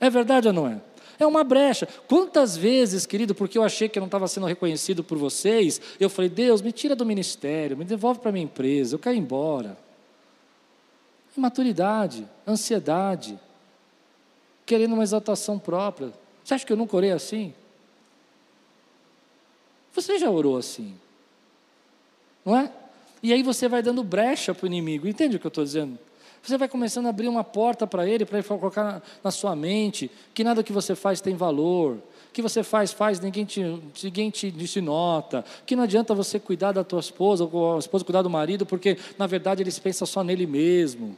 É 0.00 0.10
verdade 0.10 0.48
ou 0.48 0.52
não 0.52 0.66
é? 0.66 0.80
É 1.16 1.24
uma 1.24 1.44
brecha. 1.44 1.86
Quantas 2.08 2.56
vezes, 2.56 3.06
querido, 3.06 3.36
porque 3.36 3.56
eu 3.56 3.62
achei 3.62 3.88
que 3.88 4.00
eu 4.00 4.00
não 4.00 4.08
estava 4.08 4.26
sendo 4.26 4.46
reconhecido 4.46 5.04
por 5.04 5.16
vocês, 5.16 5.80
eu 6.00 6.10
falei: 6.10 6.28
Deus, 6.28 6.60
me 6.60 6.72
tira 6.72 6.96
do 6.96 7.06
ministério, 7.06 7.76
me 7.76 7.84
devolve 7.84 8.18
para 8.18 8.32
minha 8.32 8.44
empresa, 8.46 8.96
eu 8.96 8.98
quero 8.98 9.14
ir 9.14 9.20
embora. 9.20 9.89
Imaturidade, 11.36 12.26
ansiedade, 12.46 13.38
querendo 14.66 14.94
uma 14.94 15.02
exaltação 15.02 15.58
própria. 15.58 16.12
Você 16.42 16.54
acha 16.54 16.66
que 16.66 16.72
eu 16.72 16.76
nunca 16.76 16.96
orei 16.96 17.12
assim? 17.12 17.54
Você 19.92 20.18
já 20.18 20.30
orou 20.30 20.56
assim, 20.56 20.94
não 22.44 22.56
é? 22.56 22.72
E 23.22 23.32
aí 23.32 23.42
você 23.42 23.68
vai 23.68 23.82
dando 23.82 24.02
brecha 24.02 24.54
para 24.54 24.64
o 24.64 24.66
inimigo, 24.66 25.06
entende 25.06 25.36
o 25.36 25.40
que 25.40 25.46
eu 25.46 25.50
estou 25.50 25.64
dizendo? 25.64 25.98
Você 26.42 26.56
vai 26.56 26.68
começando 26.68 27.06
a 27.06 27.10
abrir 27.10 27.28
uma 27.28 27.44
porta 27.44 27.86
para 27.86 28.08
ele, 28.08 28.24
para 28.24 28.38
ele 28.38 28.46
colocar 28.46 28.82
na, 28.82 29.02
na, 29.24 29.30
sua 29.30 29.54
mente 29.54 30.10
que 30.32 30.42
nada 30.42 30.62
que 30.62 30.72
você 30.72 30.94
faz 30.94 31.20
tem 31.20 31.34
valor, 31.34 31.98
que 32.32 32.42
você 32.42 32.62
faz, 32.62 32.92
faz, 32.92 33.20
ninguém 33.20 33.44
te, 33.44 33.60
ninguém 34.02 34.30
te, 34.30 34.50
te 34.50 34.80
nota, 34.80 35.44
que 35.66 35.74
não 35.74 35.82
adianta 35.82 36.14
você 36.14 36.38
cuidar 36.38 36.72
da 36.72 36.84
tua 36.84 37.00
esposa, 37.00 37.44
ou 37.44 37.76
a 37.76 37.78
esposa 37.78 38.04
cuidar 38.04 38.22
do 38.22 38.30
marido, 38.30 38.64
porque 38.64 38.96
na 39.18 39.26
verdade 39.26 39.62
eles 39.62 39.78
pensam 39.78 40.06
só 40.06 40.22
nele 40.22 40.46
mesmo. 40.46 41.16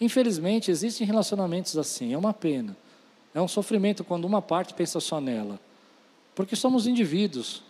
Infelizmente, 0.00 0.70
existem 0.70 1.06
relacionamentos 1.06 1.76
assim, 1.78 2.12
é 2.12 2.18
uma 2.18 2.34
pena. 2.34 2.76
É 3.34 3.40
um 3.40 3.48
sofrimento 3.48 4.04
quando 4.04 4.24
uma 4.24 4.42
parte 4.42 4.74
pensa 4.74 5.00
só 5.00 5.20
nela. 5.20 5.58
Porque 6.34 6.54
somos 6.54 6.86
indivíduos. 6.86 7.62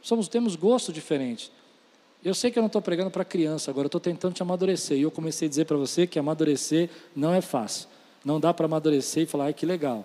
Somos, 0.00 0.28
temos 0.28 0.54
gosto 0.54 0.92
diferente. 0.92 1.50
Eu 2.24 2.34
sei 2.34 2.50
que 2.50 2.58
eu 2.58 2.62
não 2.62 2.68
estou 2.68 2.82
pregando 2.82 3.10
para 3.10 3.24
criança, 3.24 3.70
agora 3.70 3.86
eu 3.86 3.88
estou 3.88 4.00
tentando 4.00 4.34
te 4.34 4.42
amadurecer. 4.42 4.98
E 4.98 5.02
eu 5.02 5.10
comecei 5.10 5.46
a 5.46 5.48
dizer 5.48 5.64
para 5.64 5.76
você 5.76 6.06
que 6.06 6.18
amadurecer 6.18 6.90
não 7.14 7.32
é 7.32 7.40
fácil. 7.40 7.88
Não 8.24 8.40
dá 8.40 8.52
para 8.52 8.66
amadurecer 8.66 9.24
e 9.24 9.26
falar, 9.26 9.46
ai 9.46 9.54
que 9.54 9.66
legal. 9.66 10.04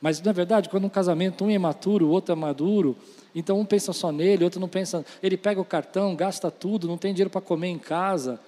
Mas, 0.00 0.20
na 0.22 0.32
verdade, 0.32 0.68
quando 0.68 0.84
um 0.84 0.90
casamento, 0.90 1.44
um 1.44 1.50
é 1.50 1.54
imaturo, 1.54 2.06
o 2.06 2.10
outro 2.10 2.32
é 2.32 2.34
maduro, 2.34 2.96
então 3.34 3.60
um 3.60 3.64
pensa 3.64 3.92
só 3.92 4.10
nele, 4.10 4.42
o 4.42 4.46
outro 4.46 4.58
não 4.58 4.68
pensa. 4.68 5.04
Ele 5.22 5.36
pega 5.36 5.60
o 5.60 5.64
cartão, 5.64 6.16
gasta 6.16 6.50
tudo, 6.50 6.88
não 6.88 6.96
tem 6.96 7.12
dinheiro 7.12 7.30
para 7.30 7.40
comer 7.40 7.68
em 7.68 7.78
casa, 7.78 8.40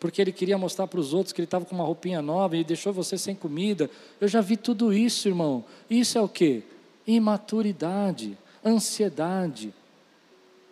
porque 0.00 0.20
ele 0.20 0.32
queria 0.32 0.56
mostrar 0.56 0.86
para 0.86 0.98
os 0.98 1.12
outros 1.12 1.32
que 1.32 1.40
ele 1.40 1.46
estava 1.46 1.64
com 1.64 1.74
uma 1.74 1.84
roupinha 1.84 2.22
nova 2.22 2.56
e 2.56 2.64
deixou 2.64 2.92
você 2.92 3.18
sem 3.18 3.34
comida. 3.34 3.90
Eu 4.20 4.28
já 4.28 4.40
vi 4.40 4.56
tudo 4.56 4.92
isso, 4.92 5.28
irmão. 5.28 5.64
Isso 5.88 6.16
é 6.16 6.20
o 6.20 6.28
que? 6.28 6.62
Imaturidade, 7.06 8.36
ansiedade. 8.64 9.74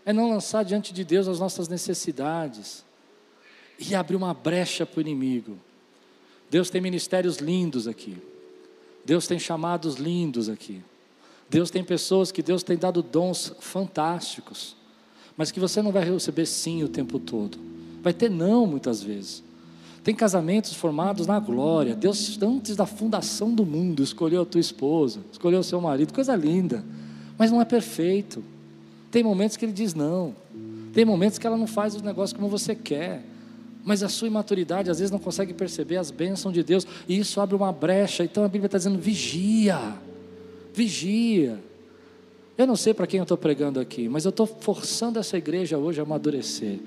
É 0.04 0.12
não 0.12 0.30
lançar 0.30 0.64
diante 0.64 0.92
de 0.92 1.04
Deus 1.04 1.28
as 1.28 1.38
nossas 1.38 1.68
necessidades 1.68 2.84
e 3.78 3.94
abrir 3.94 4.16
uma 4.16 4.34
brecha 4.34 4.84
para 4.86 4.98
o 4.98 5.00
inimigo. 5.00 5.58
Deus 6.50 6.70
tem 6.70 6.80
ministérios 6.80 7.36
lindos 7.36 7.86
aqui. 7.86 8.31
Deus 9.04 9.26
tem 9.26 9.38
chamados 9.38 9.96
lindos 9.96 10.48
aqui. 10.48 10.82
Deus 11.48 11.70
tem 11.70 11.84
pessoas 11.84 12.32
que 12.32 12.42
Deus 12.42 12.62
tem 12.62 12.76
dado 12.76 13.02
dons 13.02 13.52
fantásticos, 13.60 14.76
mas 15.36 15.50
que 15.50 15.60
você 15.60 15.82
não 15.82 15.92
vai 15.92 16.04
receber 16.04 16.46
sim 16.46 16.82
o 16.82 16.88
tempo 16.88 17.18
todo. 17.18 17.58
Vai 18.02 18.12
ter 18.12 18.30
não 18.30 18.66
muitas 18.66 19.02
vezes. 19.02 19.42
Tem 20.02 20.14
casamentos 20.14 20.74
formados 20.74 21.26
na 21.26 21.38
glória. 21.38 21.94
Deus, 21.94 22.40
antes 22.42 22.74
da 22.74 22.86
fundação 22.86 23.54
do 23.54 23.64
mundo, 23.64 24.02
escolheu 24.02 24.42
a 24.42 24.46
tua 24.46 24.60
esposa, 24.60 25.20
escolheu 25.30 25.60
o 25.60 25.64
seu 25.64 25.80
marido, 25.80 26.12
coisa 26.12 26.34
linda. 26.34 26.84
Mas 27.38 27.50
não 27.50 27.60
é 27.60 27.64
perfeito. 27.64 28.42
Tem 29.10 29.22
momentos 29.22 29.56
que 29.56 29.64
ele 29.64 29.72
diz 29.72 29.94
não. 29.94 30.34
Tem 30.92 31.04
momentos 31.04 31.38
que 31.38 31.46
ela 31.46 31.56
não 31.56 31.66
faz 31.66 31.94
os 31.94 32.02
negócios 32.02 32.36
como 32.36 32.48
você 32.48 32.74
quer 32.74 33.24
mas 33.84 34.02
a 34.02 34.08
sua 34.08 34.28
imaturidade 34.28 34.90
às 34.90 34.98
vezes 34.98 35.10
não 35.10 35.18
consegue 35.18 35.52
perceber 35.52 35.96
as 35.96 36.10
bênçãos 36.10 36.54
de 36.54 36.62
Deus, 36.62 36.86
e 37.08 37.18
isso 37.18 37.40
abre 37.40 37.56
uma 37.56 37.72
brecha. 37.72 38.24
Então 38.24 38.44
a 38.44 38.48
Bíblia 38.48 38.66
está 38.66 38.78
dizendo: 38.78 38.98
vigia, 38.98 39.94
vigia. 40.72 41.58
Eu 42.56 42.66
não 42.66 42.76
sei 42.76 42.94
para 42.94 43.06
quem 43.06 43.18
eu 43.18 43.22
estou 43.22 43.36
pregando 43.36 43.80
aqui, 43.80 44.08
mas 44.08 44.24
eu 44.24 44.28
estou 44.28 44.46
forçando 44.46 45.18
essa 45.18 45.36
igreja 45.36 45.78
hoje 45.78 46.00
a 46.00 46.02
amadurecer. 46.04 46.78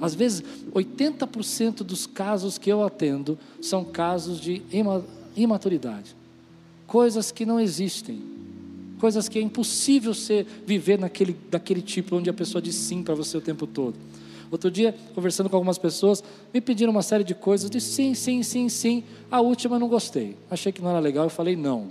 Às 0.00 0.14
vezes, 0.14 0.42
80% 0.72 1.76
dos 1.76 2.06
casos 2.06 2.58
que 2.58 2.70
eu 2.70 2.82
atendo 2.82 3.38
são 3.60 3.84
casos 3.84 4.40
de 4.40 4.60
imaturidade, 5.34 6.14
coisas 6.86 7.30
que 7.30 7.46
não 7.46 7.60
existem, 7.60 8.20
coisas 8.98 9.28
que 9.28 9.38
é 9.38 9.42
impossível 9.42 10.12
ser 10.12 10.46
viver 10.66 10.98
naquele, 10.98 11.36
daquele 11.50 11.80
tipo 11.80 12.16
onde 12.16 12.28
a 12.28 12.34
pessoa 12.34 12.60
diz 12.60 12.74
sim 12.74 13.02
para 13.02 13.14
você 13.14 13.36
o 13.36 13.40
tempo 13.40 13.66
todo. 13.66 13.96
Outro 14.50 14.70
dia, 14.70 14.94
conversando 15.14 15.48
com 15.50 15.56
algumas 15.56 15.78
pessoas, 15.78 16.22
me 16.52 16.60
pediram 16.60 16.90
uma 16.90 17.02
série 17.02 17.24
de 17.24 17.34
coisas, 17.34 17.64
eu 17.64 17.70
disse 17.70 17.92
sim, 17.92 18.14
sim, 18.14 18.42
sim, 18.42 18.68
sim. 18.68 19.04
A 19.30 19.40
última 19.40 19.76
eu 19.76 19.80
não 19.80 19.88
gostei, 19.88 20.36
achei 20.50 20.70
que 20.70 20.82
não 20.82 20.90
era 20.90 21.00
legal, 21.00 21.24
eu 21.24 21.30
falei 21.30 21.56
não. 21.56 21.88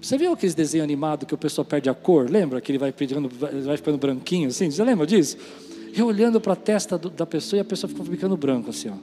Você 0.00 0.16
viu 0.16 0.32
aqueles 0.32 0.54
desenhos 0.54 0.84
animados 0.84 1.26
que 1.26 1.34
o 1.34 1.38
pessoal 1.38 1.64
perde 1.64 1.90
a 1.90 1.94
cor? 1.94 2.30
Lembra 2.30 2.60
que 2.60 2.70
ele 2.70 2.78
vai, 2.78 2.92
pedindo, 2.92 3.28
vai 3.64 3.76
ficando 3.76 3.98
branquinho 3.98 4.48
assim? 4.48 4.70
Você 4.70 4.82
lembra 4.84 5.06
disso? 5.06 5.36
Eu 5.94 6.06
olhando 6.06 6.40
para 6.40 6.52
a 6.52 6.56
testa 6.56 6.96
do, 6.96 7.10
da 7.10 7.26
pessoa 7.26 7.58
e 7.58 7.60
a 7.60 7.64
pessoa 7.64 7.88
ficou 7.88 8.04
ficando 8.06 8.36
branco 8.36 8.70
assim, 8.70 8.90
ó. 8.90 8.94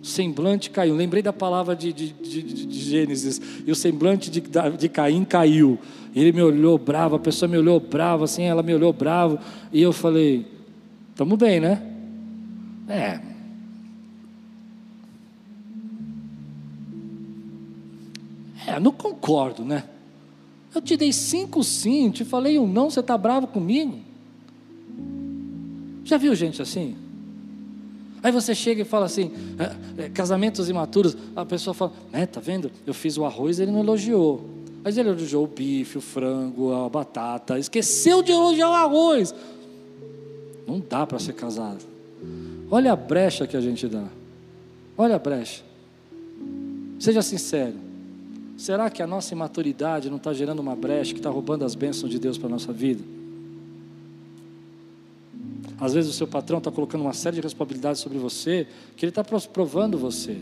O 0.00 0.06
semblante 0.06 0.70
caiu. 0.70 0.94
Lembrei 0.94 1.22
da 1.22 1.32
palavra 1.32 1.74
de, 1.74 1.92
de, 1.92 2.12
de, 2.12 2.42
de 2.42 2.78
Gênesis. 2.78 3.40
E 3.66 3.70
o 3.72 3.74
semblante 3.74 4.30
de, 4.30 4.40
de 4.78 4.88
Caim 4.88 5.24
caiu. 5.24 5.76
Ele 6.14 6.30
me 6.30 6.42
olhou 6.42 6.78
bravo, 6.78 7.16
a 7.16 7.18
pessoa 7.18 7.48
me 7.48 7.58
olhou 7.58 7.80
bravo, 7.80 8.24
assim, 8.24 8.44
ela 8.44 8.62
me 8.62 8.72
olhou 8.72 8.92
bravo. 8.92 9.38
E 9.72 9.82
eu 9.82 9.92
falei, 9.92 10.46
estamos 11.10 11.36
bem, 11.36 11.58
né? 11.58 11.82
É. 12.88 13.20
É, 18.66 18.80
não 18.80 18.92
concordo, 18.92 19.64
né? 19.64 19.84
Eu 20.74 20.82
te 20.82 20.96
dei 20.96 21.12
cinco 21.12 21.64
sim, 21.64 22.10
te 22.10 22.24
falei 22.24 22.58
um 22.58 22.66
não, 22.66 22.90
você 22.90 23.00
está 23.00 23.16
bravo 23.16 23.46
comigo? 23.46 23.98
Já 26.04 26.16
viu 26.16 26.34
gente 26.34 26.60
assim? 26.60 26.96
Aí 28.22 28.32
você 28.32 28.54
chega 28.54 28.82
e 28.82 28.84
fala 28.84 29.06
assim, 29.06 29.30
é, 29.58 30.04
é, 30.04 30.08
casamentos 30.08 30.68
imaturos, 30.68 31.16
a 31.36 31.44
pessoa 31.44 31.72
fala, 31.72 31.92
né, 32.12 32.26
tá 32.26 32.40
vendo? 32.40 32.70
Eu 32.86 32.92
fiz 32.92 33.16
o 33.16 33.24
arroz, 33.24 33.60
ele 33.60 33.70
não 33.70 33.80
elogiou. 33.80 34.44
Mas 34.82 34.96
ele 34.96 35.08
elogiou 35.08 35.44
o 35.44 35.46
bife, 35.46 35.98
o 35.98 36.00
frango, 36.00 36.72
a 36.72 36.88
batata, 36.88 37.58
esqueceu 37.58 38.22
de 38.22 38.32
elogiar 38.32 38.70
o 38.70 38.74
arroz. 38.74 39.34
Não 40.66 40.80
dá 40.80 41.06
para 41.06 41.18
ser 41.18 41.32
casado. 41.34 41.84
Olha 42.70 42.92
a 42.92 42.96
brecha 42.96 43.46
que 43.46 43.56
a 43.56 43.60
gente 43.60 43.86
dá. 43.88 44.04
Olha 44.96 45.16
a 45.16 45.18
brecha. 45.18 45.62
Seja 46.98 47.22
sincero. 47.22 47.74
Será 48.56 48.90
que 48.90 49.02
a 49.02 49.06
nossa 49.06 49.32
imaturidade 49.32 50.10
não 50.10 50.16
está 50.16 50.32
gerando 50.32 50.58
uma 50.58 50.74
brecha 50.74 51.12
que 51.12 51.20
está 51.20 51.30
roubando 51.30 51.64
as 51.64 51.74
bênçãos 51.74 52.10
de 52.10 52.18
Deus 52.18 52.36
para 52.36 52.48
a 52.48 52.50
nossa 52.50 52.72
vida? 52.72 53.02
Às 55.80 55.94
vezes 55.94 56.10
o 56.10 56.14
seu 56.14 56.26
patrão 56.26 56.58
está 56.58 56.70
colocando 56.70 57.02
uma 57.02 57.12
série 57.12 57.36
de 57.36 57.42
responsabilidades 57.42 58.00
sobre 58.00 58.18
você, 58.18 58.66
que 58.96 59.04
ele 59.04 59.10
está 59.10 59.22
provando 59.22 59.96
você. 59.96 60.36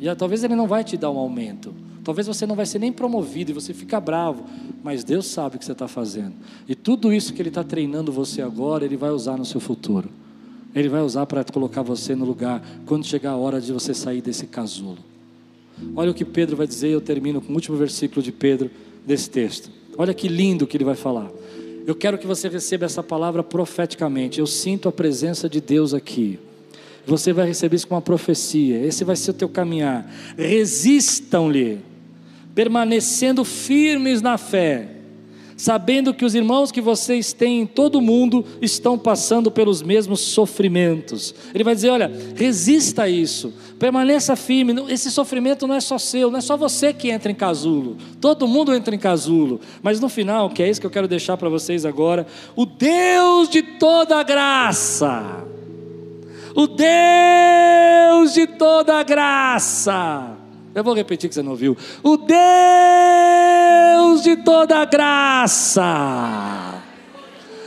E 0.00 0.14
talvez 0.14 0.44
ele 0.44 0.54
não 0.54 0.68
vai 0.68 0.84
te 0.84 0.96
dar 0.96 1.10
um 1.10 1.18
aumento. 1.18 1.74
Talvez 2.04 2.26
você 2.26 2.46
não 2.46 2.54
vai 2.54 2.64
ser 2.66 2.78
nem 2.78 2.92
promovido 2.92 3.50
e 3.50 3.54
você 3.54 3.74
fica 3.74 4.00
bravo. 4.00 4.44
Mas 4.82 5.02
Deus 5.04 5.26
sabe 5.26 5.56
o 5.56 5.58
que 5.58 5.64
você 5.64 5.72
está 5.72 5.88
fazendo. 5.88 6.32
E 6.68 6.74
tudo 6.74 7.12
isso 7.12 7.34
que 7.34 7.42
Ele 7.42 7.48
está 7.50 7.64
treinando 7.64 8.12
você 8.12 8.40
agora, 8.40 8.84
Ele 8.84 8.96
vai 8.96 9.10
usar 9.10 9.36
no 9.36 9.44
seu 9.44 9.60
futuro. 9.60 10.08
Ele 10.74 10.88
vai 10.88 11.02
usar 11.02 11.26
para 11.26 11.42
colocar 11.44 11.82
você 11.82 12.14
no 12.14 12.24
lugar 12.24 12.62
quando 12.86 13.04
chegar 13.04 13.32
a 13.32 13.36
hora 13.36 13.60
de 13.60 13.72
você 13.72 13.92
sair 13.92 14.20
desse 14.20 14.46
casulo. 14.46 14.98
Olha 15.96 16.10
o 16.10 16.14
que 16.14 16.24
Pedro 16.24 16.56
vai 16.56 16.66
dizer, 16.66 16.88
eu 16.88 17.00
termino 17.00 17.40
com 17.40 17.52
o 17.52 17.54
último 17.54 17.76
versículo 17.76 18.22
de 18.22 18.30
Pedro 18.30 18.70
desse 19.04 19.28
texto. 19.28 19.70
Olha 19.96 20.14
que 20.14 20.28
lindo 20.28 20.66
que 20.66 20.76
ele 20.76 20.84
vai 20.84 20.94
falar. 20.94 21.30
Eu 21.86 21.94
quero 21.94 22.18
que 22.18 22.26
você 22.26 22.48
receba 22.48 22.84
essa 22.84 23.02
palavra 23.02 23.42
profeticamente. 23.42 24.38
Eu 24.38 24.46
sinto 24.46 24.88
a 24.88 24.92
presença 24.92 25.48
de 25.48 25.60
Deus 25.60 25.92
aqui. 25.92 26.38
Você 27.06 27.32
vai 27.32 27.46
receber 27.46 27.76
isso 27.76 27.88
como 27.88 27.96
uma 27.96 28.02
profecia. 28.02 28.78
Esse 28.84 29.02
vai 29.02 29.16
ser 29.16 29.32
o 29.32 29.34
teu 29.34 29.48
caminhar. 29.48 30.08
Resistam-lhe, 30.36 31.80
permanecendo 32.54 33.44
firmes 33.44 34.22
na 34.22 34.38
fé 34.38 34.99
sabendo 35.60 36.14
que 36.14 36.24
os 36.24 36.34
irmãos 36.34 36.72
que 36.72 36.80
vocês 36.80 37.34
têm 37.34 37.60
em 37.60 37.66
todo 37.66 37.96
o 37.96 38.00
mundo 38.00 38.42
estão 38.62 38.98
passando 38.98 39.50
pelos 39.50 39.82
mesmos 39.82 40.20
sofrimentos. 40.20 41.34
Ele 41.54 41.62
vai 41.62 41.74
dizer: 41.74 41.90
olha, 41.90 42.10
resista 42.34 43.02
a 43.02 43.08
isso, 43.08 43.52
permaneça 43.78 44.34
firme. 44.34 44.74
Esse 44.88 45.10
sofrimento 45.10 45.66
não 45.66 45.74
é 45.74 45.80
só 45.80 45.98
seu, 45.98 46.30
não 46.30 46.38
é 46.38 46.40
só 46.40 46.56
você 46.56 46.94
que 46.94 47.10
entra 47.10 47.30
em 47.30 47.34
casulo, 47.34 47.98
todo 48.22 48.48
mundo 48.48 48.74
entra 48.74 48.94
em 48.94 48.98
casulo. 48.98 49.60
Mas 49.82 50.00
no 50.00 50.08
final, 50.08 50.48
que 50.48 50.62
é 50.62 50.70
isso 50.70 50.80
que 50.80 50.86
eu 50.86 50.90
quero 50.90 51.06
deixar 51.06 51.36
para 51.36 51.50
vocês 51.50 51.84
agora: 51.84 52.26
o 52.56 52.64
Deus 52.64 53.50
de 53.50 53.62
toda 53.62 54.22
graça, 54.22 55.44
o 56.54 56.66
Deus 56.66 58.32
de 58.32 58.46
toda 58.46 59.02
graça, 59.02 60.38
eu 60.74 60.84
vou 60.84 60.94
repetir 60.94 61.28
que 61.28 61.34
você 61.34 61.42
não 61.42 61.50
ouviu. 61.52 61.76
O 62.02 62.16
Deus 62.16 62.40
de 64.22 64.36
toda 64.36 64.84
graça. 64.84 65.82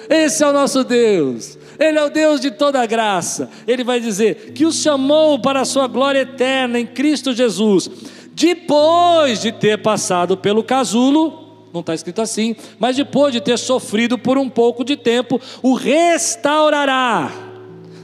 Esse 0.09 0.43
é 0.43 0.47
o 0.47 0.53
nosso 0.53 0.83
Deus. 0.83 1.57
Ele 1.79 1.97
é 1.97 2.03
o 2.03 2.09
Deus 2.09 2.39
de 2.39 2.51
toda 2.51 2.85
graça. 2.85 3.49
Ele 3.67 3.83
vai 3.83 3.99
dizer 3.99 4.53
que 4.53 4.65
o 4.65 4.71
chamou 4.71 5.39
para 5.39 5.61
a 5.61 5.65
sua 5.65 5.87
glória 5.87 6.19
eterna 6.19 6.79
em 6.79 6.85
Cristo 6.85 7.33
Jesus, 7.33 7.89
depois 8.31 9.41
de 9.41 9.51
ter 9.51 9.81
passado 9.81 10.37
pelo 10.37 10.63
casulo, 10.63 11.67
não 11.73 11.81
está 11.81 11.93
escrito 11.93 12.21
assim, 12.21 12.55
mas 12.79 12.95
depois 12.95 13.33
de 13.33 13.41
ter 13.41 13.57
sofrido 13.57 14.17
por 14.17 14.37
um 14.37 14.47
pouco 14.47 14.83
de 14.83 14.95
tempo, 14.95 15.41
o 15.61 15.73
restaurará 15.73 17.42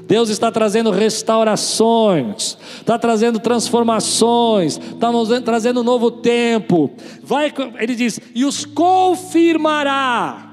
Deus 0.09 0.29
está 0.29 0.51
trazendo 0.51 0.89
restaurações, 0.89 2.57
está 2.79 2.97
trazendo 2.97 3.37
transformações, 3.37 4.79
está 4.79 5.11
trazendo 5.45 5.81
um 5.81 5.83
novo 5.83 6.09
tempo. 6.09 6.89
Vai, 7.21 7.53
ele 7.79 7.93
diz, 7.93 8.19
e 8.33 8.43
os 8.43 8.65
confirmará 8.65 10.48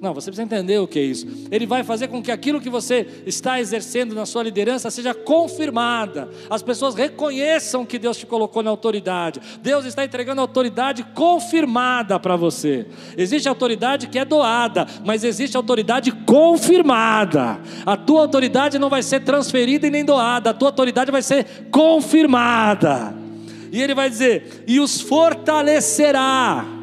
não, 0.00 0.14
você 0.14 0.30
precisa 0.30 0.44
entender 0.44 0.78
o 0.78 0.86
que 0.86 0.96
é 0.96 1.02
isso. 1.02 1.26
Ele 1.50 1.66
vai 1.66 1.82
fazer 1.82 2.06
com 2.06 2.22
que 2.22 2.30
aquilo 2.30 2.60
que 2.60 2.70
você 2.70 3.04
está 3.26 3.58
exercendo 3.60 4.14
na 4.14 4.24
sua 4.26 4.44
liderança 4.44 4.92
seja 4.92 5.12
confirmada. 5.12 6.28
As 6.48 6.62
pessoas 6.62 6.94
reconheçam 6.94 7.84
que 7.84 7.98
Deus 7.98 8.16
te 8.16 8.24
colocou 8.24 8.62
na 8.62 8.70
autoridade. 8.70 9.40
Deus 9.60 9.84
está 9.84 10.04
entregando 10.04 10.40
autoridade 10.40 11.02
confirmada 11.14 12.20
para 12.20 12.36
você. 12.36 12.86
Existe 13.16 13.48
autoridade 13.48 14.06
que 14.06 14.20
é 14.20 14.24
doada, 14.24 14.86
mas 15.04 15.24
existe 15.24 15.56
autoridade 15.56 16.12
confirmada. 16.12 17.58
A 17.84 17.96
tua 17.96 18.20
autoridade 18.20 18.78
não 18.78 18.88
vai 18.88 19.02
ser 19.02 19.24
transferida 19.24 19.88
e 19.88 19.90
nem 19.90 20.04
doada, 20.04 20.50
a 20.50 20.54
tua 20.54 20.68
autoridade 20.68 21.10
vai 21.10 21.22
ser 21.22 21.44
confirmada. 21.72 23.16
E 23.72 23.82
ele 23.82 23.94
vai 23.96 24.08
dizer: 24.08 24.64
e 24.64 24.78
os 24.78 25.00
fortalecerá 25.00 26.77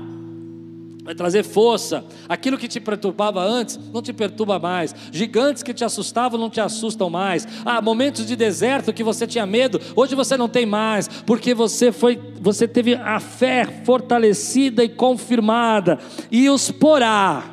vai 1.06 1.14
trazer 1.14 1.44
força. 1.44 2.04
Aquilo 2.28 2.58
que 2.58 2.68
te 2.68 2.80
perturbava 2.80 3.40
antes 3.46 3.80
não 3.94 4.02
te 4.02 4.12
perturba 4.12 4.58
mais. 4.58 4.96
Gigantes 5.12 5.62
que 5.62 5.72
te 5.72 5.86
assustavam 5.86 6.40
não 6.40 6.50
te 6.50 6.60
assustam 6.60 7.12
mais. 7.12 7.48
Ah, 7.64 7.80
momentos 7.80 8.26
de 8.26 8.36
deserto 8.36 8.92
que 8.92 9.04
você 9.04 9.28
tinha 9.28 9.46
medo, 9.46 9.80
hoje 9.96 10.16
você 10.16 10.36
não 10.36 10.50
tem 10.50 10.66
mais, 10.66 11.08
porque 11.08 11.54
você 11.54 11.92
foi, 11.92 12.20
você 12.42 12.68
teve 12.68 12.96
a 12.96 13.20
fé 13.20 13.84
fortalecida 13.86 14.84
e 14.84 14.90
confirmada 14.90 16.00
e 16.32 16.50
os 16.50 16.72
porá 16.72 17.44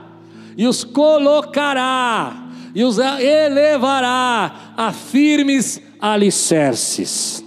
e 0.56 0.66
os 0.66 0.82
colocará 0.82 2.48
e 2.74 2.82
os 2.82 2.98
elevará 2.98 4.72
a 4.74 4.92
firmes 4.92 5.78
alicerces. 6.00 7.41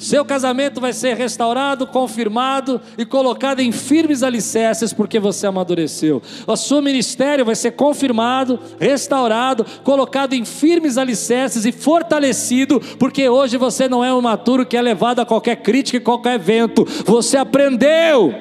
Seu 0.00 0.24
casamento 0.24 0.80
vai 0.80 0.94
ser 0.94 1.14
restaurado, 1.14 1.86
confirmado 1.86 2.80
e 2.96 3.04
colocado 3.04 3.60
em 3.60 3.70
firmes 3.70 4.22
alicerces 4.22 4.94
porque 4.94 5.20
você 5.20 5.46
amadureceu. 5.46 6.22
O 6.46 6.56
seu 6.56 6.80
ministério 6.80 7.44
vai 7.44 7.54
ser 7.54 7.72
confirmado, 7.72 8.58
restaurado, 8.80 9.66
colocado 9.84 10.32
em 10.32 10.42
firmes 10.42 10.96
alicerces 10.96 11.66
e 11.66 11.70
fortalecido 11.70 12.80
porque 12.98 13.28
hoje 13.28 13.58
você 13.58 13.90
não 13.90 14.02
é 14.02 14.10
um 14.10 14.22
maturo 14.22 14.64
que 14.64 14.74
é 14.74 14.80
levado 14.80 15.20
a 15.20 15.26
qualquer 15.26 15.56
crítica 15.56 15.98
e 15.98 16.00
qualquer 16.00 16.36
evento. 16.36 16.82
Você 17.04 17.36
aprendeu. 17.36 18.34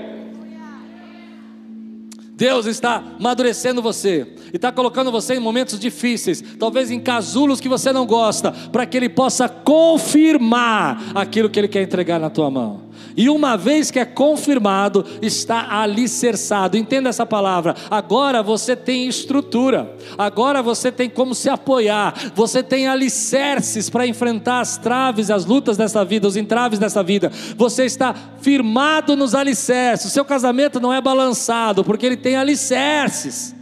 Deus 2.40 2.66
está 2.66 3.04
amadurecendo 3.20 3.82
você 3.82 4.26
e 4.54 4.56
está 4.56 4.72
colocando 4.72 5.12
você 5.12 5.36
em 5.36 5.42
momentos 5.42 5.78
difíceis, 5.78 6.42
talvez 6.58 6.90
em 6.90 6.98
casulos 6.98 7.60
que 7.60 7.68
você 7.68 7.92
não 7.92 8.06
gosta, 8.06 8.54
para 8.72 8.86
que 8.86 8.96
Ele 8.96 9.10
possa 9.10 9.50
confirmar 9.50 11.12
aquilo 11.14 11.50
que 11.50 11.60
Ele 11.60 11.68
quer 11.68 11.82
entregar 11.82 12.18
na 12.18 12.30
tua 12.30 12.50
mão. 12.50 12.89
E 13.20 13.30
uma 13.30 13.57
vez 13.57 13.91
que 13.91 13.99
é 13.99 14.05
confirmado, 14.05 15.05
está 15.22 15.82
alicerçado. 15.82 16.78
Entenda 16.78 17.09
essa 17.09 17.26
palavra. 17.26 17.76
Agora 17.91 18.41
você 18.41 18.78
tem 18.78 19.09
estrutura, 19.09 19.93
agora 20.17 20.63
você 20.63 20.89
tem 20.89 21.09
como 21.09 21.36
se 21.36 21.49
apoiar, 21.49 22.32
você 22.34 22.63
tem 22.63 22.88
alicerces 22.88 23.89
para 23.89 24.07
enfrentar 24.07 24.61
as 24.61 24.78
traves, 24.78 25.30
as 25.30 25.43
lutas 25.45 25.76
dessa 25.76 26.05
vida, 26.05 26.30
os 26.30 26.38
entraves 26.38 26.80
dessa 26.80 27.03
vida. 27.03 27.30
Você 27.57 27.84
está 27.84 28.15
firmado 28.39 29.17
nos 29.17 29.36
alicerces. 29.36 30.13
Seu 30.13 30.24
casamento 30.24 30.80
não 30.80 30.93
é 30.93 31.01
balançado, 31.01 31.84
porque 31.84 32.05
ele 32.05 32.15
tem 32.15 32.38
alicerces. 32.38 33.53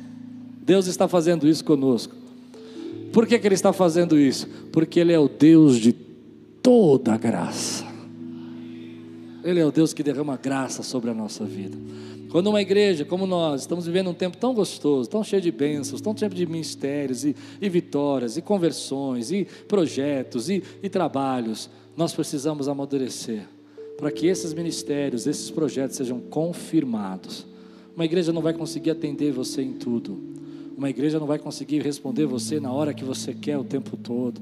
Deus 0.61 0.85
está 0.85 1.07
fazendo 1.07 1.47
isso 1.47 1.65
conosco. 1.65 2.13
Por 3.11 3.25
que, 3.25 3.39
que 3.39 3.47
Ele 3.47 3.55
está 3.55 3.73
fazendo 3.73 4.19
isso? 4.19 4.47
Porque 4.71 4.99
Ele 4.99 5.13
é 5.13 5.19
o 5.19 5.27
Deus 5.27 5.79
de 5.79 5.93
toda 6.61 7.17
graça. 7.17 7.86
Ele 9.47 9.61
é 9.61 9.65
o 9.65 9.71
Deus 9.71 9.93
que 9.93 10.03
derrama 10.03 10.35
graça 10.35 10.83
sobre 10.83 11.09
a 11.09 11.13
nossa 11.13 11.45
vida. 11.45 11.77
Quando 12.29 12.47
uma 12.47 12.61
igreja 12.61 13.05
como 13.05 13.25
nós 13.25 13.61
estamos 13.61 13.85
vivendo 13.85 14.09
um 14.09 14.13
tempo 14.13 14.35
tão 14.35 14.53
gostoso, 14.53 15.09
tão 15.09 15.23
cheio 15.23 15.41
de 15.41 15.51
bênçãos, 15.53 16.01
tão 16.01 16.15
cheio 16.15 16.29
de 16.29 16.45
ministérios 16.45 17.23
e, 17.23 17.33
e 17.61 17.69
vitórias, 17.69 18.35
e 18.35 18.41
conversões, 18.41 19.31
e 19.31 19.47
projetos, 19.65 20.49
e, 20.49 20.61
e 20.83 20.89
trabalhos, 20.89 21.69
nós 21.95 22.13
precisamos 22.13 22.67
amadurecer 22.67 23.47
para 23.97 24.11
que 24.11 24.27
esses 24.27 24.53
ministérios, 24.53 25.25
esses 25.25 25.49
projetos 25.49 25.95
sejam 25.95 26.19
confirmados. 26.19 27.45
Uma 27.95 28.03
igreja 28.03 28.33
não 28.33 28.41
vai 28.41 28.53
conseguir 28.53 28.91
atender 28.91 29.31
você 29.31 29.61
em 29.61 29.71
tudo. 29.71 30.19
Uma 30.77 30.89
igreja 30.89 31.19
não 31.19 31.25
vai 31.25 31.39
conseguir 31.39 31.81
responder 31.81 32.25
você 32.25 32.59
na 32.59 32.73
hora 32.73 32.93
que 32.93 33.05
você 33.05 33.33
quer 33.33 33.57
o 33.57 33.63
tempo 33.63 33.95
todo. 33.95 34.41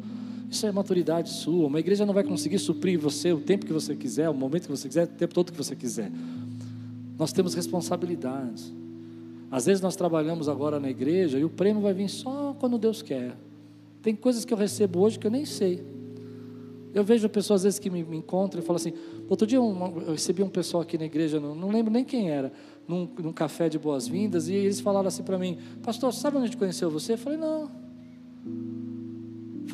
Isso 0.50 0.66
é 0.66 0.72
maturidade 0.72 1.30
sua. 1.30 1.68
Uma 1.68 1.80
igreja 1.80 2.06
não 2.06 2.14
vai 2.14 2.24
conseguir 2.24 2.60
suprir 2.60 3.00
você 3.00 3.32
o 3.34 3.40
tempo 3.40 3.66
que 3.66 3.74
você 3.74 3.96
quiser, 3.96 4.30
o 4.30 4.34
momento 4.34 4.64
que 4.64 4.72
você 4.72 4.88
quiser, 4.88 5.06
o 5.06 5.08
tempo 5.08 5.34
todo 5.34 5.52
que 5.52 5.58
você 5.58 5.76
quiser. 5.76 6.12
Nós 7.18 7.32
temos 7.32 7.54
responsabilidades. 7.54 8.74
Às 9.50 9.66
vezes 9.66 9.82
nós 9.82 9.96
trabalhamos 9.96 10.50
agora 10.50 10.80
na 10.80 10.90
igreja 10.90 11.40
e 11.40 11.46
o 11.46 11.50
prêmio 11.50 11.82
vai 11.82 11.94
vir 11.94 12.10
só 12.10 12.56
quando 12.60 12.78
Deus 12.78 13.02
quer. 13.02 13.36
Tem 14.02 14.16
coisas 14.16 14.46
que 14.46 14.54
eu 14.54 14.58
recebo 14.58 15.00
hoje 15.00 15.18
que 15.18 15.28
eu 15.28 15.32
nem 15.32 15.46
sei. 15.46 15.84
Eu 16.94 17.04
vejo 17.04 17.28
pessoas 17.28 17.62
às 17.62 17.64
vezes 17.64 17.80
que 17.80 17.90
me, 17.90 18.04
me 18.04 18.18
encontram 18.18 18.62
e 18.62 18.66
falam 18.66 18.78
assim. 18.78 18.94
Outro 19.28 19.46
dia 19.46 19.62
um, 19.62 20.02
eu 20.02 20.12
recebi 20.12 20.42
um 20.44 20.50
pessoal 20.50 20.82
aqui 20.82 20.98
na 20.98 21.06
igreja, 21.06 21.40
não, 21.40 21.54
não 21.54 21.70
lembro 21.70 21.92
nem 21.92 22.06
quem 22.06 22.30
era, 22.30 22.54
num, 22.88 23.10
num 23.20 23.34
café 23.34 23.68
de 23.68 23.78
boas-vindas, 23.78 24.48
e 24.48 24.54
eles 24.54 24.80
falaram 24.80 25.08
assim 25.08 25.24
para 25.24 25.38
mim: 25.38 25.58
Pastor, 25.84 26.14
sabe 26.14 26.38
onde 26.38 26.46
a 26.46 26.48
gente 26.48 26.58
conheceu 26.58 26.90
você? 26.90 27.14
Eu 27.14 27.18
falei: 27.18 27.38
Não. 27.38 27.70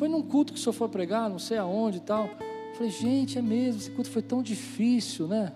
Foi 0.02 0.08
num 0.08 0.20
culto 0.20 0.52
que 0.52 0.58
o 0.58 0.60
senhor 0.60 0.72
foi 0.72 0.88
pregar, 0.88 1.30
não 1.30 1.38
sei 1.38 1.56
aonde 1.58 1.98
e 1.98 2.00
tal. 2.00 2.24
Eu 2.24 2.74
falei, 2.74 2.90
gente, 2.90 3.38
é 3.38 3.40
mesmo, 3.40 3.80
esse 3.80 3.90
culto 3.92 4.10
foi 4.10 4.20
tão 4.20 4.42
difícil, 4.42 5.28
né? 5.28 5.52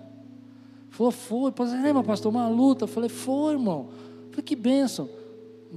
Falou, 0.89 1.11
foi. 1.11 1.51
Pastor, 1.51 1.81
lembra, 1.81 2.01
pastor, 2.01 2.31
uma 2.31 2.47
luta. 2.47 2.85
Eu 2.85 2.87
falei, 2.87 3.09
foi, 3.09 3.55
irmão. 3.55 3.89
Eu 3.89 4.29
falei, 4.29 4.43
que 4.43 4.55
bênção. 4.55 5.09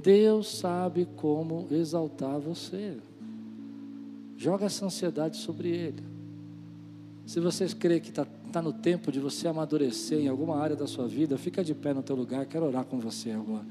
Deus 0.01 0.59
sabe 0.59 1.05
como 1.17 1.67
exaltar 1.69 2.39
você. 2.39 2.95
Joga 4.37 4.67
essa 4.67 4.85
ansiedade 4.85 5.35
sobre 5.35 5.67
Ele. 5.67 6.03
Se 7.25 7.41
vocês 7.41 7.73
creem 7.73 7.99
que 7.99 8.07
está 8.07 8.25
tá 8.53 8.61
no 8.61 8.71
tempo 8.71 9.11
de 9.11 9.19
você 9.19 9.49
amadurecer 9.49 10.19
em 10.19 10.29
alguma 10.29 10.57
área 10.57 10.77
da 10.77 10.87
sua 10.87 11.09
vida, 11.09 11.37
fica 11.37 11.61
de 11.61 11.75
pé 11.75 11.93
no 11.93 12.01
teu 12.01 12.15
lugar, 12.15 12.45
quero 12.45 12.67
orar 12.67 12.85
com 12.85 12.97
você 12.99 13.31
agora. 13.31 13.65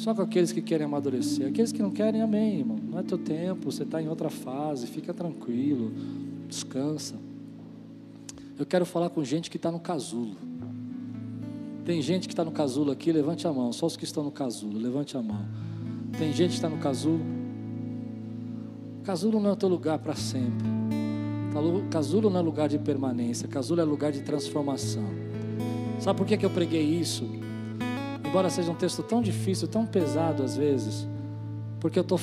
Só 0.00 0.14
com 0.14 0.22
aqueles 0.22 0.50
que 0.50 0.62
querem 0.62 0.86
amadurecer. 0.86 1.46
Aqueles 1.46 1.72
que 1.72 1.82
não 1.82 1.90
querem, 1.90 2.22
amém, 2.22 2.60
irmão. 2.60 2.78
Não 2.82 2.98
é 3.00 3.02
teu 3.02 3.18
tempo, 3.18 3.70
você 3.70 3.82
está 3.82 4.00
em 4.00 4.08
outra 4.08 4.30
fase, 4.30 4.86
fica 4.86 5.12
tranquilo, 5.12 5.92
descansa. 6.48 7.16
Eu 8.58 8.64
quero 8.64 8.86
falar 8.86 9.10
com 9.10 9.22
gente 9.22 9.50
que 9.50 9.58
está 9.58 9.70
no 9.70 9.78
casulo. 9.78 10.36
Tem 11.84 12.00
gente 12.00 12.26
que 12.26 12.32
está 12.32 12.42
no 12.42 12.50
casulo 12.50 12.90
aqui, 12.90 13.12
levante 13.12 13.46
a 13.46 13.52
mão. 13.52 13.74
Só 13.74 13.84
os 13.84 13.94
que 13.94 14.04
estão 14.04 14.24
no 14.24 14.30
casulo, 14.30 14.78
levante 14.78 15.18
a 15.18 15.22
mão. 15.22 15.44
Tem 16.16 16.32
gente 16.32 16.52
que 16.52 16.56
está 16.56 16.70
no 16.70 16.78
casulo. 16.78 17.20
Casulo 19.04 19.38
não 19.38 19.50
é 19.50 19.56
teu 19.56 19.68
lugar 19.68 19.98
para 19.98 20.14
sempre. 20.14 20.66
Casulo 21.90 22.30
não 22.30 22.40
é 22.40 22.42
lugar 22.42 22.70
de 22.70 22.78
permanência. 22.78 23.46
Casulo 23.46 23.82
é 23.82 23.84
lugar 23.84 24.12
de 24.12 24.22
transformação. 24.22 25.04
Sabe 25.98 26.16
por 26.16 26.26
que, 26.26 26.38
que 26.38 26.46
eu 26.46 26.50
preguei 26.50 26.82
isso? 26.82 27.49
Embora 28.30 28.48
seja 28.48 28.70
um 28.70 28.76
texto 28.76 29.02
tão 29.02 29.20
difícil, 29.20 29.66
tão 29.66 29.84
pesado 29.84 30.44
às 30.44 30.56
vezes, 30.56 31.04
porque 31.80 31.98
eu 31.98 32.02
estou 32.02 32.20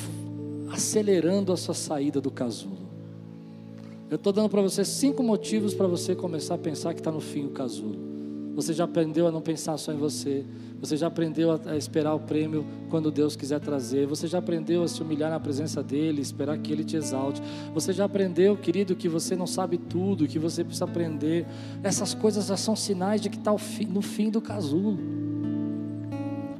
acelerando 0.72 1.52
a 1.52 1.56
sua 1.56 1.74
saída 1.74 2.18
do 2.18 2.30
casulo. 2.30 2.88
Eu 4.10 4.16
estou 4.16 4.32
dando 4.32 4.48
para 4.48 4.62
você 4.62 4.86
cinco 4.86 5.22
motivos 5.22 5.74
para 5.74 5.86
você 5.86 6.16
começar 6.16 6.54
a 6.54 6.58
pensar 6.58 6.94
que 6.94 7.00
está 7.00 7.12
no 7.12 7.20
fim 7.20 7.44
o 7.44 7.50
casulo. 7.50 8.08
Você 8.54 8.72
já 8.72 8.84
aprendeu 8.84 9.26
a 9.26 9.30
não 9.30 9.42
pensar 9.42 9.76
só 9.76 9.92
em 9.92 9.98
você. 9.98 10.46
Você 10.80 10.96
já 10.96 11.08
aprendeu 11.08 11.60
a 11.66 11.76
esperar 11.76 12.14
o 12.14 12.20
prêmio 12.20 12.64
quando 12.88 13.10
Deus 13.10 13.36
quiser 13.36 13.60
trazer. 13.60 14.06
Você 14.06 14.26
já 14.26 14.38
aprendeu 14.38 14.82
a 14.82 14.88
se 14.88 15.02
humilhar 15.02 15.30
na 15.30 15.38
presença 15.38 15.82
dEle, 15.82 16.22
esperar 16.22 16.56
que 16.56 16.72
Ele 16.72 16.84
te 16.84 16.96
exalte. 16.96 17.42
Você 17.74 17.92
já 17.92 18.06
aprendeu, 18.06 18.56
querido, 18.56 18.96
que 18.96 19.10
você 19.10 19.36
não 19.36 19.46
sabe 19.46 19.76
tudo, 19.76 20.26
que 20.26 20.38
você 20.38 20.64
precisa 20.64 20.86
aprender. 20.86 21.46
Essas 21.82 22.14
coisas 22.14 22.46
já 22.46 22.56
são 22.56 22.74
sinais 22.74 23.20
de 23.20 23.28
que 23.28 23.36
está 23.36 23.54
no 23.90 24.00
fim 24.00 24.30
do 24.30 24.40
casulo. 24.40 25.27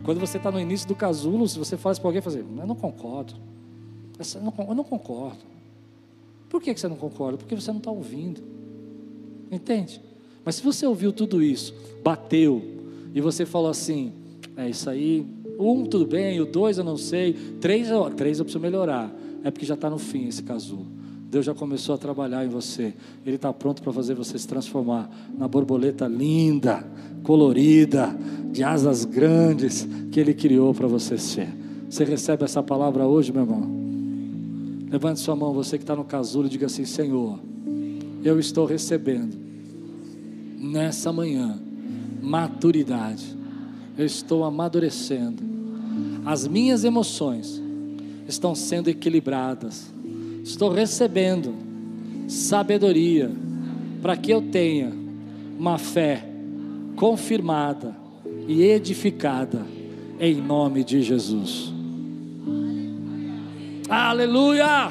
Quando 0.08 0.20
você 0.20 0.38
está 0.38 0.50
no 0.50 0.58
início 0.58 0.88
do 0.88 0.94
casulo, 0.94 1.46
se 1.46 1.58
você 1.58 1.76
fala 1.76 1.92
isso 1.92 2.00
para 2.00 2.08
alguém, 2.08 2.22
fazer, 2.22 2.38
eu 2.38 2.66
não 2.66 2.74
concordo. 2.74 3.34
Eu 4.34 4.74
não 4.74 4.82
concordo. 4.82 5.36
Por 6.48 6.62
que 6.62 6.74
você 6.74 6.88
não 6.88 6.96
concorda? 6.96 7.36
Porque 7.36 7.54
você 7.54 7.70
não 7.70 7.76
está 7.76 7.90
ouvindo. 7.90 8.40
Entende? 9.52 10.00
Mas 10.46 10.54
se 10.54 10.62
você 10.62 10.86
ouviu 10.86 11.12
tudo 11.12 11.42
isso, 11.42 11.74
bateu, 12.02 12.62
e 13.14 13.20
você 13.20 13.44
falou 13.44 13.68
assim, 13.70 14.14
é 14.56 14.70
isso 14.70 14.88
aí, 14.88 15.26
um 15.60 15.84
tudo 15.84 16.06
bem, 16.06 16.40
o 16.40 16.46
dois 16.46 16.78
eu 16.78 16.84
não 16.84 16.96
sei, 16.96 17.34
três, 17.60 17.88
três 18.16 18.38
eu 18.38 18.46
preciso 18.46 18.60
melhorar. 18.60 19.14
É 19.44 19.50
porque 19.50 19.66
já 19.66 19.74
está 19.74 19.90
no 19.90 19.98
fim 19.98 20.26
esse 20.26 20.42
casulo. 20.42 20.86
Deus 21.30 21.44
já 21.44 21.54
começou 21.54 21.94
a 21.94 21.98
trabalhar 21.98 22.44
em 22.44 22.48
você. 22.48 22.94
Ele 23.24 23.36
está 23.36 23.52
pronto 23.52 23.82
para 23.82 23.92
fazer 23.92 24.14
você 24.14 24.38
se 24.38 24.48
transformar 24.48 25.10
na 25.36 25.46
borboleta 25.46 26.08
linda, 26.08 26.86
colorida, 27.22 28.16
de 28.50 28.64
asas 28.64 29.04
grandes 29.04 29.86
que 30.10 30.18
Ele 30.18 30.32
criou 30.32 30.72
para 30.72 30.86
você 30.86 31.18
ser. 31.18 31.48
Você 31.88 32.02
recebe 32.02 32.44
essa 32.44 32.62
palavra 32.62 33.06
hoje, 33.06 33.30
meu 33.30 33.42
irmão? 33.42 33.78
Levante 34.90 35.20
sua 35.20 35.36
mão, 35.36 35.52
você 35.52 35.76
que 35.76 35.84
está 35.84 35.94
no 35.94 36.04
casulo, 36.04 36.46
e 36.46 36.50
diga 36.50 36.64
assim: 36.64 36.86
Senhor, 36.86 37.38
eu 38.24 38.40
estou 38.40 38.64
recebendo 38.64 39.36
nessa 40.58 41.12
manhã 41.12 41.60
maturidade. 42.22 43.36
Eu 43.98 44.06
estou 44.06 44.44
amadurecendo. 44.44 45.42
As 46.24 46.48
minhas 46.48 46.84
emoções 46.84 47.60
estão 48.26 48.54
sendo 48.54 48.88
equilibradas 48.88 49.92
estou 50.48 50.70
recebendo 50.70 51.54
sabedoria 52.26 53.30
para 54.00 54.16
que 54.16 54.30
eu 54.30 54.40
tenha 54.40 54.90
uma 55.58 55.76
fé 55.76 56.24
confirmada 56.96 57.94
e 58.46 58.62
edificada 58.62 59.64
em 60.18 60.36
nome 60.36 60.82
de 60.84 61.02
Jesus. 61.02 61.72
Aleluia! 63.88 64.90